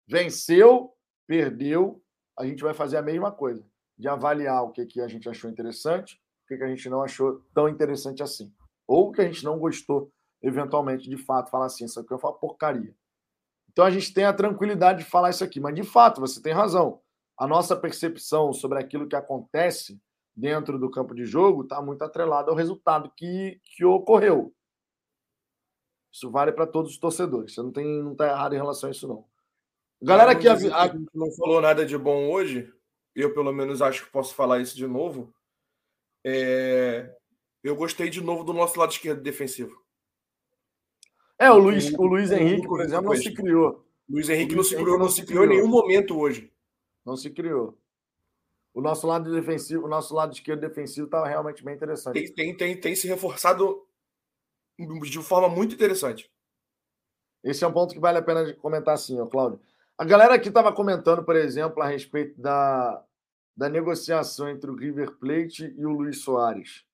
[0.08, 0.94] Venceu,
[1.28, 2.02] perdeu,
[2.40, 5.50] a gente vai fazer a mesma coisa, de avaliar o que, que a gente achou
[5.50, 6.16] interessante,
[6.46, 8.54] o que, que a gente não achou tão interessante assim.
[8.88, 10.10] Ou o que a gente não gostou,
[10.42, 12.96] eventualmente, de fato, falar assim, isso aqui é uma porcaria.
[13.72, 16.54] Então a gente tem a tranquilidade de falar isso aqui, mas de fato, você tem
[16.54, 17.02] razão.
[17.38, 20.00] A nossa percepção sobre aquilo que acontece
[20.36, 24.54] dentro do campo de jogo está muito atrelada ao resultado que, que ocorreu.
[26.12, 27.54] Isso vale para todos os torcedores.
[27.54, 29.26] Você não tem não está errado em relação a isso não.
[30.02, 30.94] Galera que a, a...
[31.14, 32.74] não falou nada de bom hoje,
[33.16, 35.34] eu pelo menos acho que posso falar isso de novo.
[36.26, 37.16] É...
[37.64, 39.81] Eu gostei de novo do nosso lado esquerdo defensivo.
[41.42, 43.84] É, o Luiz, o Luiz Henrique, por exemplo, não se criou.
[44.08, 46.54] Luiz Henrique não se criou, não se criou em nenhum momento hoje.
[47.04, 47.76] Não se criou.
[48.72, 52.14] O nosso lado defensivo, o nosso lado esquerdo defensivo estava realmente bem interessante.
[52.14, 53.84] Tem, tem, tem, tem se reforçado
[54.78, 56.32] de forma muito interessante.
[57.44, 59.60] Esse é um ponto que vale a pena comentar assim, ó, Cláudio.
[59.98, 63.04] A galera aqui estava comentando, por exemplo, a respeito da,
[63.58, 66.86] da negociação entre o River Plate e o Luiz Soares.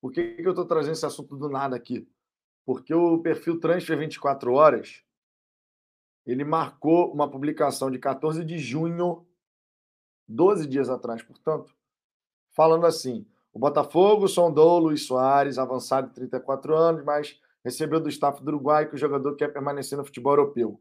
[0.00, 2.08] Por que, que eu estou trazendo esse assunto do nada aqui?
[2.64, 5.04] Porque o perfil Transfer 24 Horas
[6.26, 9.26] ele marcou uma publicação de 14 de junho,
[10.26, 11.74] 12 dias atrás, portanto,
[12.50, 18.42] falando assim: o Botafogo sondou Luiz Soares, avançado de 34 anos, mas recebeu do staff
[18.42, 20.80] do Uruguai que o jogador quer permanecer no futebol europeu.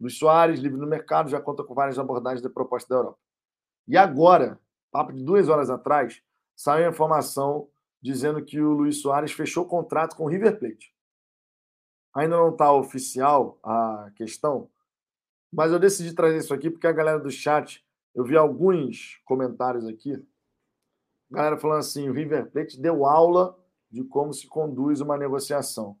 [0.00, 3.18] Luiz Soares, livre no mercado, já conta com várias abordagens da proposta da Europa.
[3.86, 4.58] E agora,
[4.90, 6.22] papo de duas horas atrás,
[6.56, 7.68] saiu a informação
[8.02, 10.94] dizendo que o Luiz Soares fechou contrato com o River Plate.
[12.14, 14.70] Ainda não está oficial a questão,
[15.52, 19.86] mas eu decidi trazer isso aqui porque a galera do chat, eu vi alguns comentários
[19.86, 20.24] aqui
[21.30, 23.56] galera falando assim: o River Plate deu aula
[23.90, 25.96] de como se conduz uma negociação.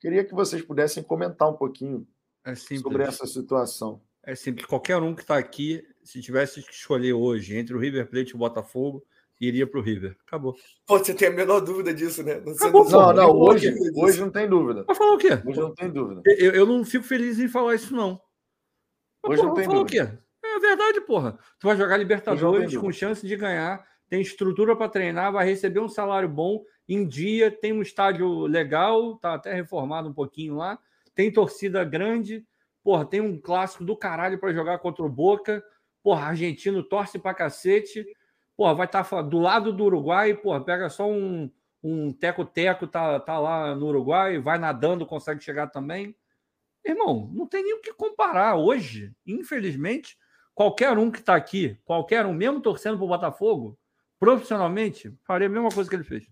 [0.00, 2.06] Queria que vocês pudessem comentar um pouquinho
[2.44, 4.00] é sobre essa situação.
[4.22, 4.66] É simples.
[4.66, 8.34] Qualquer um que está aqui, se tivesse que escolher hoje entre o River Plate e
[8.34, 9.04] o Botafogo,
[9.40, 10.16] iria para o River.
[10.26, 10.54] Acabou.
[10.86, 12.40] Pô, você tem a menor dúvida disso, né?
[12.44, 14.84] Não, Acabou, não, não, não hoje, hoje não tem dúvida.
[14.84, 15.40] Vai falar o quê?
[15.46, 16.22] Hoje não tem dúvida.
[16.26, 18.20] Eu, eu não fico feliz em falar isso, não.
[19.22, 19.82] Mas, hoje porra, não tem dúvida.
[19.82, 20.18] o quê?
[20.44, 21.38] É verdade, porra.
[21.58, 25.88] Tu vai jogar Libertadores com chance de ganhar tem estrutura para treinar, vai receber um
[25.88, 30.76] salário bom em dia, tem um estádio legal, tá até reformado um pouquinho lá,
[31.14, 32.44] tem torcida grande,
[32.82, 35.62] porra, tem um clássico do caralho para jogar contra o Boca,
[36.02, 38.04] porra, argentino torce para cacete,
[38.60, 41.50] porra, vai estar tá do lado do Uruguai, porra, pega só um
[41.82, 46.14] um teco-teco, tá, tá lá no Uruguai, vai nadando, consegue chegar também.
[46.84, 49.14] Irmão, não tem nem o que comparar hoje.
[49.26, 50.18] Infelizmente,
[50.54, 53.78] qualquer um que está aqui, qualquer um, mesmo torcendo para o Botafogo,
[54.18, 56.26] profissionalmente, faria a mesma coisa que ele fez.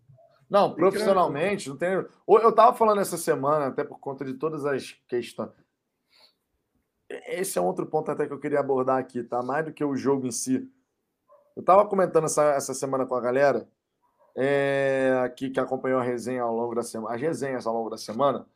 [0.51, 1.93] Não, profissionalmente, não tem.
[1.95, 5.53] Eu estava falando essa semana, até por conta de todas as questões.
[7.09, 9.43] Esse é um outro ponto até que eu queria abordar aqui, tá?
[9.43, 10.71] Mais do que o jogo em si.
[11.59, 13.69] Eu estava comentando essa, essa semana com a galera
[14.37, 17.99] é, aqui que acompanhou a resenha ao longo da semana, as resenhas ao longo da
[17.99, 18.47] semana,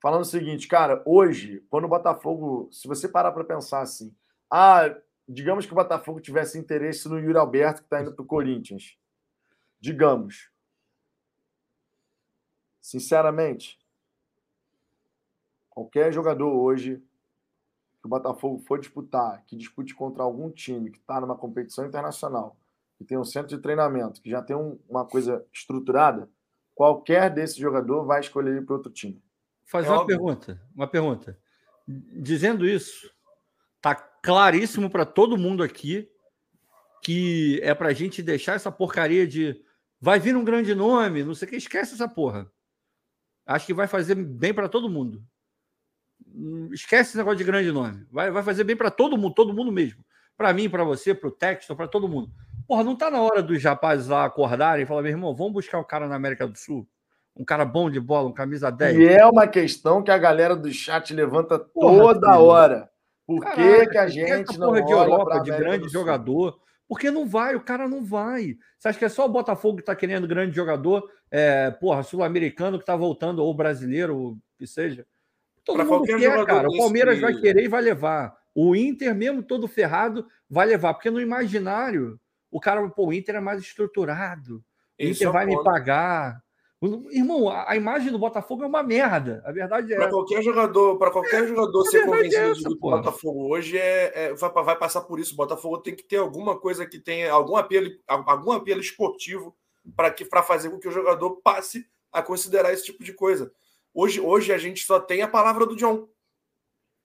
[0.00, 4.14] falando o seguinte, cara, hoje, quando o Botafogo, se você parar para pensar assim,
[4.48, 4.82] ah,
[5.28, 8.96] digamos que o Botafogo tivesse interesse no Yuri Alberto, que está indo para o Corinthians.
[9.80, 10.48] Digamos.
[12.80, 13.80] Sinceramente,
[15.68, 17.02] qualquer jogador hoje
[18.06, 22.56] que o Botafogo for disputar, que dispute contra algum time que está numa competição internacional,
[22.96, 26.30] que tem um centro de treinamento, que já tem um, uma coisa estruturada,
[26.74, 29.20] qualquer desse jogador vai escolher ir para outro time.
[29.64, 30.16] Fazer é uma óbvio.
[30.16, 31.38] pergunta, uma pergunta.
[31.86, 33.10] Dizendo isso,
[33.82, 36.08] tá claríssimo para todo mundo aqui
[37.02, 39.62] que é para a gente deixar essa porcaria de
[40.00, 42.50] vai vir um grande nome, não sei o que, esquece essa porra.
[43.44, 45.24] Acho que vai fazer bem para todo mundo.
[46.72, 48.06] Esquece esse negócio de grande nome.
[48.10, 50.04] Vai, vai fazer bem para todo mundo, todo mundo mesmo.
[50.36, 52.30] Para mim, para você, para o texto, para todo mundo.
[52.68, 55.78] Porra, não tá na hora dos rapazes lá acordarem e falar, meu irmão, vamos buscar
[55.78, 56.86] o um cara na América do Sul?
[57.34, 58.98] Um cara bom de bola, um camisa 10.
[58.98, 62.44] E é uma questão que a galera do chat levanta porra, toda filho.
[62.44, 62.90] hora.
[63.26, 66.58] Por que, que a gente não olha de Europa, de grande jogador?
[66.88, 68.56] Porque não vai, o cara não vai.
[68.78, 72.78] Você acha que é só o Botafogo que está querendo grande jogador, é, porra, sul-americano
[72.78, 75.04] que está voltando, ou brasileiro, ou que seja?
[75.66, 76.68] Todo pra mundo quer, cara.
[76.68, 78.38] O Palmeiras vai querer e vai levar.
[78.54, 80.94] O Inter, mesmo todo ferrado, vai levar.
[80.94, 82.18] Porque no imaginário,
[82.50, 84.64] o cara, pô, o Inter é mais estruturado.
[84.98, 86.40] O Inter é vai me pagar.
[87.10, 89.42] Irmão, a imagem do Botafogo é uma merda.
[89.44, 89.96] A verdade é.
[89.96, 93.52] Para qualquer jogador, para qualquer é, jogador ser convencido é essa, de que o Botafogo
[93.52, 95.32] hoje é, é, vai, vai, passar por isso.
[95.32, 99.56] O Botafogo tem que ter alguma coisa que tenha algum apelo, algum apelo esportivo
[99.96, 103.50] para que para fazer com que o jogador passe a considerar esse tipo de coisa.
[103.98, 106.06] Hoje, hoje a gente só tem a palavra do John.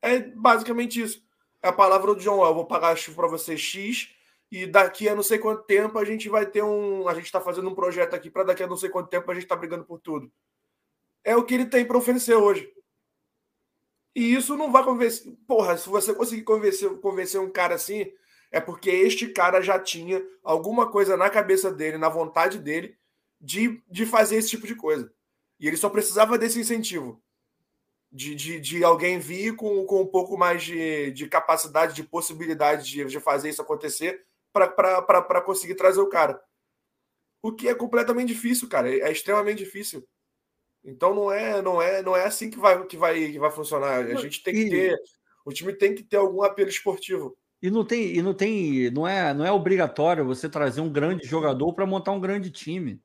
[0.01, 1.25] É basicamente isso.
[1.63, 2.45] É a palavra do John.
[2.45, 4.09] Eu vou pagar para você X
[4.51, 7.07] e daqui a não sei quanto tempo a gente vai ter um.
[7.07, 9.33] A gente está fazendo um projeto aqui para daqui a não sei quanto tempo a
[9.33, 10.29] gente está brigando por tudo.
[11.23, 12.69] É o que ele tem para oferecer hoje.
[14.13, 15.33] E isso não vai convencer.
[15.47, 18.11] Porra, se você conseguir convencer, convencer um cara assim,
[18.51, 22.97] é porque este cara já tinha alguma coisa na cabeça dele, na vontade dele,
[23.39, 25.09] de, de fazer esse tipo de coisa.
[25.61, 27.21] E ele só precisava desse incentivo.
[28.11, 32.83] De, de, de alguém vir com, com um pouco mais de, de capacidade, de possibilidade
[32.89, 36.41] de, de fazer isso acontecer para conseguir trazer o cara.
[37.41, 38.89] O que é completamente difícil, cara.
[38.89, 40.05] É, é extremamente difícil.
[40.83, 44.03] Então não é, não é, não é assim que vai, que vai, que vai funcionar.
[44.03, 44.99] A gente tem que ter,
[45.45, 47.37] o time tem que ter algum apelo esportivo.
[47.61, 51.27] E não tem, e não tem, não é, não é obrigatório você trazer um grande
[51.27, 52.99] jogador para montar um grande time.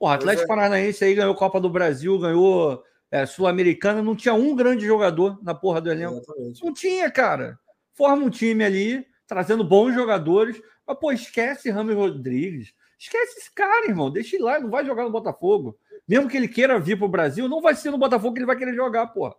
[0.00, 0.46] Porra, Atlético é.
[0.46, 5.54] Paranaense aí ganhou Copa do Brasil, ganhou é, Sul-Americana, não tinha um grande jogador na
[5.54, 6.16] porra do elenco.
[6.16, 6.64] Exatamente.
[6.64, 7.58] Não tinha, cara.
[7.92, 12.72] Forma um time ali, trazendo bons jogadores, mas, pô, esquece Ramos Rodrigues.
[12.98, 14.10] Esquece esse cara, irmão.
[14.10, 15.78] Deixa ele lá, não vai jogar no Botafogo.
[16.08, 18.46] Mesmo que ele queira vir para o Brasil, não vai ser no Botafogo que ele
[18.46, 19.34] vai querer jogar, porra.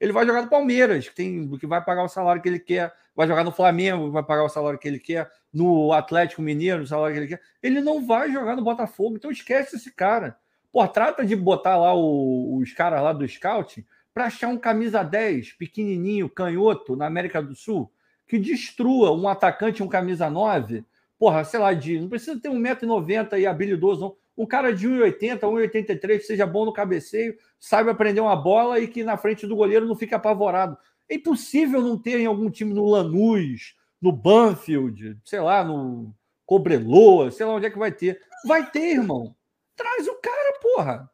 [0.00, 2.92] Ele vai jogar no Palmeiras, que, tem, que vai pagar o salário que ele quer.
[3.14, 5.30] Vai jogar no Flamengo, vai pagar o salário que ele quer.
[5.52, 7.40] No Atlético Mineiro, o salário que ele quer.
[7.62, 10.36] Ele não vai jogar no Botafogo, então esquece esse cara.
[10.70, 15.02] Pô, trata de botar lá o, os caras lá do Scout para achar um camisa
[15.02, 17.92] 10, pequenininho, canhoto, na América do Sul,
[18.26, 20.84] que destrua um atacante, um camisa 9,
[21.18, 24.16] porra, sei lá, de, não precisa ter 1,90m e habilidoso, não.
[24.36, 28.86] Um cara de 1,80, 1,83, que seja bom no cabeceio, saiba prender uma bola e
[28.86, 30.76] que na frente do goleiro não fique apavorado.
[31.08, 36.14] É impossível não ter em algum time no Lanús, no Banfield, sei lá, no
[36.44, 38.20] Cobreloa, sei lá onde é que vai ter.
[38.44, 39.34] Vai ter, irmão.
[39.74, 41.10] Traz o cara, porra.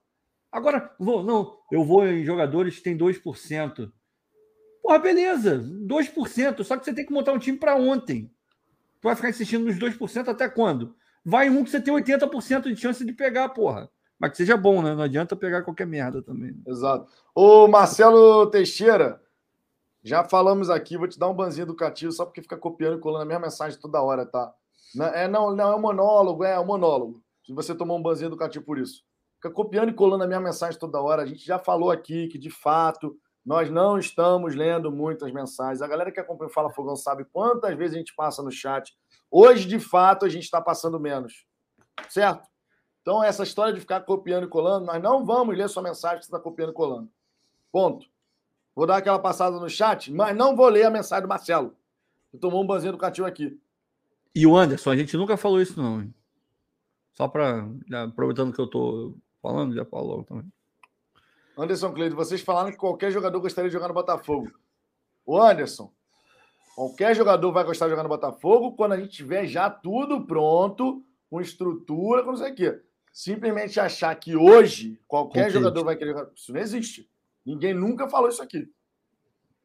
[0.50, 3.90] Agora, vou, não, eu vou em jogadores que tem 2%.
[4.82, 6.64] Porra, beleza, 2%.
[6.64, 8.30] Só que você tem que montar um time para ontem.
[9.00, 10.94] Tu vai ficar insistindo nos 2% até quando?
[11.24, 13.90] Vai um que você tem 80% de chance de pegar, porra.
[14.18, 14.94] Mas que seja bom, né?
[14.94, 16.60] Não adianta pegar qualquer merda também.
[16.66, 17.06] Exato.
[17.34, 19.20] Ô, Marcelo Teixeira,
[20.02, 23.22] já falamos aqui, vou te dar um banzinho educativo só porque fica copiando e colando
[23.22, 24.52] a mesma mensagem toda hora, tá?
[24.94, 27.22] Não, é, não, não é um monólogo, é um monólogo.
[27.44, 29.04] Se você tomou um banzinho educativo por isso.
[29.36, 31.22] Fica copiando e colando a minha mensagem toda hora.
[31.22, 35.82] A gente já falou aqui que, de fato, nós não estamos lendo muitas mensagens.
[35.82, 38.96] A galera que acompanha o Fala Fogão sabe quantas vezes a gente passa no chat.
[39.34, 41.46] Hoje, de fato, a gente está passando menos.
[42.10, 42.46] Certo?
[43.00, 46.26] Então, essa história de ficar copiando e colando, nós não vamos ler sua mensagem que
[46.26, 47.10] você está copiando e colando.
[47.72, 48.06] Ponto.
[48.76, 51.74] Vou dar aquela passada no chat, mas não vou ler a mensagem do Marcelo.
[52.30, 53.58] Que tomou um banzinho educativo aqui.
[54.34, 56.02] E o Anderson, a gente nunca falou isso, não.
[56.02, 56.14] Hein?
[57.14, 57.66] Só para.
[58.04, 60.50] Aproveitando que eu estou falando, já falou também.
[61.56, 64.50] Anderson Cleiton, vocês falaram que qualquer jogador gostaria de jogar no Botafogo.
[65.24, 65.92] O Anderson,
[66.74, 71.04] qualquer jogador vai gostar de jogar no Botafogo quando a gente tiver já tudo pronto,
[71.30, 72.80] com estrutura, com não sei o quê.
[73.12, 76.30] Simplesmente achar que hoje qualquer jogador vai querer jogar.
[76.34, 77.10] Isso não existe.
[77.44, 78.70] Ninguém nunca falou isso aqui.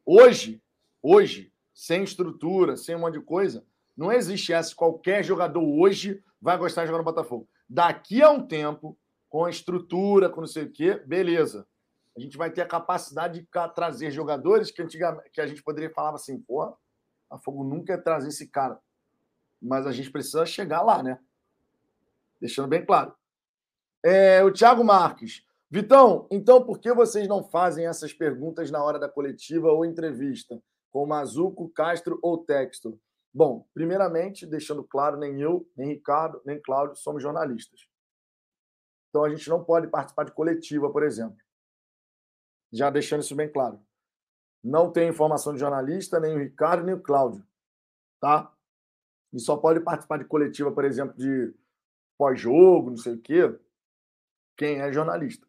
[0.04, 0.62] Hoje,
[1.02, 3.64] hoje, sem estrutura, sem um monte de coisa,
[3.96, 4.74] não existe essa.
[4.74, 7.48] Qualquer jogador hoje vai gostar de jogar no Botafogo.
[7.68, 8.98] Daqui a um tempo,
[9.28, 11.66] com a estrutura, com não sei o quê, beleza
[12.18, 15.90] a gente vai ter a capacidade de trazer jogadores que, antigamente, que a gente poderia
[15.90, 16.76] falar assim, pô,
[17.30, 18.80] a Fogo nunca ia trazer esse cara.
[19.60, 21.18] Mas a gente precisa chegar lá, né?
[22.40, 23.14] Deixando bem claro.
[24.04, 25.44] É, o Thiago Marques.
[25.70, 30.62] Vitão, então por que vocês não fazem essas perguntas na hora da coletiva ou entrevista?
[30.90, 32.98] Com Mazuco, Castro ou Texto?
[33.34, 37.86] Bom, primeiramente, deixando claro, nem eu, nem Ricardo, nem Cláudio somos jornalistas.
[39.10, 41.36] Então a gente não pode participar de coletiva, por exemplo.
[42.72, 43.78] Já deixando isso bem claro.
[44.68, 47.42] Não tem informação de jornalista, nem o Ricardo, nem o Cláudio.
[48.20, 48.52] Tá?
[49.32, 51.54] E só pode participar de coletiva, por exemplo, de
[52.18, 53.58] pós-jogo, não sei o quê,
[54.56, 55.46] quem é jornalista.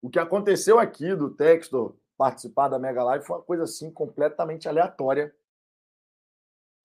[0.00, 4.68] O que aconteceu aqui do texto participar da Mega Live foi uma coisa assim completamente
[4.68, 5.34] aleatória,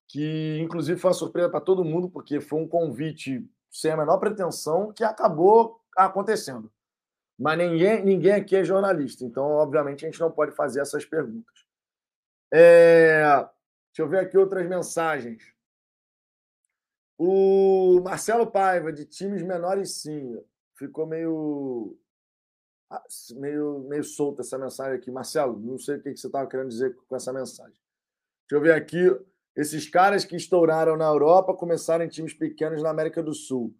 [0.07, 4.17] que inclusive foi uma surpresa para todo mundo, porque foi um convite sem a menor
[4.17, 6.71] pretensão que acabou acontecendo.
[7.37, 11.64] Mas ninguém, ninguém aqui é jornalista, então, obviamente, a gente não pode fazer essas perguntas.
[12.53, 13.23] É...
[13.95, 15.55] Deixa eu ver aqui outras mensagens.
[17.17, 20.37] O Marcelo Paiva, de times menores, sim.
[20.77, 21.97] Ficou meio.
[22.89, 23.01] Ah,
[23.35, 25.09] meio, meio solta essa mensagem aqui.
[25.09, 27.79] Marcelo, não sei o que você estava querendo dizer com essa mensagem.
[28.49, 29.09] Deixa eu ver aqui.
[29.55, 33.73] Esses caras que estouraram na Europa começaram em times pequenos na América do Sul.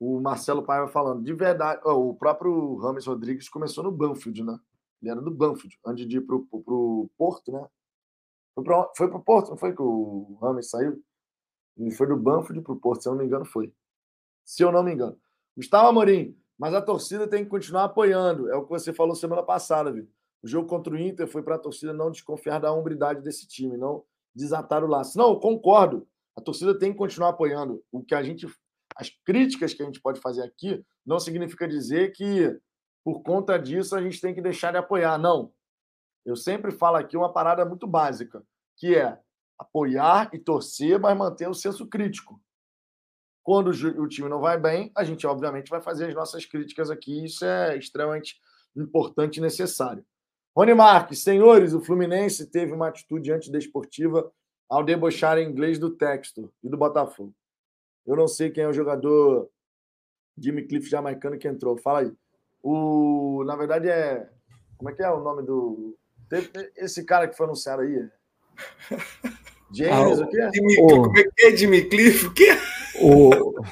[0.00, 1.80] O Marcelo Paiva falando, de verdade.
[1.84, 4.58] Oh, o próprio Rames Rodrigues começou no Banfield, né?
[5.04, 7.66] Ele era do Banfield, antes de ir para o Porto, né?
[8.96, 11.02] Foi para o Porto, não foi que o Rames saiu?
[11.76, 13.70] Ele foi do Banfield para o Porto, se eu não me engano, foi.
[14.44, 15.18] Se eu não me engano.
[15.54, 18.48] Gustavo Amorim, mas a torcida tem que continuar apoiando.
[18.50, 20.08] É o que você falou semana passada, viu?
[20.42, 23.76] O jogo contra o Inter foi para a torcida não desconfiar da hombridade desse time,
[23.76, 24.04] não
[24.34, 25.18] desatar o laço.
[25.18, 26.08] Não, concordo.
[26.36, 27.82] A torcida tem que continuar apoiando.
[27.92, 28.46] O que a gente.
[28.96, 32.56] As críticas que a gente pode fazer aqui não significa dizer que,
[33.04, 35.18] por conta disso, a gente tem que deixar de apoiar.
[35.18, 35.52] Não.
[36.24, 38.42] Eu sempre falo aqui uma parada muito básica,
[38.76, 39.20] que é
[39.58, 42.40] apoiar e torcer, mas manter o senso crítico.
[43.42, 47.26] Quando o time não vai bem, a gente, obviamente, vai fazer as nossas críticas aqui.
[47.26, 48.40] Isso é extremamente
[48.74, 50.04] importante e necessário.
[50.56, 54.32] Rony Marques, senhores, o Fluminense teve uma atitude antidesportiva
[54.66, 57.34] ao debochar em inglês do texto e do Botafogo.
[58.06, 59.50] Eu não sei quem é o jogador
[60.38, 61.76] Jimmy Cliff jamaicano que entrou.
[61.76, 62.16] Fala aí.
[62.64, 64.26] O, na verdade, é.
[64.78, 65.94] Como é que é o nome do.
[66.74, 68.08] Esse cara que foi anunciado aí.
[69.70, 70.50] James, ah, o quê?
[70.54, 70.86] Jimmy, o...
[70.86, 72.26] Como é que é Jimmy Cliff?
[72.26, 72.48] O quê?
[73.00, 73.30] O...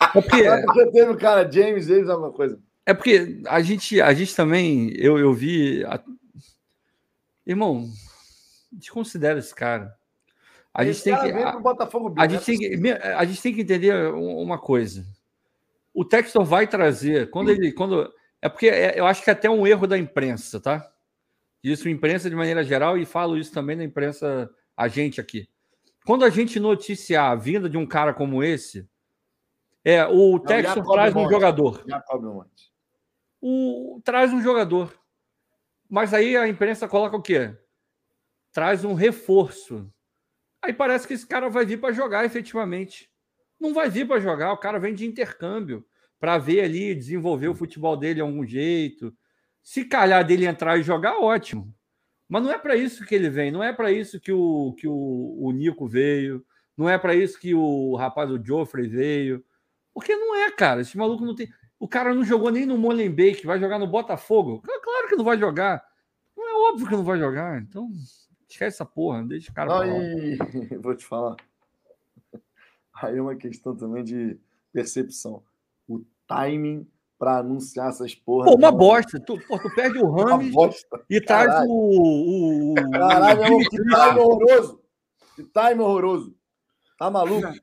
[0.00, 0.42] É porque...
[0.42, 2.58] é porque teve o cara James, James, alguma coisa.
[2.86, 5.84] É porque a gente, a gente também, eu, eu vi.
[5.84, 6.02] A...
[7.44, 7.90] Irmão,
[8.72, 9.94] desconsidera esse cara.
[10.72, 11.42] A esse gente tem que.
[11.42, 15.04] A, Botafogo a, gente tem que a gente tem que entender uma coisa.
[15.98, 17.72] O Textor vai trazer, quando ele.
[17.72, 18.08] Quando,
[18.40, 20.88] é porque é, eu acho que é até um erro da imprensa, tá?
[21.60, 25.48] Isso, imprensa de maneira geral, e falo isso também na imprensa, a gente aqui.
[26.06, 28.88] Quando a gente noticiar a vinda de um cara como esse,
[29.84, 31.84] é o Texas traz um jogador.
[33.40, 34.96] O, traz um jogador.
[35.90, 37.56] Mas aí a imprensa coloca o quê?
[38.52, 39.92] Traz um reforço.
[40.62, 43.10] Aí parece que esse cara vai vir para jogar efetivamente.
[43.58, 45.84] Não vai vir para jogar, o cara vem de intercâmbio
[46.18, 49.14] para ver ali, desenvolver o futebol dele de algum jeito,
[49.62, 51.72] se calhar dele entrar e jogar, ótimo.
[52.28, 54.86] Mas não é para isso que ele vem, não é para isso que o, que
[54.86, 56.44] o, o Nico veio,
[56.76, 59.44] não é para isso que o rapaz do Joffrey veio.
[59.92, 60.80] Porque não é, cara.
[60.80, 61.52] Esse maluco não tem.
[61.76, 64.62] O cara não jogou nem no Molenbeek, vai jogar no Botafogo.
[64.62, 65.84] Claro que não vai jogar.
[66.36, 67.60] Não é óbvio que não vai jogar.
[67.60, 67.90] Então,
[68.48, 69.80] esquece essa porra, deixa o cara.
[69.80, 70.38] Aí,
[70.80, 71.34] vou te falar.
[72.94, 74.38] Aí é uma questão também de
[74.72, 75.42] percepção.
[76.28, 76.86] Timing
[77.18, 78.50] para anunciar essas porras.
[78.52, 79.18] Pô, uma bosta.
[79.18, 80.54] Tu, pô, tu perde o Rames
[81.10, 81.70] e traz Caralho.
[81.70, 82.90] o, o.
[82.92, 84.82] Caralho, que time horroroso.
[85.34, 86.36] Que time horroroso.
[86.96, 87.48] Tá maluco?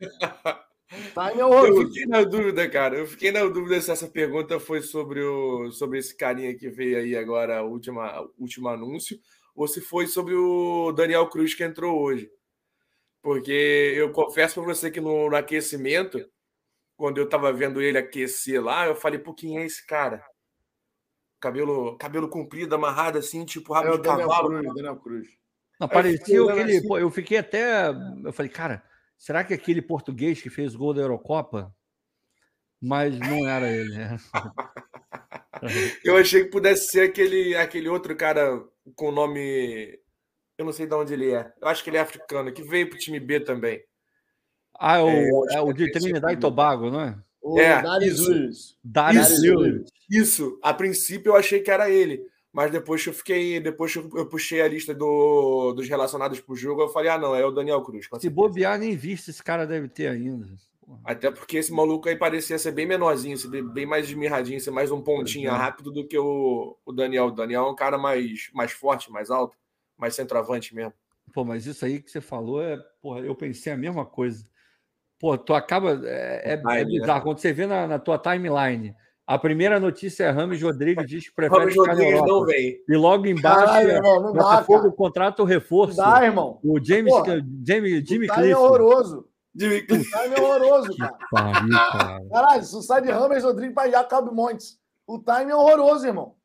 [0.90, 1.82] time é horroroso.
[1.82, 2.98] Eu fiquei na dúvida, cara.
[2.98, 6.98] Eu fiquei na dúvida se essa pergunta foi sobre, o, sobre esse carinha que veio
[6.98, 8.02] aí agora, o último,
[8.38, 9.18] último anúncio,
[9.56, 12.30] ou se foi sobre o Daniel Cruz que entrou hoje.
[13.22, 16.24] Porque eu confesso para você que no, no aquecimento
[16.96, 20.24] quando eu tava vendo ele aquecer lá, eu falei, pô, quem é esse cara?
[21.40, 24.50] Cabelo, cabelo comprido, amarrado assim, tipo rabo é de Daniel cavalo.
[24.50, 25.28] Cruz, Daniel Cruz.
[25.80, 26.78] Não, parecia aquele.
[26.78, 26.98] Assim...
[27.00, 27.90] Eu fiquei até.
[28.24, 28.84] Eu falei, cara,
[29.18, 31.76] será que aquele português que fez o gol da Eurocopa?
[32.82, 34.18] Mas não era ele, né?
[36.04, 38.64] eu achei que pudesse ser aquele, aquele outro cara
[38.96, 40.00] com nome.
[40.58, 41.54] Eu não sei de onde ele é.
[41.62, 43.84] Eu acho que ele é africano, que veio pro time B também.
[44.80, 47.18] Ah, é o, é, é o de Trinidad e Tobago, não é?
[47.42, 48.78] O é, Darius isso.
[48.84, 50.60] Darius isso, isso.
[50.64, 52.26] A princípio eu achei que era ele.
[52.56, 53.60] Mas depois eu fiquei.
[53.60, 57.46] Depois eu puxei a lista do, dos relacionados pro jogo, eu falei, ah, não, é
[57.46, 58.08] o Daniel Cruz.
[58.18, 60.48] Se bobear, nem visto esse cara deve ter ainda.
[61.04, 64.90] Até porque esse maluco aí parecia ser bem menorzinho, ser bem mais esmirradinho, ser mais
[64.90, 65.54] um pontinho é.
[65.54, 67.26] rápido do que o, o Daniel.
[67.26, 69.58] O Daniel é um cara mais, mais forte, mais alto,
[69.98, 70.94] mais centroavante mesmo.
[71.34, 72.78] Pô, mas isso aí que você falou é.
[73.02, 74.46] Porra, eu pensei a mesma coisa.
[75.20, 76.02] Pô, tu acaba.
[76.04, 77.20] É, é, é bizarro.
[77.20, 77.24] Né?
[77.24, 78.96] Quando você vê na, na tua timeline
[79.28, 82.78] a primeira notícia é Rames Rodrigues diz que prefere Rames Rodrigues não vem.
[82.88, 85.98] E logo embaixo, Caralho, é, irmão, não dá, fogo, contrato reforço.
[85.98, 86.60] Não dá, irmão.
[86.64, 88.52] O James, Porra, James Jimmy Cliff.
[88.52, 89.28] é horroroso.
[89.56, 90.08] Jimmy Cliff.
[90.08, 91.18] O time é horroroso, cara.
[91.32, 92.22] Pariu, cara.
[92.30, 94.78] Caralho, isso sai de Rames Rodrigues para Jacob Montes.
[95.08, 96.36] O time é horroroso, irmão.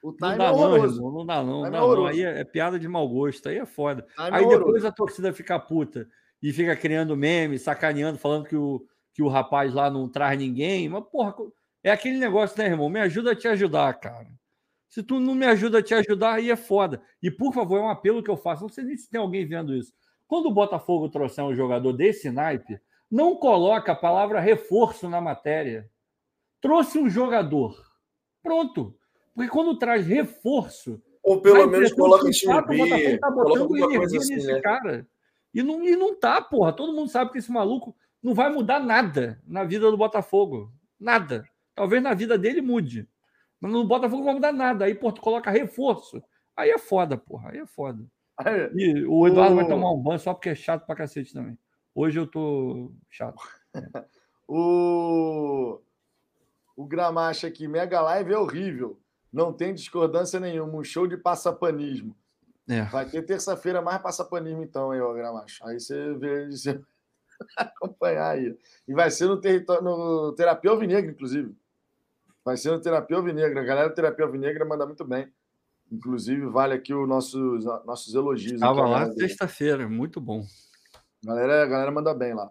[0.00, 1.00] O time não dá, é horroroso.
[1.00, 1.62] Não, irmão, não dá, não.
[1.62, 2.06] Não, dá, não.
[2.06, 3.48] Aí é, é, piada de mau gosto.
[3.48, 4.06] Aí é foda.
[4.16, 6.06] Aí é depois a torcida fica puta
[6.42, 10.88] e fica criando meme, sacaneando, falando que o, que o rapaz lá não traz ninguém.
[10.88, 11.34] Mas, porra
[11.82, 12.88] é aquele negócio, né, irmão?
[12.88, 14.28] Me ajuda a te ajudar, cara.
[14.88, 17.02] Se tu não me ajuda a te ajudar, aí é foda.
[17.22, 18.62] E, por favor, é um apelo que eu faço.
[18.62, 19.92] Não sei nem se tem alguém vendo isso.
[20.26, 25.90] Quando o Botafogo trouxer um jogador desse naipe, não coloca a palavra reforço na matéria.
[26.60, 27.76] Trouxe um jogador.
[28.42, 28.96] Pronto.
[29.34, 31.02] Porque quando traz reforço.
[31.22, 32.74] Ou pelo menos coloca em time B.
[32.74, 34.60] O Botafogo tá botando energia assim, nesse né?
[34.60, 35.06] cara.
[35.58, 36.72] E não, e não tá, porra.
[36.72, 40.72] Todo mundo sabe que esse maluco não vai mudar nada na vida do Botafogo.
[41.00, 41.48] Nada.
[41.74, 43.08] Talvez na vida dele mude.
[43.60, 44.84] Mas no Botafogo não vai mudar nada.
[44.84, 46.22] Aí, pô, tu coloca reforço.
[46.56, 47.50] Aí é foda, porra.
[47.50, 48.06] Aí é foda.
[48.72, 49.56] E o Eduardo o...
[49.56, 51.58] vai tomar um banho só porque é chato pra cacete também.
[51.92, 53.42] Hoje eu tô chato.
[54.46, 55.80] o...
[56.76, 58.96] O Gramacha aqui, Mega Live é horrível.
[59.32, 60.78] Não tem discordância nenhuma.
[60.78, 62.14] Um show de passapanismo.
[62.68, 62.82] É.
[62.82, 65.66] Vai ter terça-feira mais passapanismo, então, aí, ó, Gramacha.
[65.66, 66.46] Aí você vê.
[66.52, 66.80] Você...
[67.56, 68.56] acompanhar aí.
[68.86, 71.54] E vai ser no, território, no Terapia Alvinegra, inclusive.
[72.44, 73.60] Vai ser no Terapia Alvinegra.
[73.60, 75.32] A galera do Terapia Alvinegra manda muito bem.
[75.90, 78.54] Inclusive, vale aqui os nossos, nossos elogios.
[78.54, 80.44] Estava lá sexta-feira, muito bom.
[81.24, 82.50] A galera, galera manda bem lá.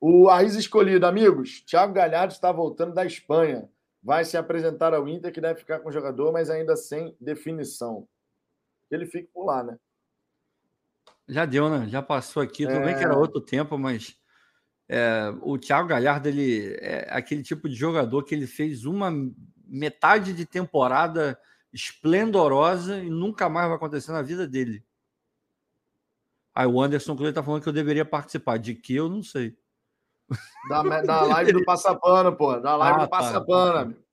[0.00, 1.62] O Arris Escolhido, amigos.
[1.62, 3.68] Thiago Galhardo está voltando da Espanha.
[4.02, 8.06] Vai se apresentar ao Inter, que deve ficar com o jogador, mas ainda sem definição.
[8.90, 9.78] Ele fica por lá, né?
[11.28, 11.88] Já deu, né?
[11.88, 12.66] Já passou aqui.
[12.66, 12.84] Tudo é...
[12.84, 13.16] bem que era é.
[13.16, 14.16] outro tempo, mas
[14.88, 19.10] é, o Thiago Galhardo ele é aquele tipo de jogador que ele fez uma
[19.66, 21.38] metade de temporada
[21.72, 24.84] esplendorosa e nunca mais vai acontecer na vida dele.
[26.54, 28.58] Aí o Anderson Clay tá falando que eu deveria participar.
[28.58, 29.56] De que eu não sei.
[30.68, 32.56] Da, da live do Passapano, pô.
[32.60, 33.16] Da live ah, do tá.
[33.16, 33.80] Passapano, tá.
[33.80, 34.04] amigo.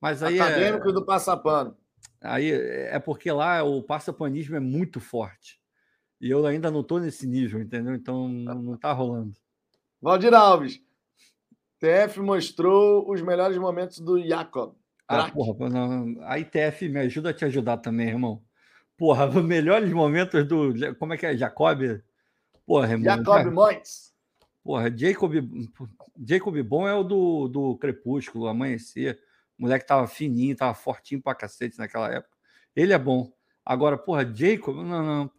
[0.00, 0.92] Mas aí Acadêmico é...
[0.92, 1.76] do Passapano.
[2.20, 5.60] Aí é porque lá o passapanismo é muito forte.
[6.20, 7.94] E eu ainda não estou nesse nível, entendeu?
[7.94, 9.34] Então não está rolando.
[10.00, 10.80] Valdir Alves.
[11.78, 14.74] TF mostrou os melhores momentos do Jacob.
[15.06, 18.42] Ah, porra, não, a ITF me ajuda a te ajudar também, irmão.
[18.96, 20.74] Porra, os melhores momentos do.
[20.98, 21.36] Como é que é?
[21.36, 21.80] Jacob?
[22.66, 23.04] Porra, irmão.
[23.04, 23.50] Jacob já...
[23.50, 24.12] Moitz.
[24.62, 25.32] Porra, Jacob,
[26.26, 29.18] Jacob Bom é o do, do Crepúsculo, Amanhecer.
[29.58, 32.36] O moleque tava fininho, tava fortinho pra cacete naquela época.
[32.76, 33.32] Ele é bom.
[33.68, 35.30] Agora, porra, Jacob, não, não.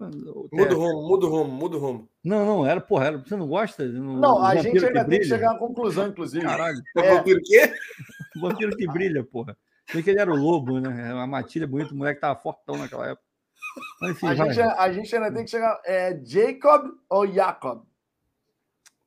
[0.51, 2.09] Muda o rumo, muda o rumo, muda o rumo.
[2.23, 3.83] Não, não, era, porra, era, você não gosta?
[3.87, 6.45] Não, não a gente ainda tem que chegar à conclusão, inclusive.
[6.45, 6.79] Caralho.
[6.97, 7.15] É.
[7.15, 7.73] Vampiro quê?
[8.39, 9.57] vampiro que brilha, porra.
[9.91, 11.11] Sei que ele era o lobo, né?
[11.11, 13.25] Uma matilha bonita, o moleque tava fortão naquela época.
[14.03, 15.81] enfim, a, gente, a gente ainda tem que chegar.
[15.83, 17.81] É Jacob ou Jacob?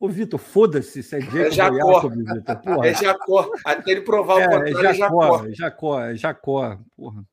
[0.02, 1.92] Ô, Vitor, foda-se se é Jacob é Jacó.
[1.92, 2.60] Jacob, Vitor.
[2.60, 2.88] Porra.
[2.88, 3.50] É Jacó.
[3.64, 5.46] Até ele provar o é, contrário, é Jacó.
[5.46, 7.24] É Jacó, é Jacó, porra.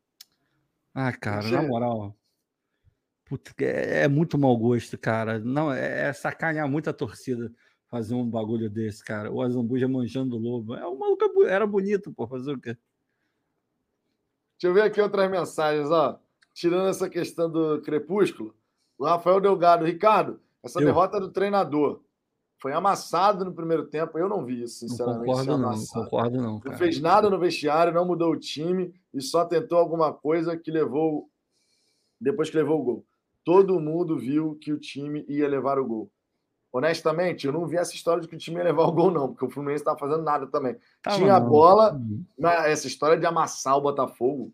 [0.93, 2.15] Ah, cara, na moral.
[3.25, 5.39] Puta, é, é, muito mau gosto, cara.
[5.39, 7.51] Não, é, é sacanear muito a torcida
[7.89, 9.31] fazer um bagulho desse, cara.
[9.31, 10.75] O Azambuja manjando o lobo.
[10.75, 12.77] É, o maluco era bonito, pô, fazer o quê?
[14.59, 16.19] Deixa eu ver aqui outras mensagens, ó.
[16.53, 18.55] Tirando essa questão do crepúsculo,
[18.95, 20.85] o Rafael Delgado, Ricardo, essa eu.
[20.85, 22.03] derrota do treinador
[22.59, 24.19] foi amassado no primeiro tempo.
[24.19, 25.27] Eu não vi isso, sinceramente.
[25.27, 26.59] Não concordo, não, concordo, não.
[26.59, 26.71] Cara.
[26.71, 30.69] Não fez nada no vestiário, não mudou o time e só tentou alguma coisa que
[30.69, 31.29] levou.
[32.19, 33.05] Depois que levou o gol.
[33.45, 36.11] Todo mundo viu que o time ia levar o gol.
[36.71, 39.29] Honestamente, eu não vi essa história de que o time ia levar o gol, não,
[39.29, 40.77] porque o Fluminense estava fazendo nada também.
[41.01, 42.23] Tava Tinha a bola, uhum.
[42.37, 44.53] mas essa história de amassar o Botafogo.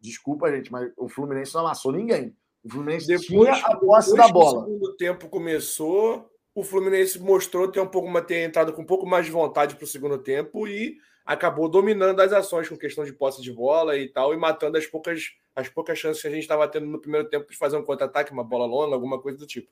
[0.00, 2.36] Desculpa, gente, mas o Fluminense não amassou ninguém.
[2.62, 4.60] O Fluminense depois, tinha a posse da bola.
[4.60, 6.28] O segundo tempo começou,
[6.60, 9.84] o Fluminense mostrou ter um pouco ter entrado com um pouco mais de vontade para
[9.84, 14.08] o segundo tempo e acabou dominando as ações com questão de posse de bola e
[14.08, 17.28] tal, e matando as poucas, as poucas chances que a gente estava tendo no primeiro
[17.28, 19.70] tempo de fazer um contra-ataque, uma bola longa, alguma coisa do tipo.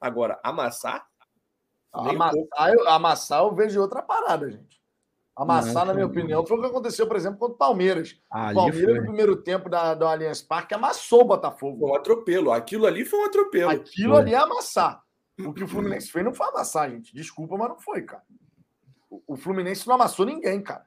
[0.00, 1.06] Agora, amassar.
[1.92, 4.78] Amassar, eu, amassar eu vejo outra parada, gente.
[5.34, 8.20] Amassar, não, na minha opinião, foi o que aconteceu, por exemplo, contra o Palmeiras.
[8.30, 11.78] o Palmeiras, no primeiro tempo da, do Allianz Parque, amassou o Botafogo.
[11.78, 12.52] Foi um atropelo.
[12.52, 13.70] Aquilo ali foi um atropelo.
[13.70, 14.22] Aquilo foi.
[14.22, 15.02] ali é amassar.
[15.44, 17.14] O que o Fluminense fez não foi amassar, gente.
[17.14, 18.22] Desculpa, mas não foi, cara.
[19.26, 20.86] O Fluminense não amassou ninguém, cara.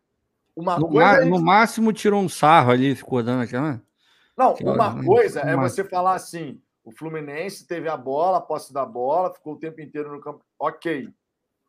[0.56, 1.26] Uma no, coisa é...
[1.26, 3.82] no máximo tirou um sarro ali, ficou dando aquela.
[4.38, 8.86] Não, uma coisa é você falar assim: o Fluminense teve a bola, a posse da
[8.86, 10.44] bola, ficou o tempo inteiro no campo.
[10.60, 11.14] Ok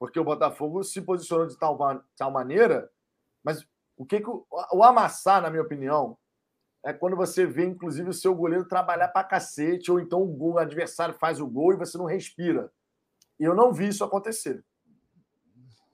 [0.02, 1.78] porque o Botafogo se posicionou de tal,
[2.16, 2.90] tal maneira,
[3.40, 3.64] mas
[3.96, 6.18] o que, que o, o, amassar, na minha opinião,
[6.84, 10.58] é quando você vê, inclusive, o seu goleiro trabalhar pra cacete, ou então o, o
[10.58, 12.72] adversário faz o gol e você não respira.
[13.38, 14.64] E eu não vi isso acontecer.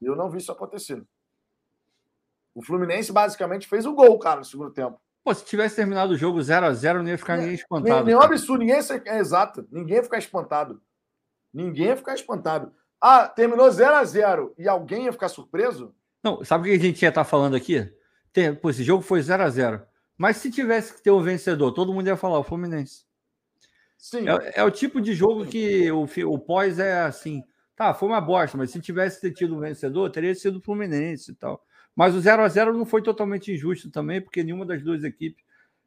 [0.00, 1.04] Eu não vi isso acontecer.
[2.54, 5.00] O Fluminense basicamente fez o gol, cara, no segundo tempo.
[5.22, 8.06] Pô, se tivesse terminado o jogo 0 a 0 não ia ficar ninguém espantado.
[8.06, 9.68] Nenhum absurdo, ninguém é exato.
[9.70, 10.80] Ninguém ia ficar espantado.
[11.52, 12.72] Ninguém ia ficar espantado.
[13.00, 15.94] Ah, terminou 0 a 0 e alguém ia ficar surpreso?
[16.24, 17.92] Não, sabe o que a gente ia estar tá falando aqui?
[18.32, 19.82] Tem, pô, esse jogo foi 0 a 0
[20.18, 23.04] Mas se tivesse que ter um vencedor, todo mundo ia falar o Fluminense.
[23.96, 24.28] Sim.
[24.28, 27.42] É, é o tipo de jogo que o, o pós é assim.
[27.76, 31.34] Tá, foi uma bosta, mas se tivesse tido um vencedor, teria sido o Fluminense e
[31.36, 31.64] tal.
[31.94, 35.44] Mas o 0 a 0 não foi totalmente injusto também, porque nenhuma das duas equipes,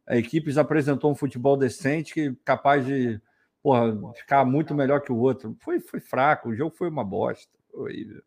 [0.10, 3.22] equipes apresentou um futebol decente que capaz de
[3.62, 5.56] porra, ficar muito melhor que o outro.
[5.60, 7.52] Foi, foi fraco, o jogo foi uma bosta.
[7.72, 8.22] Foi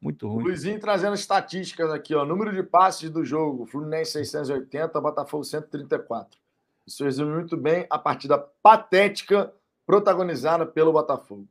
[0.00, 0.44] muito ruim.
[0.44, 2.24] Luizinho trazendo estatísticas aqui, ó.
[2.24, 6.38] Número de passes do jogo: Fluminense 680, Botafogo 134.
[6.86, 9.52] Isso resume muito bem a partida patética
[9.86, 11.48] protagonizada pelo Botafogo.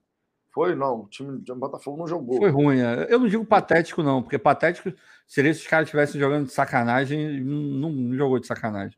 [0.52, 1.02] Foi, não.
[1.02, 2.38] O time do Botafogo não jogou.
[2.38, 2.80] Foi ruim.
[2.80, 3.08] É.
[3.10, 4.94] Eu não digo patético, não, porque patético
[5.28, 7.42] seria se os caras estivessem jogando de sacanagem.
[7.42, 8.98] Não, não, jogou de sacanagem.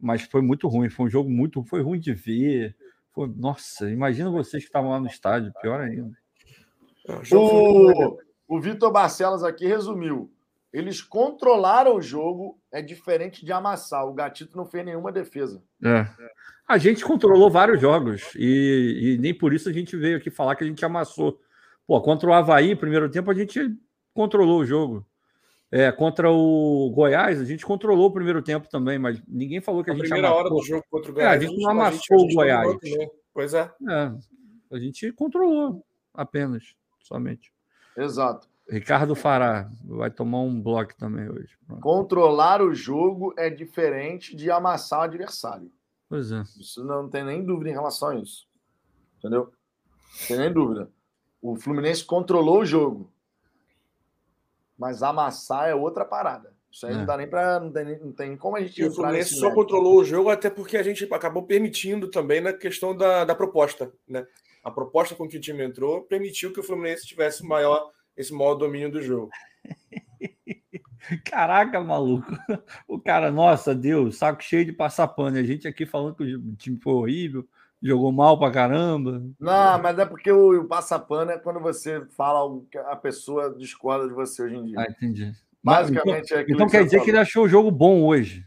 [0.00, 0.88] Mas foi muito ruim.
[0.88, 1.62] Foi um jogo muito.
[1.64, 2.74] Foi ruim de ver.
[3.12, 6.16] Pô, nossa, imagina vocês que estavam lá no estádio, pior ainda.
[7.32, 8.18] O,
[8.48, 10.30] o Vitor Barcelos aqui resumiu.
[10.72, 14.06] Eles controlaram o jogo, é diferente de amassar.
[14.06, 15.62] O Gatito não fez nenhuma defesa.
[15.82, 16.06] É.
[16.68, 20.54] A gente controlou vários jogos e, e, nem por isso a gente veio aqui falar
[20.54, 21.40] que a gente amassou.
[21.86, 23.74] Pô, contra o Havaí, primeiro tempo, a gente
[24.12, 25.06] controlou o jogo.
[25.70, 29.90] É, contra o Goiás, a gente controlou o primeiro tempo também, mas ninguém falou que
[29.90, 31.32] a, a gente primeira hora do jogo contra o Goiás.
[31.32, 32.76] É, a gente não amassou o Goiás.
[33.32, 33.70] Pois é.
[33.88, 34.12] é.
[34.70, 37.55] A gente controlou apenas, somente.
[37.96, 38.48] Exato.
[38.68, 41.56] Ricardo Fará vai tomar um bloco também hoje.
[41.66, 41.80] Pronto.
[41.80, 45.70] Controlar o jogo é diferente de amassar o adversário.
[46.08, 46.42] Pois é.
[46.58, 48.46] Isso não tem nem dúvida em relação a isso.
[49.18, 49.52] Entendeu?
[50.20, 50.90] Não tem nem dúvida.
[51.40, 53.12] O Fluminense controlou o jogo.
[54.76, 56.52] Mas amassar é outra parada.
[56.70, 56.96] Isso aí é.
[56.96, 57.60] não dá nem para.
[57.60, 58.80] Não tem, não tem como a gente.
[58.80, 62.52] E o Fluminense só controlou o jogo até porque a gente acabou permitindo também na
[62.52, 63.92] questão da, da proposta.
[64.06, 64.26] Né?
[64.66, 68.56] A proposta com que o time entrou permitiu que o Fluminense tivesse maior, esse maior
[68.56, 69.30] domínio do jogo.
[71.24, 72.26] Caraca, maluco.
[72.88, 75.38] O cara, nossa, Deus, saco cheio de passar pano.
[75.38, 77.48] A gente aqui falando que o time foi horrível,
[77.80, 79.22] Jogou mal pra caramba.
[79.38, 83.54] Não, mas é porque o, o passapano é quando você fala algo que a pessoa
[83.56, 84.80] discorda de você hoje em dia.
[84.80, 85.32] Ah, entendi.
[85.62, 87.04] Basicamente então, é Então quer dizer falou.
[87.04, 88.44] que ele achou o jogo bom hoje.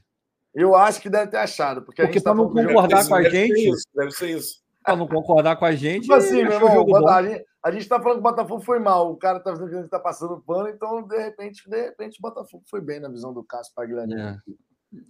[0.54, 1.84] Eu acho que deve ter achado.
[1.84, 3.56] Porque, porque para tá não concordar com a deve gente.
[3.56, 4.69] Ser isso, deve ser isso.
[4.84, 6.04] Para não concordar com a gente.
[6.04, 8.80] Tipo assim, meu irmão, jogo a, gente, a gente tá falando que o Botafogo foi
[8.80, 9.12] mal.
[9.12, 12.18] O cara tá dizendo que a gente tá passando pano, então, de repente, de repente,
[12.20, 14.16] o Botafogo foi bem na visão do Cássio Pagliani.
[14.16, 14.38] É.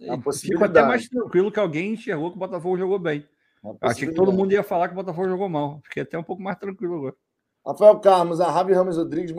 [0.02, 3.26] É Fico até mais tranquilo que alguém enxergou que o Botafogo jogou bem.
[3.82, 5.80] Achei que todo mundo ia falar que o Botafogo jogou mal.
[5.84, 7.16] Fiquei até um pouco mais tranquilo agora.
[7.66, 9.34] Rafael Carlos, a Rabi Ramos Rodrigues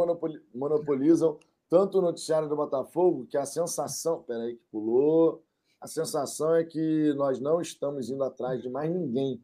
[0.54, 1.38] monopolizam
[1.68, 4.22] tanto o noticiário do Botafogo que a sensação.
[4.22, 5.42] Peraí, que pulou.
[5.80, 9.42] A sensação é que nós não estamos indo atrás de mais ninguém.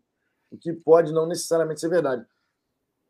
[0.51, 2.25] O que pode não necessariamente ser verdade.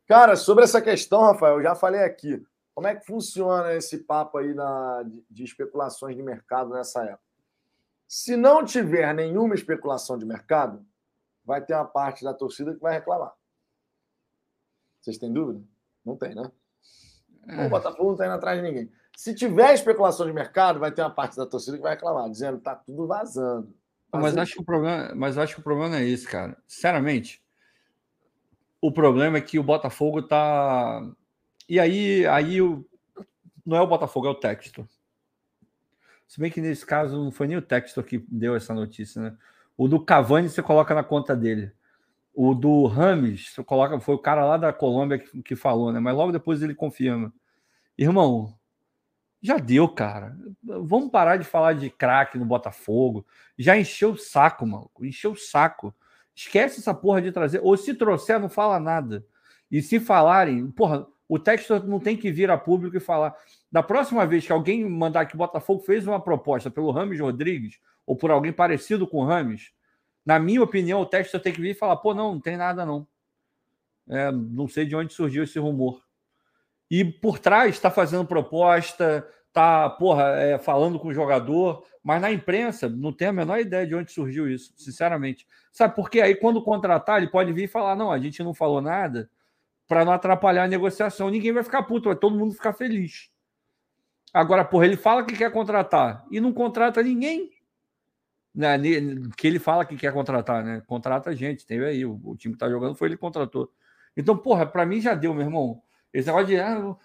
[0.07, 2.43] Cara, sobre essa questão, Rafael, eu já falei aqui.
[2.73, 7.23] Como é que funciona esse papo aí na, de, especulações de mercado nessa época?
[8.07, 10.85] Se não tiver nenhuma especulação de mercado,
[11.43, 13.33] vai ter uma parte da torcida que vai reclamar.
[15.01, 15.61] Vocês têm dúvida?
[16.05, 16.51] Não tem, né?
[17.47, 17.65] É.
[17.65, 18.91] O Botafogo não está indo atrás de ninguém.
[19.15, 22.59] Se tiver especulação de mercado, vai ter uma parte da torcida que vai reclamar, dizendo
[22.59, 23.73] que tá tudo vazando.
[24.11, 26.57] Mas acho que o problema, mas acho que o problema é esse, cara.
[26.65, 27.41] Sinceramente,
[28.81, 31.05] o problema é que o Botafogo tá.
[31.67, 32.85] E aí, aí o...
[33.65, 34.85] não é o Botafogo, é o Textor.
[36.27, 39.37] Se bem que nesse caso não foi nem o Textor que deu essa notícia, né?
[39.77, 41.71] O do Cavani você coloca na conta dele.
[42.33, 45.99] O do Rames, você coloca, foi o cara lá da Colômbia que, que falou, né?
[45.99, 47.33] Mas logo depois ele confirma.
[47.97, 48.56] Irmão,
[49.41, 50.35] já deu, cara.
[50.63, 53.25] Vamos parar de falar de craque no Botafogo.
[53.57, 54.89] Já encheu o saco, mano.
[55.01, 55.93] Encheu o saco.
[56.35, 57.59] Esquece essa porra de trazer.
[57.63, 59.25] Ou se trouxer, não fala nada.
[59.71, 63.35] E se falarem, porra, o texto não tem que vir a público e falar.
[63.71, 67.79] Da próxima vez que alguém mandar que o Botafogo fez uma proposta pelo Rames Rodrigues
[68.05, 69.71] ou por alguém parecido com o Rames,
[70.25, 72.85] na minha opinião, o Textor tem que vir e falar: pô, não, não tem nada
[72.85, 73.07] não.
[74.09, 76.01] É, não sei de onde surgiu esse rumor.
[76.89, 82.31] E por trás está fazendo proposta, está porra, é, falando com o jogador, mas na
[82.31, 85.45] imprensa não tem a menor ideia de onde surgiu isso, sinceramente.
[85.71, 86.21] Sabe por quê?
[86.21, 89.29] Aí quando contratar, ele pode vir e falar: não, a gente não falou nada
[89.87, 91.29] para não atrapalhar a negociação.
[91.29, 93.29] Ninguém vai ficar puto, vai todo mundo ficar feliz.
[94.33, 97.51] Agora, porra, ele fala que quer contratar e não contrata ninguém.
[98.53, 98.75] Né,
[99.37, 100.81] que ele fala que quer contratar, né?
[100.87, 102.05] Contrata a gente, teve aí.
[102.05, 103.71] O, o time que tá jogando foi ele que contratou.
[104.15, 105.81] Então, porra, para mim já deu, meu irmão.
[106.17, 106.95] Esse negócio de ah,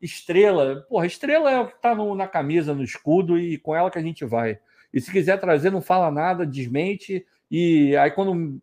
[0.00, 0.86] estrela.
[0.88, 3.98] Porra, estrela é o que tá no, na camisa, no escudo, e com ela que
[3.98, 4.58] a gente vai.
[4.90, 7.26] E se quiser trazer, não fala nada, desmente.
[7.50, 8.58] E aí, quando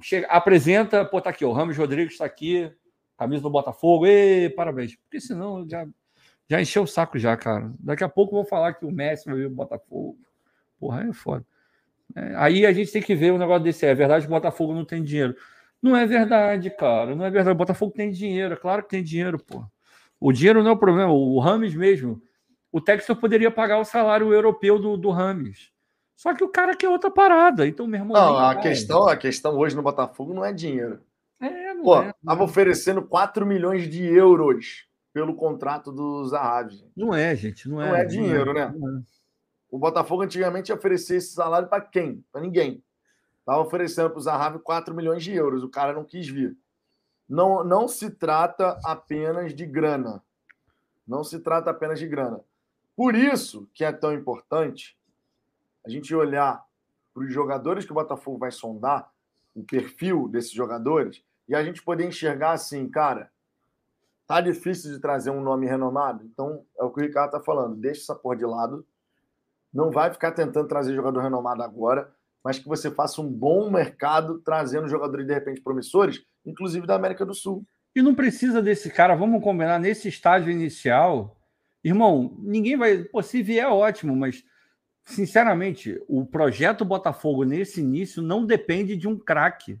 [0.00, 2.70] chega, apresenta, pô, tá aqui, o Ramos Rodrigues está aqui,
[3.18, 4.94] camisa do Botafogo, e parabéns.
[4.94, 5.88] Porque senão já,
[6.48, 7.72] já encheu o saco já, cara.
[7.80, 10.16] Daqui a pouco vou falar que o Messi vai vir o Botafogo.
[10.78, 11.44] Porra, é foda.
[12.14, 13.86] É, aí a gente tem que ver o negócio desse.
[13.86, 15.34] É verdade que o Botafogo não tem dinheiro.
[15.82, 17.14] Não é verdade, cara.
[17.14, 17.54] Não é verdade.
[17.54, 18.54] O Botafogo tem dinheiro.
[18.54, 19.64] É claro que tem dinheiro, pô.
[20.18, 21.12] O dinheiro não é o problema.
[21.12, 22.20] O Rames mesmo.
[22.72, 25.70] O Textor poderia pagar o salário europeu do, do Rames.
[26.16, 27.66] Só que o cara quer outra parada.
[27.66, 28.16] Então, meu irmão.
[28.16, 31.00] Não, a questão, a questão hoje no Botafogo não é dinheiro.
[31.40, 32.10] É, não Pô, é.
[32.10, 36.90] Estava oferecendo 4 milhões de euros pelo contrato do Zahavi.
[36.96, 37.68] Não é, gente.
[37.68, 38.74] Não é, não é dinheiro, não é, né?
[38.76, 39.02] Não é.
[39.70, 42.24] O Botafogo antigamente oferecia esse salário para quem?
[42.32, 42.82] Para ninguém.
[43.46, 45.62] Estava oferecendo para o Zahavi 4 milhões de euros.
[45.62, 46.58] O cara não quis vir.
[47.28, 50.20] Não, não se trata apenas de grana.
[51.06, 52.40] Não se trata apenas de grana.
[52.96, 54.98] Por isso que é tão importante
[55.84, 56.66] a gente olhar
[57.14, 59.12] para os jogadores que o Botafogo vai sondar,
[59.54, 63.30] o perfil desses jogadores, e a gente poder enxergar assim, cara,
[64.26, 66.24] tá difícil de trazer um nome renomado?
[66.24, 67.76] Então, é o que o Ricardo tá falando.
[67.76, 68.84] Deixa essa porra de lado
[69.76, 72.10] não vai ficar tentando trazer jogador renomado agora,
[72.46, 77.26] mas que você faça um bom mercado trazendo jogadores de repente promissores, inclusive da América
[77.26, 77.66] do Sul.
[77.92, 81.36] E não precisa desse cara, vamos combinar, nesse estágio inicial,
[81.82, 82.98] irmão, ninguém vai.
[82.98, 84.44] Pô, se vier, ótimo, mas
[85.02, 89.80] sinceramente, o projeto Botafogo nesse início não depende de um craque.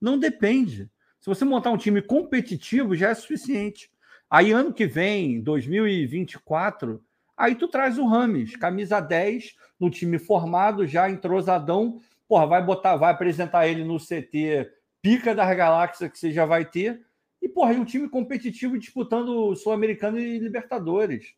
[0.00, 0.88] Não depende.
[1.20, 3.90] Se você montar um time competitivo, já é suficiente.
[4.30, 7.04] Aí, ano que vem, 2024,
[7.36, 12.00] Aí tu traz o Rames, camisa 10, no time formado, já entrosadão.
[12.26, 14.70] Porra, vai botar, vai apresentar ele no CT
[15.02, 17.00] pica das galáxias que você já vai ter.
[17.40, 21.34] E, porra, e um time competitivo disputando Sul-Americano e Libertadores.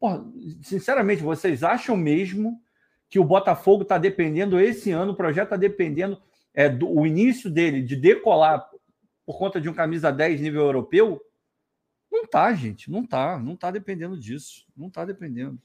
[0.00, 0.24] Porra,
[0.62, 2.60] sinceramente, vocês acham mesmo
[3.08, 6.20] que o Botafogo está dependendo esse ano, o projeto está dependendo
[6.52, 8.68] é, do o início dele de decolar
[9.24, 11.20] por conta de um camisa 10 nível europeu?
[12.10, 15.58] Não tá, gente, não tá, não tá dependendo disso, não tá dependendo.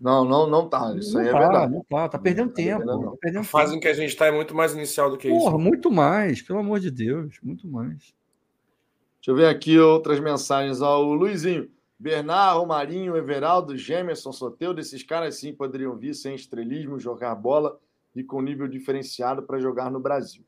[0.00, 0.94] Não, não, não tá.
[0.96, 1.72] Isso não aí é tá, é verdade.
[1.72, 2.84] Não tá, tá perdendo tá tempo.
[2.84, 3.76] Tá perdendo a fase tempo.
[3.78, 5.50] em que a gente está é muito mais inicial do que Porra, isso.
[5.50, 8.14] Porra, muito mais, pelo amor de Deus, muito mais.
[9.16, 10.80] Deixa eu ver aqui outras mensagens.
[10.80, 11.70] Ó, o Luizinho.
[11.98, 17.80] Bernard, Romarinho, Everaldo, Gemerson, Soteudo, esses caras sim poderiam vir sem estrelismo, jogar bola
[18.14, 20.44] e com nível diferenciado para jogar no Brasil.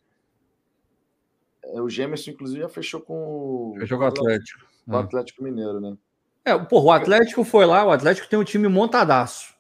[1.65, 3.77] É, o Gemerson, inclusive, já fechou com o.
[3.79, 4.68] Fechou com o Atlético.
[4.89, 5.01] O é.
[5.01, 5.97] Atlético Mineiro, né?
[6.45, 9.55] É, porra, o Atlético foi lá, o Atlético tem um time montadaço.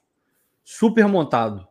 [0.64, 1.68] Super montado.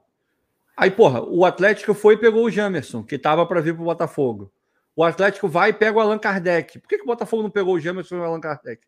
[0.76, 4.54] Aí, porra, o Atlético foi e pegou o Jamerson, que tava para vir pro Botafogo.
[4.96, 6.80] O Atlético vai e pega o Allan Kardec.
[6.80, 8.86] Por que, que o Botafogo não pegou o Jamerson e o Allan Kardec?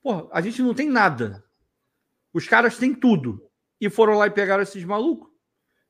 [0.00, 1.44] Porra, a gente não tem nada.
[2.32, 3.44] Os caras têm tudo.
[3.80, 5.28] E foram lá e pegaram esses malucos.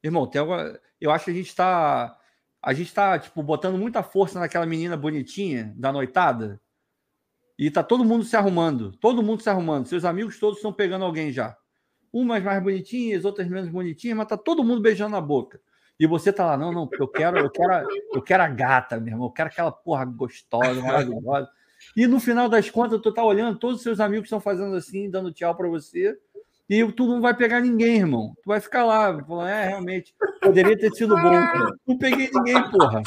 [0.03, 0.79] Irmão, tem alguma...
[0.99, 2.19] eu acho que a gente tá.
[2.63, 6.62] A gente tá, tipo, botando muita força naquela menina bonitinha da noitada
[7.59, 9.87] e tá todo mundo se arrumando, todo mundo se arrumando.
[9.87, 11.57] Seus amigos todos estão pegando alguém já.
[12.13, 15.61] Umas mais bonitinhas, outras menos bonitinhas, mas tá todo mundo beijando a boca.
[15.99, 19.13] E você tá lá, não, não, eu quero, eu quero, eu quero a gata, meu
[19.13, 21.49] irmão, eu quero aquela porra gostosa, maravilhosa.
[21.97, 25.11] E no final das contas, tu tá olhando, todos os seus amigos estão fazendo assim,
[25.11, 26.17] dando tchau para você,
[26.69, 28.33] e tu não vai pegar ninguém, irmão.
[28.43, 31.41] Tu vai ficar lá, falando, é, realmente, poderia ter sido bom.
[31.87, 33.03] Não peguei ninguém, porra.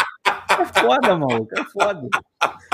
[0.59, 2.09] É foda, maluco, é foda.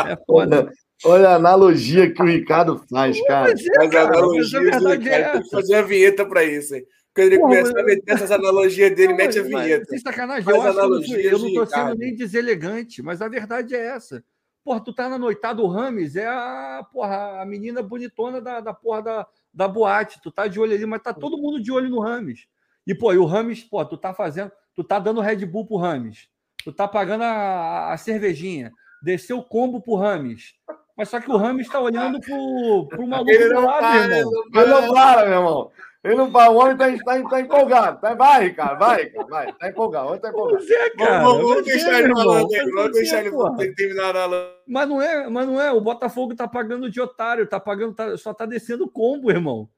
[0.06, 0.72] É foda.
[1.04, 3.52] Olha a analogia que o Ricardo faz, cara.
[3.52, 6.86] Mas, é, cara, analogia, verdade é tem que fazer a vinheta para isso, hein?
[7.14, 9.86] Quando ele Porra, começar a meter essas analogias dele, mete a vinheta.
[9.86, 10.80] Sem sacanagem, eu, acho
[11.16, 14.24] eu não estou sendo nem deselegante, mas a verdade é essa.
[14.64, 18.74] Porra, tu tá na noitada do Rames, é a, porra, a menina bonitona da, da
[18.74, 20.22] porra da, da boate.
[20.22, 22.48] Tu tá de olho ali, mas tá todo mundo de olho no Rames.
[22.86, 25.78] E, pô, e o Rames, pô, tu tá fazendo, tu tá dando Red Bull pro
[25.78, 26.30] Rames.
[26.64, 28.72] Tu tá pagando a, a cervejinha.
[29.02, 30.54] Desceu o combo pro Rames.
[30.98, 34.18] Mas só que o Ramos está olhando pro, pro maluco ele não do lado, para,
[34.18, 34.32] irmão.
[34.54, 35.72] Ele não para, meu irmão.
[36.04, 36.52] Ele não para.
[36.52, 38.02] O homem tá, tá, tá empolgado.
[38.02, 39.54] Tá, vai, Ricardo, vai, Ricardo, vai.
[39.54, 40.06] Tá empolgado.
[40.06, 40.64] O homem tá empolgado.
[40.64, 41.24] Você, cara.
[41.24, 45.62] Vamos, vamos deixar ele falando Vamos deixar ele terminar a mas não é, mas não
[45.62, 45.72] é.
[45.72, 47.48] O Botafogo tá pagando de otário.
[47.48, 49.70] Tá pagando, tá, só tá descendo combo, irmão.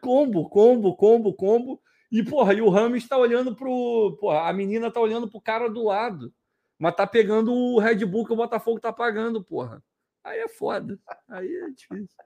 [0.00, 1.80] combo, combo, combo, combo.
[2.10, 4.16] E, porra, e o Ramos está olhando pro.
[4.20, 6.32] Porra, a menina tá olhando pro cara do lado.
[6.78, 9.82] Mas tá pegando o Red Bull que o Botafogo tá pagando, porra.
[10.28, 10.98] Aí é foda.
[11.30, 12.18] Aí é difícil.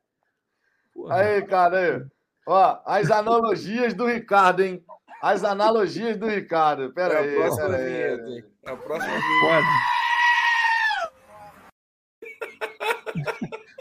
[0.92, 1.14] Porra.
[1.16, 2.02] Aí, cara, aí.
[2.46, 4.84] Ó, as analogias do Ricardo, hein?
[5.22, 6.92] As analogias do Ricardo.
[6.92, 8.44] Pera é aí, pera aí.
[8.64, 9.66] É a próxima Pode.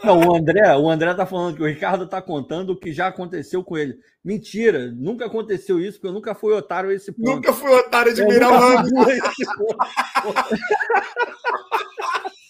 [0.04, 3.08] Não, o André, o André tá falando que o Ricardo tá contando o que já
[3.08, 3.98] aconteceu com ele.
[4.24, 7.36] Mentira, nunca aconteceu isso, porque eu nunca fui otário a esse ponto.
[7.36, 8.52] Nunca fui otário de virar o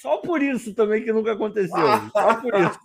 [0.00, 1.76] Só por isso também que nunca aconteceu.
[2.12, 2.78] Só por isso.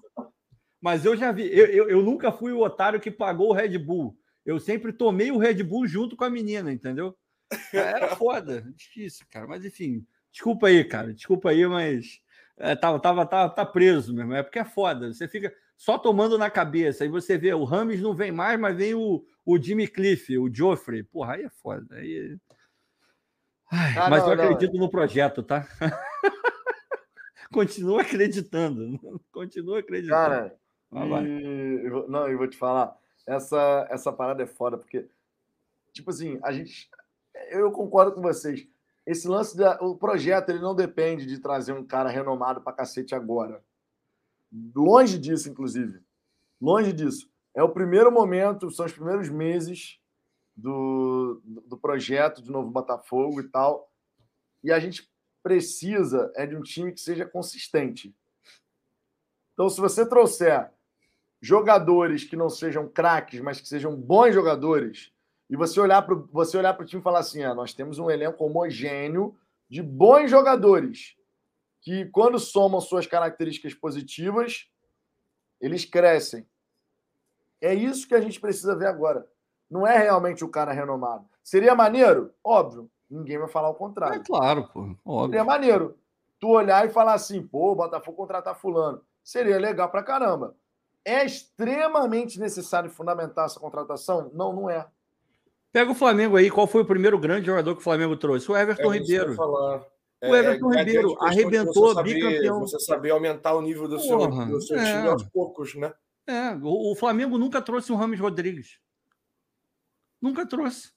[0.79, 3.77] Mas eu já vi, eu, eu, eu, nunca fui o otário que pagou o Red
[3.77, 4.17] Bull.
[4.45, 7.15] Eu sempre tomei o Red Bull junto com a menina, entendeu?
[7.73, 9.45] Era foda, difícil, cara.
[9.45, 11.13] Mas enfim, desculpa aí, cara.
[11.13, 12.21] Desculpa aí, mas
[12.57, 14.33] é, tava, tava, tava, tá preso mesmo.
[14.33, 15.13] É porque é foda.
[15.13, 17.03] Você fica só tomando na cabeça.
[17.03, 20.51] Aí você vê, o Rames não vem mais, mas vem o, o Jimmy Cliff, o
[20.51, 21.03] Joffrey.
[21.03, 21.95] Porra, aí é foda.
[21.95, 22.37] Aí...
[23.69, 24.81] Ai, ah, mas não, eu acredito não.
[24.81, 25.67] no projeto, tá?
[27.51, 28.99] Continua acreditando.
[29.31, 30.15] Continua acreditando.
[30.15, 30.59] Cara,
[30.91, 32.97] e, não, eu vou te falar,
[33.27, 35.07] essa, essa parada é foda, porque,
[35.93, 36.89] tipo assim, a gente.
[37.49, 38.67] Eu concordo com vocês.
[39.05, 39.77] Esse lance da.
[39.81, 43.63] O projeto ele não depende de trazer um cara renomado pra cacete agora.
[44.75, 45.99] Longe disso, inclusive.
[46.59, 47.29] Longe disso.
[47.55, 49.99] É o primeiro momento, são os primeiros meses
[50.55, 53.89] do, do projeto de novo Botafogo e tal.
[54.63, 55.09] E a gente
[55.41, 58.15] precisa é de um time que seja consistente.
[59.53, 60.71] Então, se você trouxer
[61.41, 65.11] jogadores que não sejam craques, mas que sejam bons jogadores,
[65.49, 67.99] e você olhar para você olhar para o time e falar assim: ah, nós temos
[67.99, 69.37] um elenco homogêneo
[69.69, 71.15] de bons jogadores
[71.81, 74.69] que, quando somam suas características positivas,
[75.59, 76.47] eles crescem.
[77.59, 79.27] É isso que a gente precisa ver agora.
[79.69, 81.27] Não é realmente o cara renomado.
[81.43, 82.33] Seria maneiro?
[82.43, 82.89] Óbvio.
[83.11, 84.21] Ninguém vai falar o contrário.
[84.21, 84.95] É claro, pô.
[85.05, 85.31] Óbvio.
[85.31, 85.97] Seria maneiro.
[86.39, 89.01] Tu olhar e falar assim, pô, o Botafogo contratar fulano.
[89.21, 90.55] Seria legal pra caramba.
[91.03, 94.31] É extremamente necessário fundamentar essa contratação?
[94.33, 94.87] Não, não é.
[95.73, 96.49] Pega o Flamengo aí.
[96.49, 98.49] Qual foi o primeiro grande jogador que o Flamengo trouxe?
[98.49, 99.35] O Everton é Ribeiro.
[100.23, 102.59] O Everton é, é Ribeiro é arrebentou, saber, bicampeão.
[102.61, 104.95] Você saber aumentar o nível do seu, do seu é.
[104.95, 105.93] time aos poucos, né?
[106.27, 108.79] É, o, o, Flamengo nunca trouxe um Rames Rodrigues.
[110.21, 110.93] Nunca trouxe.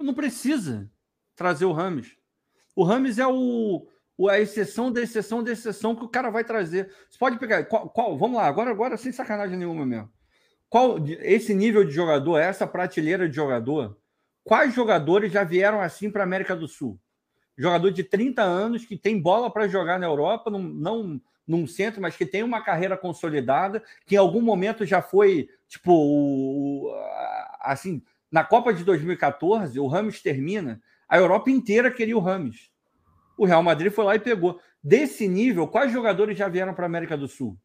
[0.00, 0.90] Não precisa
[1.36, 2.16] trazer o Rames.
[2.74, 3.86] O Rames é o,
[4.28, 6.92] a exceção da exceção da exceção que o cara vai trazer.
[7.08, 7.64] Você pode pegar.
[7.64, 10.10] Qual, qual, vamos lá, agora, agora sem sacanagem nenhuma mesmo.
[10.68, 13.96] Qual esse nível de jogador, essa prateleira de jogador?
[14.42, 16.98] Quais jogadores já vieram assim para a América do Sul?
[17.56, 22.00] Jogador de 30 anos que tem bola para jogar na Europa, não, não num centro,
[22.00, 26.92] mas que tem uma carreira consolidada, que em algum momento já foi, tipo, o,
[27.60, 30.80] assim, na Copa de 2014, o Ramos termina,
[31.14, 32.74] a Europa inteira queria o Ramos
[33.36, 34.60] o Real Madrid foi lá e pegou.
[34.82, 37.58] Desse nível, quais jogadores já vieram para a América do Sul?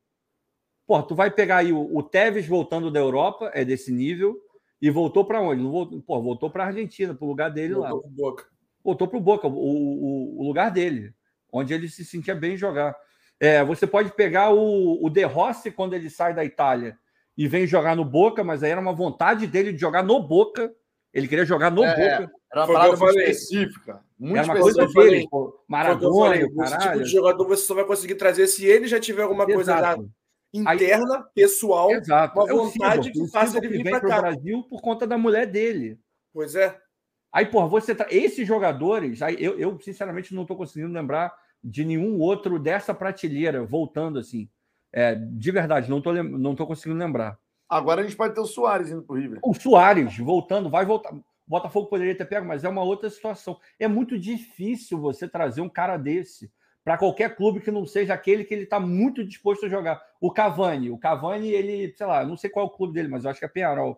[0.87, 4.37] Pô, tu vai pegar aí o, o Tevez voltando da Europa, é desse nível,
[4.81, 5.61] e voltou para onde?
[5.61, 7.89] Não voltou, pô, voltou para a Argentina, para o lugar dele voltou lá.
[7.91, 8.47] Voltou para o Boca.
[8.83, 11.13] Voltou para o Boca, o, o, lugar dele,
[11.51, 12.95] onde ele se sentia bem jogar.
[13.39, 16.97] É, você pode pegar o, o De Rossi quando ele sai da Itália
[17.37, 20.73] e vem jogar no Boca, mas aí era uma vontade dele de jogar no Boca.
[21.13, 22.31] Ele queria jogar no é, Boca.
[22.51, 24.03] Era uma parada muito específica.
[24.17, 25.27] Muito Era uma coisa dele,
[25.67, 29.49] Maradona, Esse tipo de jogador você só vai conseguir trazer se ele já tiver alguma
[29.49, 29.95] Exato.
[29.95, 30.09] coisa
[30.53, 32.39] interna, Aí, pessoal, Exato.
[32.39, 35.99] uma vontade é que faça ele vir para o Brasil por conta da mulher dele.
[36.33, 36.77] Pois é.
[37.31, 38.07] Aí, porra, você tá...
[38.09, 41.31] esses jogadores, aí eu, eu sinceramente não estou conseguindo lembrar
[41.63, 44.49] de nenhum outro dessa prateleira voltando assim.
[44.91, 47.37] É, de verdade, não estou não tô conseguindo lembrar.
[47.69, 49.39] Agora a gente pode ter o Soares indo para o River.
[49.43, 51.13] O Soares voltando, vai voltar.
[51.13, 53.59] O Botafogo poderia ter pego, mas é uma outra situação.
[53.79, 56.51] É muito difícil você trazer um cara desse
[56.83, 60.01] para qualquer clube que não seja aquele que ele está muito disposto a jogar.
[60.19, 63.23] O Cavani, o Cavani, ele, sei lá, não sei qual é o clube dele, mas
[63.23, 63.97] eu acho que é Penharol,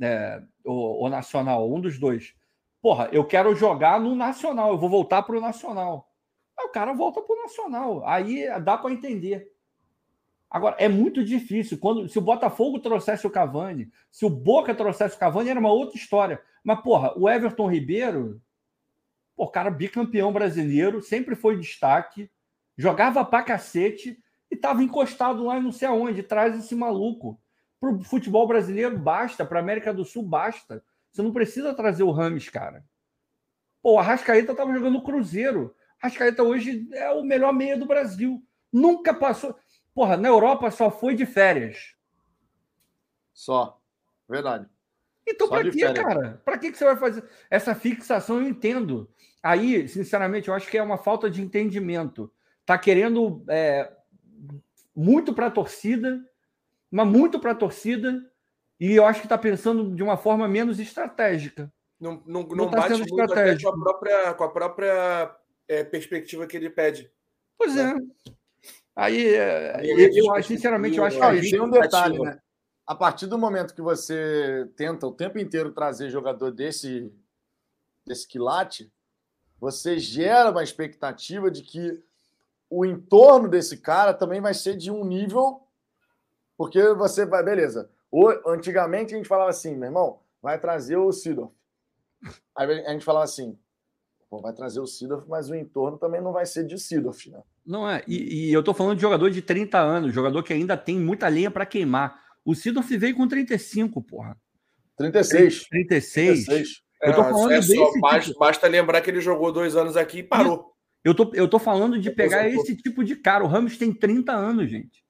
[0.00, 2.34] é, o, o Nacional, um dos dois.
[2.82, 6.10] Porra, eu quero jogar no Nacional, eu vou voltar para o Nacional.
[6.58, 8.06] Aí o cara volta para o Nacional.
[8.06, 9.50] Aí dá para entender.
[10.50, 11.78] Agora, é muito difícil.
[11.78, 15.72] Quando, se o Botafogo trouxesse o Cavani, se o Boca trouxesse o Cavani, era uma
[15.72, 16.40] outra história.
[16.62, 18.40] Mas, porra, o Everton Ribeiro,
[19.34, 22.30] pô, cara bicampeão brasileiro, sempre foi destaque.
[22.76, 24.18] jogava pra cacete
[24.50, 27.40] e tava encostado lá não sei aonde, traz esse maluco.
[27.80, 30.82] Pro futebol brasileiro basta, pra América do Sul basta.
[31.12, 32.84] Você não precisa trazer o Rames, cara.
[33.82, 35.74] Pô, o Arrascaeta tava jogando Cruzeiro.
[36.00, 38.42] Arrascaeta hoje é o melhor meia do Brasil.
[38.72, 39.56] Nunca passou.
[39.96, 41.94] Porra, na Europa só foi de férias.
[43.32, 43.80] Só.
[44.28, 44.68] Verdade.
[45.26, 46.42] Então, para que, cara?
[46.44, 48.42] Para que, que você vai fazer essa fixação?
[48.42, 49.08] Eu entendo.
[49.42, 52.30] Aí, sinceramente, eu acho que é uma falta de entendimento.
[52.66, 53.90] Tá querendo é,
[54.94, 56.22] muito para a torcida,
[56.90, 58.22] mas muito para a torcida,
[58.78, 61.72] e eu acho que está pensando de uma forma menos estratégica.
[61.98, 65.36] Não, não, não, não tá bate muito com a própria, com a própria
[65.66, 67.10] é, perspectiva que ele pede.
[67.56, 67.94] Pois né?
[68.28, 68.35] é.
[68.96, 71.22] Aí, é, eu, eu, sinceramente, eu acho que.
[71.22, 72.40] Ah, tem um detalhe, né?
[72.86, 77.12] a partir do momento que você tenta o tempo inteiro trazer jogador desse,
[78.06, 78.90] desse quilate,
[79.58, 82.02] você gera uma expectativa de que
[82.70, 85.62] o entorno desse cara também vai ser de um nível.
[86.56, 87.90] Porque você vai, beleza.
[88.46, 91.52] antigamente a gente falava assim, meu irmão, vai trazer o Sidorf.
[92.56, 93.58] Aí a gente falava assim,
[94.28, 97.40] Pô, vai trazer o Sidorf, mas o entorno também não vai ser de Sidorf, né?
[97.64, 98.02] Não é.
[98.08, 101.28] E, e eu tô falando de jogador de 30 anos, jogador que ainda tem muita
[101.28, 102.20] lenha para queimar.
[102.44, 104.36] O Sidorf veio com 35, porra.
[104.96, 105.68] 36.
[105.68, 106.44] 36.
[106.46, 106.86] 36.
[107.02, 108.38] Eu tô é, falando é, desse só, basta, tipo...
[108.38, 110.72] basta, lembrar que ele jogou dois anos aqui e parou.
[111.04, 113.44] Eu tô, eu tô falando de pegar esse tipo de cara.
[113.44, 115.04] O Ramos tem 30 anos, gente.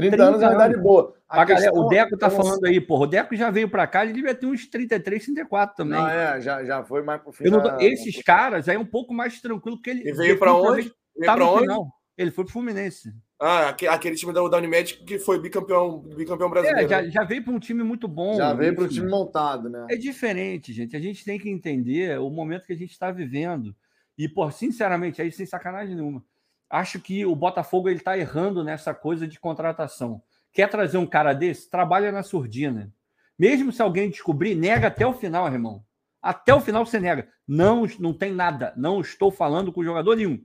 [0.00, 1.14] 30, 30 anos é uma idade boa.
[1.28, 3.04] A a galera, o Deco tá é falando aí, porra.
[3.04, 5.98] O Deco já veio para cá, ele devia ter uns 33, 34 também.
[5.98, 7.80] Não, é, já, já foi mais pro final.
[7.80, 10.08] Esses caras aí é um pouco mais tranquilo que ele.
[10.08, 10.92] E veio para onde?
[11.16, 11.62] Veio tá pra onde?
[11.62, 11.86] Final.
[12.18, 13.14] Ele foi pro Fluminense.
[13.40, 16.84] Ah, aquele time da, Unimed que foi bicampeão, bicampeão brasileiro.
[16.84, 17.10] É, já, né?
[17.10, 18.36] já, veio para um time muito bom.
[18.36, 19.86] Já veio para um time montado, né?
[19.88, 20.94] É diferente, gente.
[20.94, 23.74] A gente tem que entender o momento que a gente está vivendo.
[24.18, 26.22] E, por sinceramente, aí sem sacanagem nenhuma,
[26.70, 30.22] acho que o Botafogo ele está errando nessa coisa de contratação.
[30.52, 31.68] Quer trazer um cara desse?
[31.68, 32.92] Trabalha na surdina.
[33.38, 35.84] Mesmo se alguém descobrir, nega até o final, irmão.
[36.22, 37.28] Até o final você nega.
[37.46, 38.72] Não, não tem nada.
[38.76, 40.44] Não estou falando com jogador nenhum.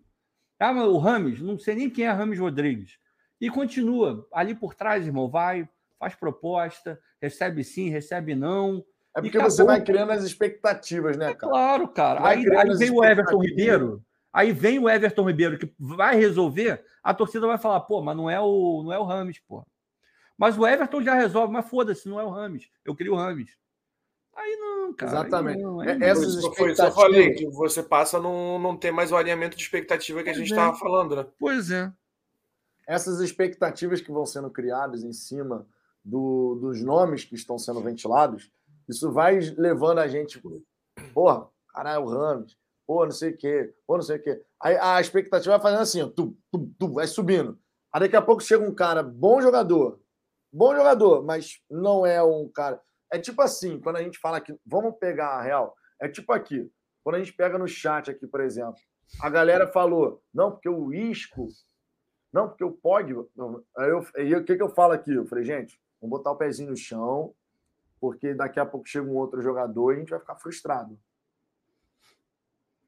[0.59, 2.97] Ah, mas o Rames, não sei nem quem é Rames Rodrigues.
[3.39, 5.29] E continua ali por trás, irmão.
[5.29, 5.67] Vai,
[5.99, 8.83] faz proposta, recebe sim, recebe não.
[9.15, 11.51] É porque você vai criando as expectativas, né, é cara?
[11.51, 12.27] É claro, cara.
[12.27, 14.04] Aí, aí vem o Everton Ribeiro.
[14.35, 16.83] Aí vem o Everton Ribeiro que vai resolver.
[17.01, 19.65] A torcida vai falar, pô, mas não é o, não é o Rames, pô.
[20.37, 22.69] Mas o Everton já resolve, mas foda-se, não é o Rames.
[22.83, 23.57] Eu queria o Rames.
[24.35, 25.11] Aí não, cara.
[25.13, 25.59] Exatamente.
[25.59, 26.05] Aí não, aí não.
[26.05, 26.79] Essas expectativas...
[26.79, 30.29] eu falei, que você passa a não, não ter mais o alinhamento de expectativa que
[30.29, 30.79] a gente estava é.
[30.79, 31.25] falando, né?
[31.39, 31.89] Pois é.
[32.85, 35.65] Essas expectativas que vão sendo criadas em cima
[36.03, 38.51] do, dos nomes que estão sendo ventilados,
[38.85, 40.43] isso vai levando a gente,
[41.13, 44.41] porra, caralho, o Ramos, pô, não sei o quê, pô, não sei o quê.
[44.61, 47.59] Aí a expectativa vai fazendo assim, ó, tu, tu, tu, vai subindo.
[47.91, 49.99] Aí daqui a pouco chega um cara, bom jogador,
[50.51, 52.81] bom jogador, mas não é um cara.
[53.11, 56.69] É tipo assim, quando a gente fala que vamos pegar a real, é tipo aqui,
[57.03, 58.75] quando a gente pega no chat aqui, por exemplo,
[59.21, 61.47] a galera falou, não, porque o Isco,
[62.33, 63.13] não, porque o Pog,
[63.77, 65.13] aí, eu, o que, que eu falo aqui?
[65.13, 67.33] Eu falei, gente, vamos botar o pezinho no chão,
[67.99, 70.99] porque daqui a pouco chega um outro jogador e a gente vai ficar frustrado.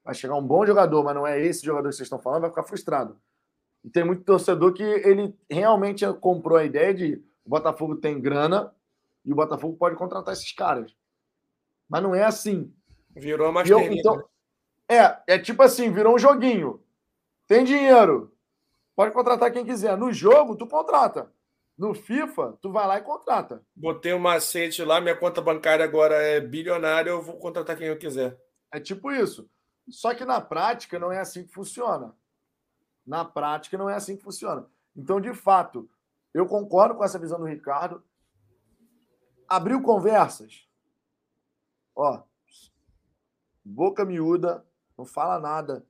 [0.08, 2.50] Vai chegar um bom jogador, mas não é esse jogador que vocês estão falando, vai
[2.50, 3.20] ficar frustrado.
[3.84, 8.74] E tem muito torcedor que ele realmente comprou a ideia de o Botafogo tem grana,
[9.26, 10.96] e o Botafogo pode contratar esses caras.
[11.90, 12.74] Mas não é assim.
[13.18, 14.24] Virou mais eu, então,
[14.88, 16.82] É, é tipo assim, virou um joguinho.
[17.46, 18.34] Tem dinheiro.
[18.96, 19.98] Pode contratar quem quiser.
[19.98, 21.30] No jogo, tu contrata.
[21.78, 23.62] No FIFA, tu vai lá e contrata.
[23.76, 27.98] Botei um macete lá, minha conta bancária agora é bilionária, eu vou contratar quem eu
[27.98, 28.40] quiser.
[28.72, 29.50] É tipo isso.
[29.90, 32.14] Só que na prática não é assim que funciona.
[33.06, 34.68] Na prática não é assim que funciona.
[34.96, 35.90] Então, de fato,
[36.34, 38.04] eu concordo com essa visão do Ricardo
[39.48, 40.68] abriu conversas.
[41.96, 42.22] Ó,
[43.64, 44.66] boca miúda,
[44.98, 45.86] não fala nada.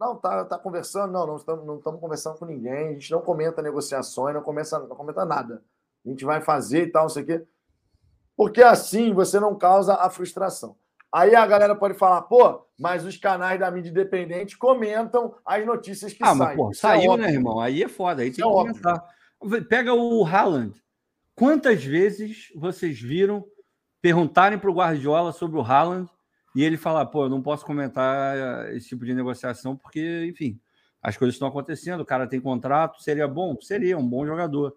[0.00, 1.12] Não, tá, tá conversando?
[1.12, 2.88] Não, não estamos, não estamos conversando com ninguém.
[2.88, 5.62] A gente não comenta negociações, não, começa, não comenta nada.
[6.04, 7.46] A gente vai fazer e tal, não sei o quê.
[8.36, 10.76] Porque assim você não causa a frustração.
[11.14, 16.12] Aí a galera pode falar, pô, mas os canais da mídia independente comentam as notícias
[16.12, 16.38] que ah, saem.
[16.38, 17.60] Mas, pô, é saiu, é né, irmão?
[17.60, 19.04] Aí é foda, aí tem é que comentar.
[19.68, 20.74] Pega o Haaland.
[21.36, 23.44] Quantas vezes vocês viram
[24.02, 26.10] perguntarem para o Guardiola sobre o Haaland
[26.52, 30.58] e ele falar, pô, eu não posso comentar eh, esse tipo de negociação porque, enfim,
[31.00, 33.56] as coisas estão acontecendo, o cara tem contrato, seria bom?
[33.60, 34.74] Seria, um bom jogador.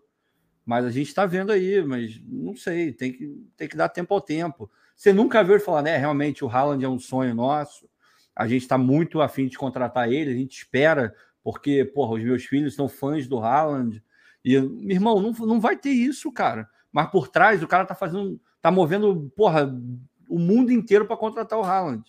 [0.63, 3.27] Mas a gente está vendo aí, mas não sei, tem que,
[3.57, 4.69] tem que dar tempo ao tempo.
[4.97, 5.95] Você nunca viu ele falar, né?
[5.95, 7.87] Realmente o Haaland é um sonho nosso,
[8.35, 11.13] a gente está muito afim de contratar ele, a gente espera
[11.43, 14.03] porque, porra, os meus filhos são fãs do Haaland.
[14.43, 16.67] E, meu irmão, não, não vai ter isso, cara.
[16.91, 19.73] Mas por trás, o cara tá fazendo, tá movendo, porra,
[20.27, 22.03] o mundo inteiro para contratar o Haaland.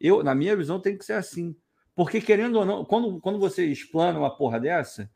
[0.00, 1.56] Eu, na minha visão, tem que ser assim.
[1.94, 5.10] Porque, querendo ou não, quando, quando você explana uma porra dessa,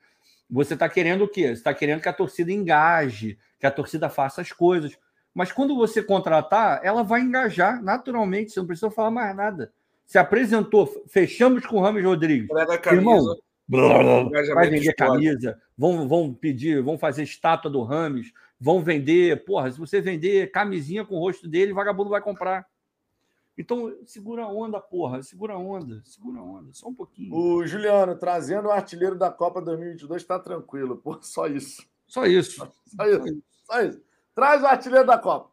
[0.51, 1.47] você está querendo o quê?
[1.49, 4.99] Você está querendo que a torcida engaje, que a torcida faça as coisas.
[5.35, 9.73] Mas quando você contratar, ela vai engajar naturalmente, você não precisa falar mais nada.
[10.05, 12.49] Se apresentou, fechamos com o Rames Rodrigues.
[12.91, 13.25] Irmão,
[13.67, 19.45] blá, blá, vai vender camisa, vão, vão pedir, vão fazer estátua do Rames, vão vender.
[19.45, 22.67] Porra, se você vender camisinha com o rosto dele, vagabundo vai comprar.
[23.57, 27.35] Então, segura a onda, porra, segura a onda, segura a onda, só um pouquinho.
[27.35, 31.87] O Juliano, trazendo o artilheiro da Copa 2022, está tranquilo, pô, só isso.
[32.07, 32.57] Só isso.
[32.57, 33.43] Só, só isso.
[33.65, 34.01] Só isso.
[34.35, 35.51] Traz o artilheiro da Copa.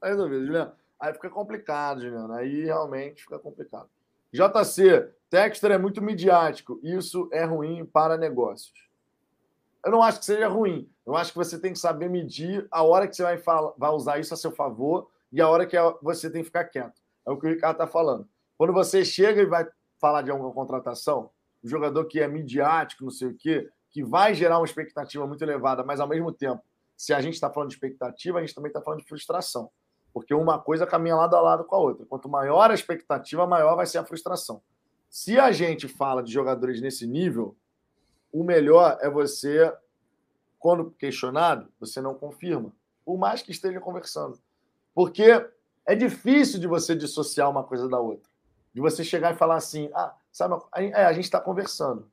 [0.00, 0.72] Tá resolvido, Juliano.
[0.98, 2.32] Aí fica complicado, Juliano.
[2.32, 3.88] Aí realmente fica complicado.
[4.32, 6.80] JC, Texter é muito midiático.
[6.82, 8.72] Isso é ruim para negócios.
[9.84, 10.90] Eu não acho que seja ruim.
[11.06, 13.90] Eu acho que você tem que saber medir a hora que você vai, falar, vai
[13.90, 17.02] usar isso a seu favor e a hora que você tem que ficar quieto.
[17.26, 18.26] É o que o Ricardo está falando.
[18.56, 19.68] Quando você chega e vai
[20.00, 21.30] falar de alguma contratação,
[21.62, 25.42] o jogador que é midiático, não sei o quê, que vai gerar uma expectativa muito
[25.42, 26.62] elevada, mas ao mesmo tempo
[26.96, 29.70] se a gente está falando de expectativa, a gente também está falando de frustração.
[30.12, 32.06] Porque uma coisa caminha lado a lado com a outra.
[32.06, 34.62] Quanto maior a expectativa, maior vai ser a frustração.
[35.10, 37.56] Se a gente fala de jogadores nesse nível,
[38.32, 39.72] o melhor é você,
[40.58, 42.72] quando questionado, você não confirma.
[43.04, 44.38] Por mais que esteja conversando.
[44.94, 45.44] Porque
[45.86, 48.30] é difícil de você dissociar uma coisa da outra.
[48.72, 52.10] De você chegar e falar assim, ah, sabe, a gente está conversando.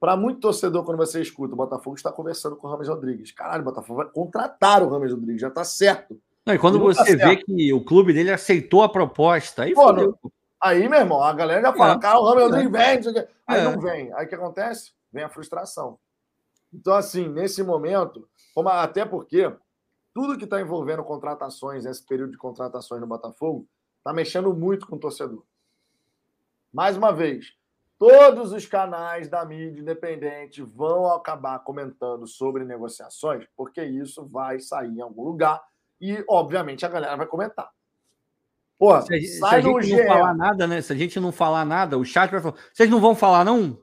[0.00, 3.32] Para muito torcedor, quando você escuta, o Botafogo está conversando com o Rames Rodrigues.
[3.32, 6.18] Caralho, o Botafogo vai contratar o Rames Rodrigues, já está certo.
[6.46, 7.44] Não, e quando e você tá vê certo.
[7.44, 10.18] que o clube dele aceitou a proposta, aí Pô, não,
[10.62, 11.98] Aí, meu irmão, a galera já fala, é.
[11.98, 13.64] cara, o Rames Rodrigues vem, aí é.
[13.64, 14.12] não vem.
[14.14, 14.92] Aí o que acontece?
[15.12, 15.98] Vem a frustração.
[16.72, 19.54] Então, assim, nesse momento, como, até porque
[20.14, 23.66] tudo que está envolvendo contratações, esse período de contratações no Botafogo,
[23.98, 25.42] está mexendo muito com o torcedor.
[26.72, 27.54] Mais uma vez,
[28.00, 34.96] Todos os canais da mídia independente vão acabar comentando sobre negociações, porque isso vai sair
[34.96, 35.62] em algum lugar
[36.00, 37.68] e, obviamente, a galera vai comentar.
[39.06, 40.80] Se, se a gente não falar nada, né?
[40.80, 42.54] Se a gente não falar nada, o chat vai falar.
[42.72, 43.78] Vocês não vão falar, não?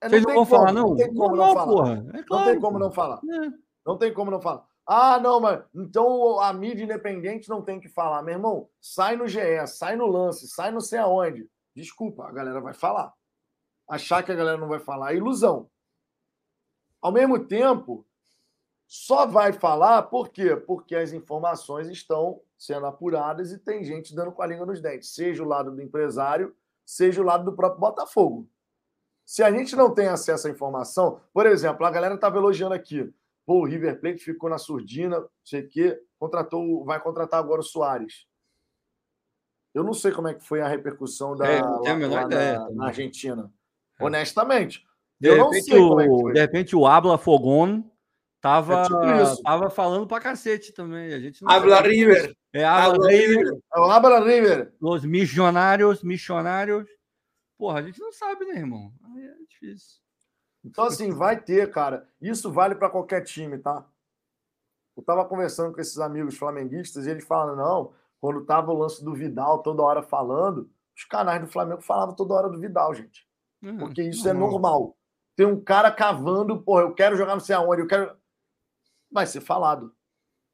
[0.00, 0.88] É, Vocês não, não vão como, falar, não?
[0.90, 1.92] Não tem como não, não falar.
[2.14, 3.20] É claro, não tem como não falar.
[3.24, 3.52] É.
[3.84, 4.64] Não tem como não falar.
[4.86, 8.22] Ah, não, mas então a mídia independente não tem que falar.
[8.22, 11.50] Meu irmão, sai no GE, sai no lance, sai não sei aonde.
[11.74, 13.17] Desculpa, a galera vai falar
[13.88, 15.12] achar que a galera não vai falar.
[15.12, 15.70] É ilusão.
[17.00, 18.04] Ao mesmo tempo,
[18.86, 20.56] só vai falar por quê?
[20.56, 25.14] Porque as informações estão sendo apuradas e tem gente dando com a língua nos dentes,
[25.14, 26.54] seja o lado do empresário,
[26.84, 28.48] seja o lado do próprio Botafogo.
[29.24, 33.12] Se a gente não tem acesso à informação, por exemplo, a galera estava elogiando aqui,
[33.44, 37.60] pô, o River Plate ficou na surdina, não sei o quê, contratou, vai contratar agora
[37.60, 38.26] o Soares.
[39.74, 42.86] Eu não sei como é que foi a repercussão da, é, lá, lá na, na
[42.86, 43.52] Argentina.
[43.98, 44.04] É.
[44.04, 44.86] honestamente.
[45.20, 47.84] De eu repente, não sei é o, é De repente o Abla Fogon
[48.40, 51.12] tava, é tipo tava falando pra cacete também.
[51.12, 52.36] A gente Abla River.
[52.52, 53.58] É Abla River.
[53.74, 54.72] É o Abla River.
[54.80, 56.88] Os missionários, missionários.
[57.58, 58.92] Porra, a gente não sabe, né, irmão?
[59.04, 59.98] Aí é difícil.
[60.64, 62.08] Então, assim, vai ter, cara.
[62.20, 63.84] Isso vale para qualquer time, tá?
[64.96, 69.04] Eu tava conversando com esses amigos flamenguistas e eles falam, não, quando tava o lance
[69.04, 73.27] do Vidal toda hora falando, os canais do Flamengo falavam toda hora do Vidal, gente.
[73.62, 73.78] Uhum.
[73.78, 74.96] Porque isso é normal.
[75.36, 78.16] Tem um cara cavando, porra, eu quero jogar não sei aonde, eu quero.
[79.10, 79.94] Vai ser falado.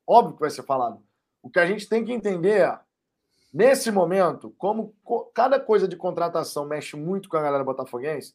[0.07, 1.03] Óbvio que vai ser falado.
[1.43, 2.81] O que a gente tem que entender é,
[3.53, 4.95] nesse momento, como
[5.35, 8.35] cada coisa de contratação mexe muito com a galera botafoguense,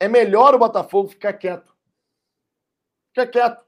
[0.00, 1.74] é melhor o Botafogo ficar quieto.
[3.08, 3.64] Fica quieto.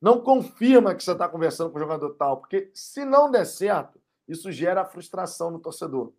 [0.00, 4.00] Não confirma que você está conversando com o jogador tal, porque se não der certo,
[4.26, 6.12] isso gera frustração no torcedor.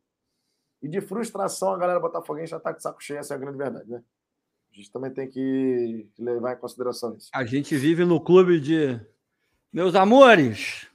[0.81, 3.57] E de frustração, a galera botafoguense já está de saco cheio, essa é a grande
[3.57, 4.03] verdade, né?
[4.71, 7.29] A gente também tem que levar em consideração isso.
[7.33, 8.99] A gente vive no clube de
[9.73, 10.87] meus amores.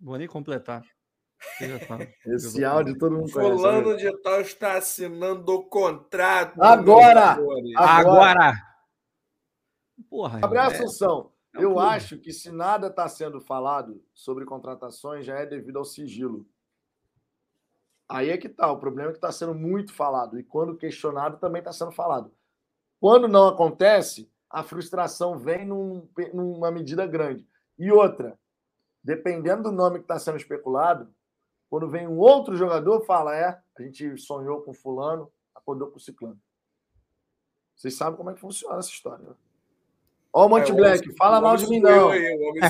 [0.00, 0.82] Vou nem completar.
[2.26, 3.56] Esse áudio todo mundo conhece.
[3.56, 6.62] Fulano de tal está assinando o contrato.
[6.62, 7.36] Agora!
[7.76, 8.52] Agora!
[10.08, 10.66] Porra, Gabriel é...
[10.68, 15.78] Assunção, é eu acho que se nada está sendo falado sobre contratações, já é devido
[15.78, 16.46] ao sigilo.
[18.12, 18.70] Aí é que tá.
[18.70, 20.38] O problema é que está sendo muito falado.
[20.38, 22.30] E quando questionado, também está sendo falado.
[23.00, 27.48] Quando não acontece, a frustração vem num, numa medida grande.
[27.78, 28.38] E outra,
[29.02, 31.08] dependendo do nome que está sendo especulado,
[31.70, 36.00] quando vem um outro jogador, fala: é, a gente sonhou com fulano, acordou com o
[36.00, 36.38] ciclano.
[37.74, 39.24] Vocês sabem como é que funciona essa história.
[39.24, 39.34] Né?
[40.34, 42.10] Ó, o Monte é, Black, o fala mal de mim, não.
[42.10, 42.62] Aí, o homem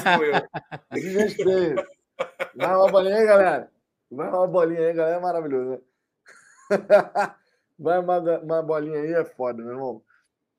[0.92, 1.74] eu.
[2.54, 3.71] Vai uma bolinha galera.
[4.12, 5.16] Vai uma bolinha aí, galera.
[5.16, 5.80] É maravilhoso, né?
[7.78, 10.04] Vai uma, uma bolinha aí, é foda, meu irmão.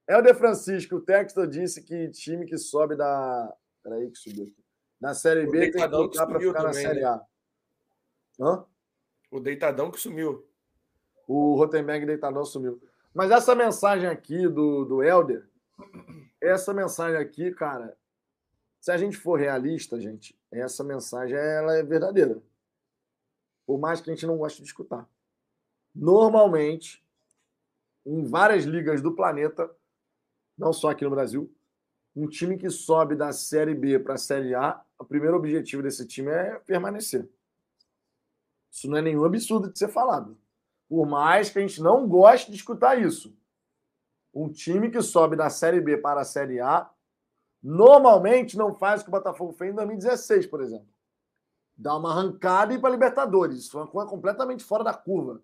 [0.09, 3.55] Helder Francisco, o texto disse que time que sobe da.
[3.83, 4.63] Peraí, que subiu aqui.
[4.99, 7.15] Na Série B tem que lutar para ficar também, na Série A.
[7.15, 7.21] Né?
[8.41, 8.65] Hã?
[9.31, 10.47] O deitadão que sumiu.
[11.27, 12.81] O Rotenberg deitadão sumiu.
[13.13, 15.47] Mas essa mensagem aqui do, do Helder,
[16.41, 17.95] essa mensagem aqui, cara,
[18.81, 22.41] se a gente for realista, gente, essa mensagem ela é verdadeira.
[23.65, 25.07] Por mais que a gente não goste de escutar.
[25.95, 27.03] Normalmente,
[28.05, 29.69] em várias ligas do planeta,
[30.57, 31.53] não só aqui no Brasil,
[32.15, 36.05] um time que sobe da Série B para a Série A, o primeiro objetivo desse
[36.07, 37.27] time é permanecer.
[38.71, 40.37] Isso não é nenhum absurdo de ser falado.
[40.87, 43.35] Por mais que a gente não goste de escutar isso.
[44.33, 46.89] Um time que sobe da Série B para a Série A
[47.61, 50.92] normalmente não faz o que o Botafogo fez em 2016, por exemplo.
[51.75, 53.59] Dá uma arrancada e ir para Libertadores.
[53.59, 55.41] Isso foi uma coisa completamente fora da curva.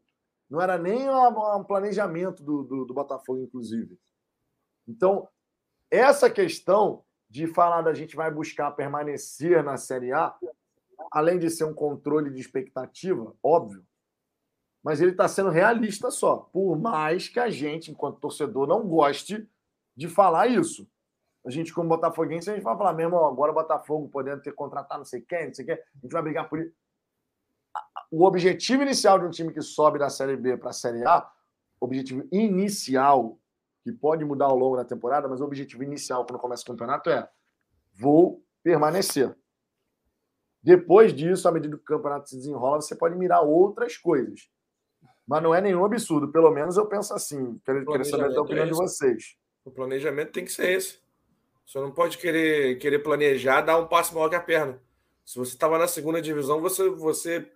[0.49, 3.99] Não era nem um planejamento do, do, do Botafogo, inclusive.
[4.87, 5.27] Então,
[5.91, 10.35] essa questão de falar da gente vai buscar permanecer na Série A,
[11.11, 13.85] além de ser um controle de expectativa, óbvio,
[14.83, 16.37] mas ele está sendo realista só.
[16.37, 19.47] Por mais que a gente, enquanto torcedor, não goste
[19.95, 20.87] de falar isso.
[21.49, 24.99] A gente, como botafoguense, a gente vai falar mesmo, agora o Botafogo podendo ter contratado
[24.99, 26.71] não sei quem, não sei quem, a gente vai brigar por isso.
[28.11, 31.27] O objetivo inicial de um time que sobe da Série B para a Série A,
[31.81, 33.39] objetivo inicial,
[33.83, 37.09] que pode mudar ao longo da temporada, mas o objetivo inicial quando começa o campeonato
[37.09, 37.27] é
[37.95, 39.35] vou permanecer.
[40.61, 44.51] Depois disso, à medida que o campeonato se desenrola, você pode mirar outras coisas.
[45.27, 46.31] Mas não é nenhum absurdo.
[46.31, 47.59] Pelo menos eu penso assim.
[47.65, 49.35] Quero, quero saber a opinião é de vocês.
[49.65, 51.08] O planejamento tem que ser esse.
[51.69, 54.81] Você não pode querer, querer planejar, dar um passo maior que a perna.
[55.23, 57.47] Se você estava na segunda divisão, você, você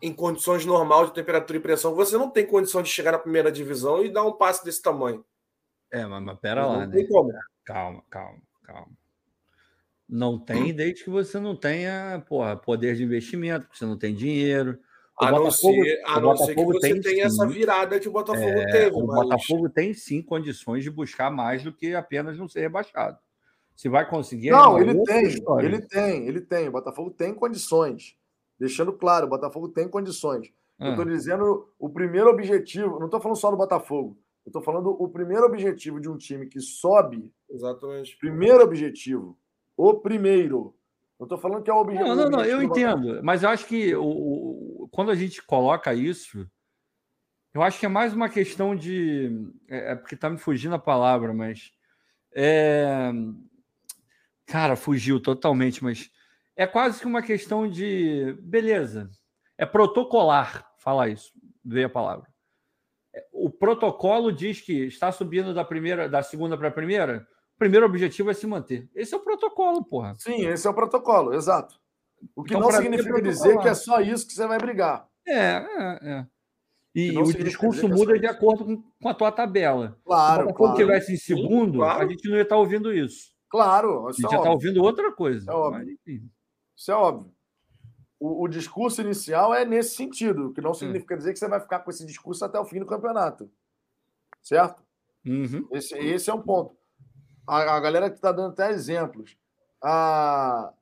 [0.00, 3.50] em condições normais de temperatura e pressão, você não tem condição de chegar na primeira
[3.50, 5.24] divisão e dar um passo desse tamanho.
[5.90, 7.04] É, mas, mas pera não lá, né?
[7.08, 7.32] Como.
[7.64, 8.92] Calma, calma, calma.
[10.08, 14.14] Não tem desde que você não tenha porra, poder de investimento, que você não tem
[14.14, 14.78] dinheiro.
[15.20, 18.12] A Botafogo, não ser, a não ser que você tem, tenha essa virada que o
[18.12, 18.96] Botafogo é, teve.
[18.96, 19.20] O mas...
[19.20, 23.18] Botafogo tem sim condições de buscar mais do que apenas não ser rebaixado.
[23.76, 24.50] Se vai conseguir.
[24.50, 25.66] Não, é ele tem, história.
[25.66, 26.68] ele tem, ele tem.
[26.68, 28.16] O Botafogo tem condições.
[28.58, 30.52] Deixando claro, o Botafogo tem condições.
[30.78, 30.86] Ah.
[30.86, 34.18] Eu estou dizendo o primeiro objetivo, não estou falando só do Botafogo.
[34.44, 37.30] Eu estou falando o primeiro objetivo de um time que sobe.
[37.48, 38.16] Exatamente.
[38.18, 39.38] Primeiro objetivo.
[39.76, 40.74] O primeiro.
[41.18, 42.08] Não estou falando que é o objetivo.
[42.08, 43.22] Não, não, não, eu entendo.
[43.22, 44.02] Mas eu acho que o,
[44.90, 46.48] quando a gente coloca isso,
[47.52, 49.30] eu acho que é mais uma questão de.
[49.68, 51.72] É, é porque está me fugindo a palavra, mas.
[52.32, 53.10] É,
[54.46, 56.10] cara, fugiu totalmente, mas
[56.56, 59.10] é quase que uma questão de beleza.
[59.58, 61.32] É protocolar falar isso,
[61.64, 62.28] veio a palavra.
[63.32, 67.26] O protocolo diz que está subindo da primeira, da segunda para a primeira.
[67.56, 68.88] O primeiro objetivo é se manter.
[68.94, 70.14] Esse é o protocolo, porra.
[70.18, 71.79] Sim, esse é o protocolo, exato.
[72.34, 75.08] O que então, não significa é dizer que é só isso que você vai brigar.
[75.26, 76.26] É, é, é.
[76.94, 79.96] E o discurso é muda de acordo com, com, a tua tabela.
[80.04, 80.46] Claro.
[80.46, 80.76] Se o claro.
[80.76, 82.02] tivesse em segundo, Sim, claro.
[82.02, 83.30] a gente não ia estar ouvindo isso.
[83.48, 84.08] Claro.
[84.08, 85.50] A gente ia estar ouvindo outra coisa.
[85.50, 86.28] É mas, enfim.
[86.76, 87.32] Isso é óbvio.
[88.18, 91.78] O, o, discurso inicial é nesse sentido, que não significa dizer que você vai ficar
[91.78, 93.50] com esse discurso até o fim do campeonato.
[94.42, 94.82] Certo?
[95.24, 95.66] Uhum.
[95.72, 96.76] Esse, esse é um ponto.
[97.46, 99.36] A, a galera que está dando até exemplos.
[99.82, 100.72] A...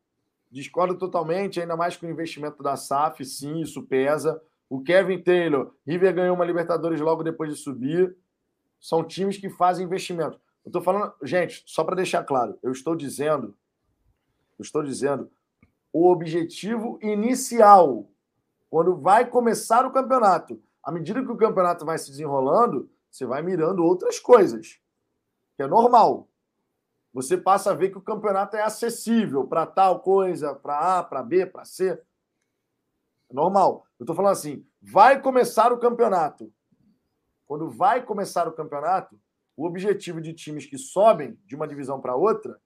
[0.50, 4.40] Discordo totalmente, ainda mais com o investimento da SAF, sim, isso pesa.
[4.68, 8.16] O Kevin Taylor, River ganhou uma Libertadores logo depois de subir.
[8.80, 10.40] São times que fazem investimento.
[10.64, 13.56] Eu estou falando, gente, só para deixar claro, eu estou dizendo,
[14.58, 15.30] eu estou dizendo
[15.92, 18.08] o objetivo inicial,
[18.68, 20.62] quando vai começar o campeonato.
[20.82, 24.78] À medida que o campeonato vai se desenrolando, você vai mirando outras coisas,
[25.56, 26.27] que é normal.
[27.12, 31.22] Você passa a ver que o campeonato é acessível para tal coisa, para A, para
[31.22, 32.00] B, para C.
[33.30, 33.86] É normal.
[33.98, 36.52] Eu estou falando assim, vai começar o campeonato.
[37.46, 39.18] Quando vai começar o campeonato,
[39.56, 42.60] o objetivo de times que sobem de uma divisão para outra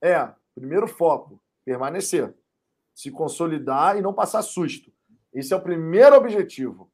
[0.00, 2.34] é, primeiro foco, permanecer
[3.00, 4.92] se consolidar e não passar susto.
[5.32, 6.92] Esse é o primeiro objetivo.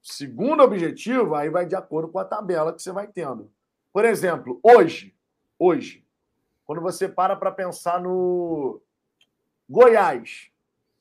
[0.00, 3.52] Segundo objetivo, aí vai de acordo com a tabela que você vai tendo.
[3.92, 5.14] Por exemplo, hoje,
[5.58, 6.05] hoje,
[6.66, 8.80] quando você para para pensar no
[9.68, 10.50] Goiás,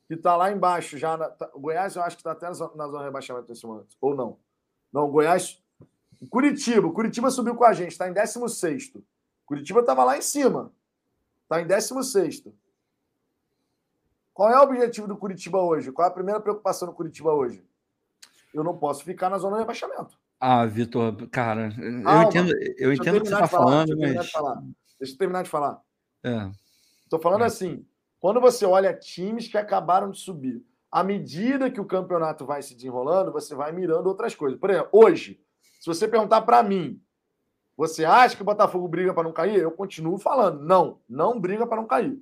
[0.08, 1.18] que está lá embaixo já.
[1.18, 3.98] Na, tá, Goiás, eu acho que está até na zona de rebaixamento nesse momento.
[4.00, 4.38] Ou não?
[4.94, 5.62] Não, Goiás.
[6.30, 6.90] Curitiba.
[6.92, 8.94] Curitiba subiu com a gente, está em 16.
[9.46, 10.72] Curitiba estava lá em cima.
[11.44, 12.44] Está em 16.
[14.34, 15.92] Qual é o objetivo do Curitiba hoje?
[15.92, 17.64] Qual é a primeira preocupação do Curitiba hoje?
[18.54, 20.18] Eu não posso ficar na zona de rebaixamento.
[20.40, 24.32] Ah, Vitor, cara, eu entendo, eu entendo o que você está falando, mas.
[25.06, 25.82] Deixa eu terminar de falar.
[27.04, 27.22] Estou é.
[27.22, 27.48] falando é.
[27.48, 27.86] assim:
[28.20, 32.74] quando você olha times que acabaram de subir, à medida que o campeonato vai se
[32.76, 34.60] desenrolando, você vai mirando outras coisas.
[34.60, 35.42] Por exemplo, hoje,
[35.80, 37.02] se você perguntar para mim,
[37.78, 39.60] você acha que o Botafogo briga para não cair?
[39.60, 42.18] Eu continuo falando, não, não briga para não cair.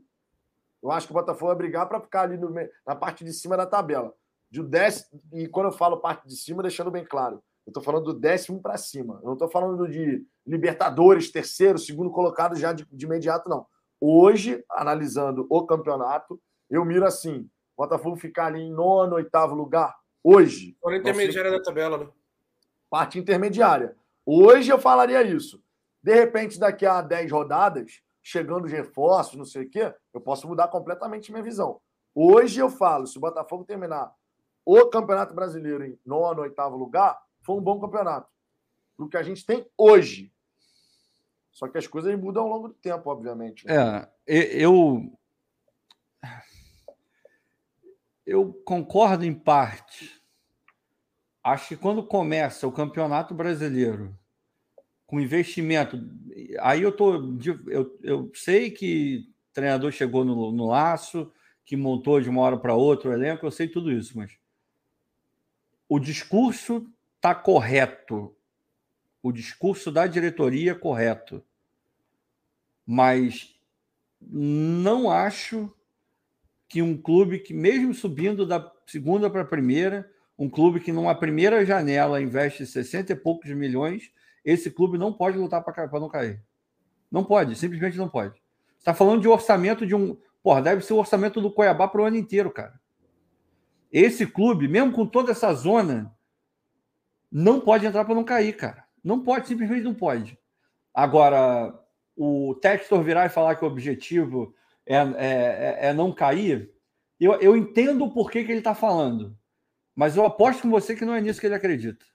[0.82, 2.54] Eu acho que o Botafogo vai brigar para ficar ali no,
[2.86, 4.14] na parte de cima da tabela.
[4.50, 8.06] De décimo, e quando eu falo parte de cima, deixando bem claro, eu estou falando
[8.06, 9.20] do décimo para cima.
[9.22, 13.66] Eu não estou falando de Libertadores, terceiro, segundo colocado já de, de imediato, não.
[14.00, 19.96] Hoje, analisando o campeonato, eu miro assim: Botafogo ficar ali em nono, oitavo lugar.
[20.22, 20.76] Hoje.
[20.82, 22.10] Por intermediária da tabela, né?
[22.90, 23.96] Parte intermediária.
[24.26, 25.64] Hoje eu falaria isso.
[26.02, 30.48] De repente, daqui a 10 rodadas, chegando os reforços, não sei o quê, eu posso
[30.48, 31.80] mudar completamente minha visão.
[32.14, 34.14] Hoje eu falo, se o Botafogo terminar
[34.66, 38.30] o Campeonato Brasileiro em nono, oitavo lugar, foi um bom campeonato.
[38.98, 40.32] O que a gente tem hoje.
[41.52, 43.66] Só que as coisas mudam ao longo do tempo, obviamente.
[43.66, 44.08] Né?
[44.28, 45.12] É, eu.
[48.26, 50.22] Eu concordo em parte.
[51.44, 54.18] Acho que quando começa o Campeonato Brasileiro
[55.06, 56.00] com investimento.
[56.62, 57.38] Aí eu tô.
[57.68, 61.32] Eu, eu sei que o treinador chegou no, no laço,
[61.66, 64.38] que montou de uma hora para outra o elenco, eu sei tudo isso, mas
[65.88, 66.92] o discurso
[67.24, 68.36] está correto.
[69.22, 71.42] O discurso da diretoria é correto.
[72.86, 73.58] Mas
[74.22, 75.74] não acho
[76.68, 81.16] que um clube que, mesmo subindo da segunda para a primeira, um clube que numa
[81.16, 84.12] primeira janela investe 60 e poucos milhões,
[84.44, 86.44] esse clube não pode lutar para não cair.
[87.10, 88.34] Não pode, simplesmente não pode.
[88.78, 90.18] Está falando de orçamento de um.
[90.42, 92.78] Porra, deve ser o orçamento do Cuiabá para o ano inteiro, cara.
[93.90, 96.14] Esse clube, mesmo com toda essa zona,
[97.34, 98.86] não pode entrar para não cair, cara.
[99.04, 100.38] Não pode, simplesmente não pode.
[100.94, 101.74] Agora,
[102.16, 104.54] o Textor virar e falar que o objetivo
[104.86, 106.72] é, é, é, é não cair,
[107.20, 109.36] eu, eu entendo o porquê que ele está falando.
[109.96, 112.06] Mas eu aposto com você que não é nisso que ele acredita.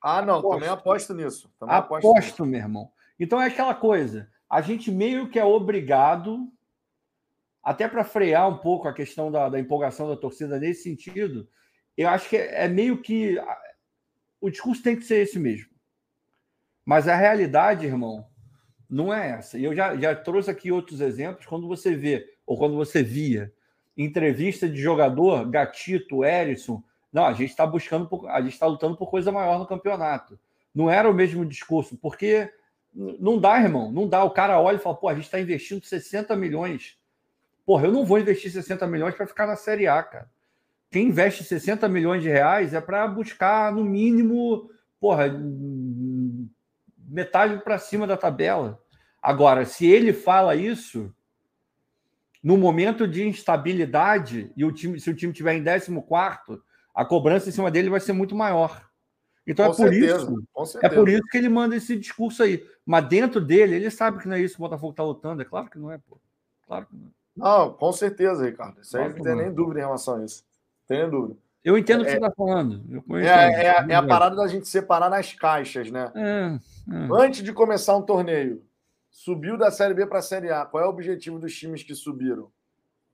[0.00, 0.54] Ah, não, aposto.
[0.54, 1.52] também aposto nisso.
[1.58, 2.46] Também aposto, aposto nisso.
[2.46, 2.92] meu irmão.
[3.18, 4.30] Então é aquela coisa.
[4.48, 6.46] A gente meio que é obrigado,
[7.62, 11.48] até para frear um pouco a questão da, da, empolgação da torcida nesse sentido,
[11.96, 13.38] eu acho que é, é meio que.
[14.40, 15.68] O discurso tem que ser esse mesmo.
[16.84, 18.26] Mas a realidade, irmão,
[18.88, 19.58] não é essa.
[19.58, 21.46] E eu já, já trouxe aqui outros exemplos.
[21.46, 23.52] Quando você vê, ou quando você via,
[23.96, 26.82] entrevista de jogador, Gatito, Erisson,
[27.12, 30.38] não, a gente está buscando, por, a gente está lutando por coisa maior no campeonato.
[30.74, 32.50] Não era o mesmo discurso, porque
[32.94, 34.24] não dá, irmão, não dá.
[34.24, 36.98] O cara olha e fala, pô, a gente está investindo 60 milhões.
[37.66, 40.30] Porra, eu não vou investir 60 milhões para ficar na Série A, cara.
[40.90, 45.26] Quem investe 60 milhões de reais é para buscar, no mínimo, porra,
[47.06, 48.80] metade para cima da tabela.
[49.20, 51.12] Agora, se ele fala isso,
[52.42, 55.92] no momento de instabilidade, e o time, se o time estiver em 14,
[56.94, 58.88] a cobrança em cima dele vai ser muito maior.
[59.46, 60.78] Então com é por certeza, isso.
[60.82, 62.66] É por isso que ele manda esse discurso aí.
[62.84, 65.40] Mas dentro dele, ele sabe que não é isso que o Botafogo está lutando.
[65.40, 66.18] É claro que não é, pô.
[66.66, 67.06] Claro que não.
[67.06, 67.10] É.
[67.34, 68.80] Não, com certeza, Ricardo.
[68.80, 70.44] Isso aí claro não tem nem dúvida em relação a isso.
[70.88, 71.38] Tem nem dúvida.
[71.62, 73.04] Eu entendo o que é, você está falando.
[73.16, 76.10] É, é, é, a parada da gente separar nas caixas, né?
[76.14, 76.58] É,
[76.94, 77.08] é.
[77.12, 78.64] Antes de começar um torneio,
[79.10, 80.64] subiu da Série B para a Série A.
[80.64, 82.50] Qual é o objetivo dos times que subiram?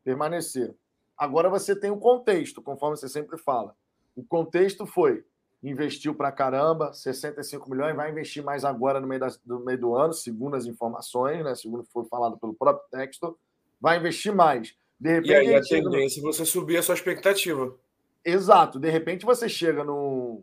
[0.04, 0.74] Permanecer.
[1.16, 3.74] Agora você tem o contexto, conforme você sempre fala.
[4.14, 5.24] O contexto foi:
[5.62, 9.96] investiu para caramba, 65 milhões, vai investir mais agora no meio, da, no meio do
[9.96, 11.54] ano, segundo as informações, né?
[11.54, 13.36] Segundo foi falado pelo próprio texto,
[13.80, 14.76] vai investir mais.
[15.04, 16.30] De repente, e aí a tendência no...
[16.30, 17.76] é você subir a sua expectativa.
[18.24, 18.80] Exato.
[18.80, 20.42] De repente você chega no,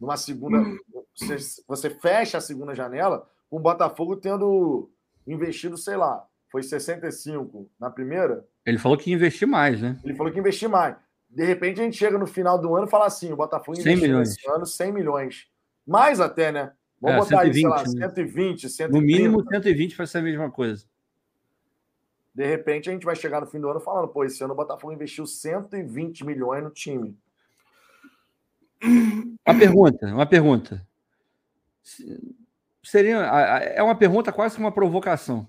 [0.00, 0.58] numa segunda.
[0.58, 0.78] Hum.
[1.16, 1.36] Você,
[1.66, 4.88] você fecha a segunda janela com o Botafogo tendo
[5.26, 9.98] investido, sei lá, foi 65 na primeira, ele falou que ia investir mais, né?
[10.04, 10.96] Ele falou que ia investir mais.
[11.28, 14.08] De repente a gente chega no final do ano e fala assim: o Botafogo investiu
[14.08, 14.30] milhões.
[14.30, 15.46] esse ano 100 milhões.
[15.86, 16.72] Mais até, né?
[17.00, 18.92] Vamos é, botar 120, aí, sei lá, 120, 130.
[18.92, 20.84] No mínimo 120 vai ser a mesma coisa.
[22.34, 24.56] De repente a gente vai chegar no fim do ano falando: pô, esse ano o
[24.56, 27.16] Botafogo investiu 120 milhões no time.
[29.46, 30.86] Uma pergunta, uma pergunta.
[32.82, 35.46] Seria, é uma pergunta quase que uma provocação.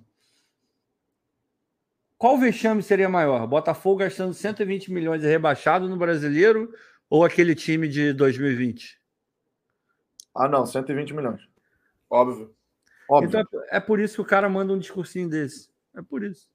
[2.17, 3.47] Qual vexame seria maior?
[3.47, 6.71] Botafogo gastando 120 milhões e rebaixado no brasileiro
[7.09, 8.99] ou aquele time de 2020?
[10.35, 11.41] Ah, não, 120 milhões.
[12.09, 12.53] Óbvio.
[13.09, 13.27] Óbvio.
[13.27, 15.69] Então é, é por isso que o cara manda um discursinho desse.
[15.95, 16.47] É por isso.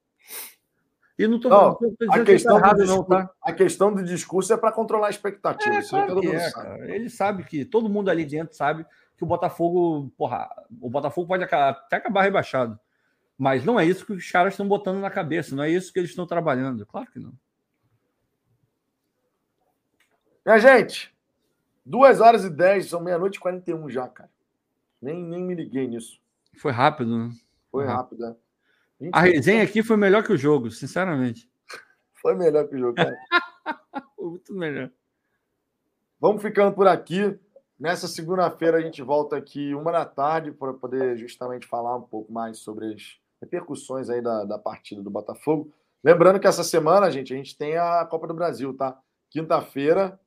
[1.18, 3.30] E não estou falando a questão, tá errado, não, tá?
[3.40, 5.76] a questão do discurso é para controlar a expectativa.
[5.76, 6.92] É, claro é, sabe.
[6.92, 8.84] Ele sabe que todo mundo ali dentro sabe
[9.16, 10.48] que o Botafogo, porra,
[10.78, 12.78] o Botafogo pode até acabar rebaixado.
[13.38, 15.98] Mas não é isso que os caras estão botando na cabeça, não é isso que
[15.98, 16.84] eles estão trabalhando.
[16.84, 17.32] Claro que não.
[20.44, 21.14] Minha gente,
[21.84, 24.30] 2 horas e 10, são meia-noite e 41 já, cara.
[25.00, 26.20] Nem, nem me liguei nisso.
[26.56, 27.30] Foi rápido, né?
[27.70, 28.36] Foi rápido, é.
[29.12, 31.50] A resenha aqui foi melhor que o jogo, sinceramente.
[32.14, 33.16] Foi melhor que o jogo, cara.
[34.18, 34.90] Muito melhor.
[36.18, 37.38] Vamos ficando por aqui.
[37.78, 42.32] Nessa segunda-feira a gente volta aqui uma da tarde para poder justamente falar um pouco
[42.32, 45.70] mais sobre as repercussões aí da, da partida do Botafogo.
[46.02, 48.98] Lembrando que essa semana, gente, a gente tem a Copa do Brasil, tá?
[49.28, 50.18] Quinta-feira,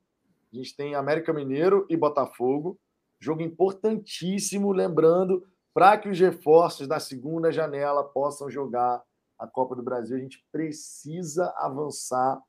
[0.54, 2.80] a gente tem América Mineiro e Botafogo.
[3.20, 5.44] Jogo importantíssimo, lembrando
[5.74, 9.02] para que os reforços da segunda janela possam jogar
[9.38, 12.42] a Copa do Brasil, a gente precisa avançar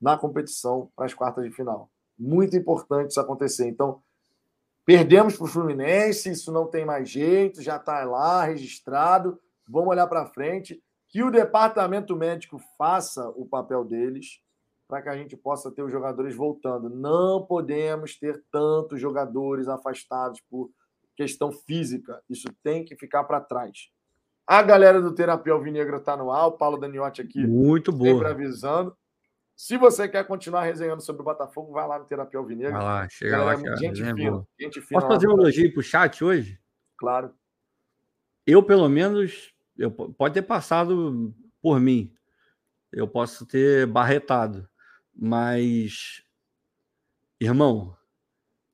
[0.00, 1.90] na competição para as quartas de final.
[2.18, 3.68] Muito importante isso acontecer.
[3.68, 4.02] Então,
[4.84, 9.40] perdemos para o Fluminense, isso não tem mais jeito, já está lá registrado.
[9.68, 10.82] Vamos olhar para frente.
[11.08, 14.42] Que o departamento médico faça o papel deles
[14.88, 16.88] para que a gente possa ter os jogadores voltando.
[16.90, 20.70] Não podemos ter tantos jogadores afastados por
[21.16, 22.22] questão física.
[22.28, 23.90] Isso tem que ficar para trás.
[24.46, 27.44] A galera do Terapia Alvinegra está no ar, o Paulo Daniotti aqui.
[27.44, 28.04] Muito bom.
[28.04, 28.96] Sempre avisando.
[29.56, 32.76] Se você quer continuar resenhando sobre o Botafogo, vai lá no Terapia Alvinegra.
[32.76, 33.54] Vai lá, chega lá.
[33.54, 35.00] É gente, fina, gente fina.
[35.00, 36.60] Posso fazer um elogio para o chat hoje?
[36.96, 37.34] Claro.
[38.46, 42.14] Eu, pelo menos, eu, pode ter passado por mim.
[42.92, 44.68] Eu posso ter barretado.
[45.12, 46.22] Mas,
[47.40, 47.96] irmão,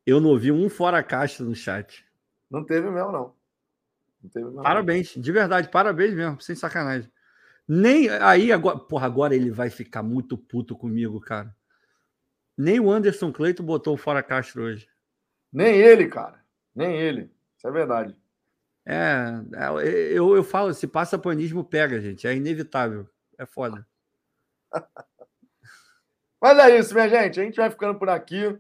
[0.04, 2.04] eu não vi um fora caixa no chat.
[2.52, 3.34] Não teve mesmo, não.
[4.22, 5.22] não teve mesmo, parabéns, não.
[5.22, 7.10] de verdade, parabéns mesmo, sem sacanagem.
[7.66, 11.56] Nem aí agora, porra, agora ele vai ficar muito puto comigo, cara.
[12.56, 14.86] Nem o Anderson Cleito botou o fora Castro hoje.
[15.50, 16.44] Nem ele, cara.
[16.74, 17.32] Nem ele.
[17.56, 18.14] Isso é verdade.
[18.84, 22.26] É, é eu, eu falo, se passa panismo, pega, gente.
[22.26, 23.08] É inevitável.
[23.38, 23.86] É foda.
[26.40, 27.40] Mas é isso, minha gente.
[27.40, 28.58] A gente vai ficando por aqui.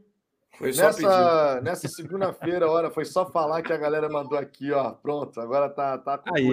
[0.58, 4.92] Foi só nessa, nessa segunda-feira, hora, foi só falar que a galera mandou aqui, ó.
[4.92, 6.46] Pronto, agora tá, tá Aí,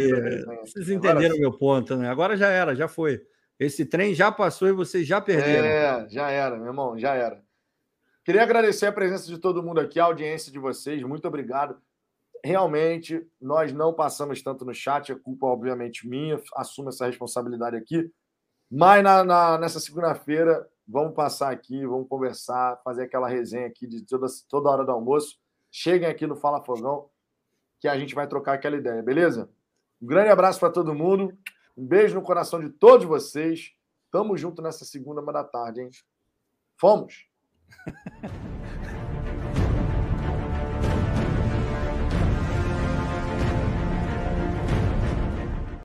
[0.61, 2.09] vocês entenderam o meu ponto, né?
[2.09, 3.21] Agora já era, já foi.
[3.59, 5.67] Esse trem já passou e vocês já perderam.
[5.67, 7.43] É, já era, meu irmão, já era.
[8.23, 11.01] Queria agradecer a presença de todo mundo aqui, a audiência de vocês.
[11.03, 11.77] Muito obrigado.
[12.43, 16.39] Realmente, nós não passamos tanto no chat, é culpa, obviamente, minha.
[16.55, 18.09] Assumo essa responsabilidade aqui.
[18.71, 24.01] Mas na, na nessa segunda-feira, Vamos passar aqui, vamos conversar, fazer aquela resenha aqui de
[24.01, 25.37] toda, toda hora do almoço.
[25.69, 27.11] Cheguem aqui no Fala Fogão,
[27.79, 29.51] que a gente vai trocar aquela ideia, beleza?
[30.01, 31.37] Um grande abraço para todo mundo.
[31.77, 33.71] Um beijo no coração de todos vocês.
[34.09, 35.89] Tamo junto nessa segunda, da tarde, hein?
[36.75, 37.27] Fomos!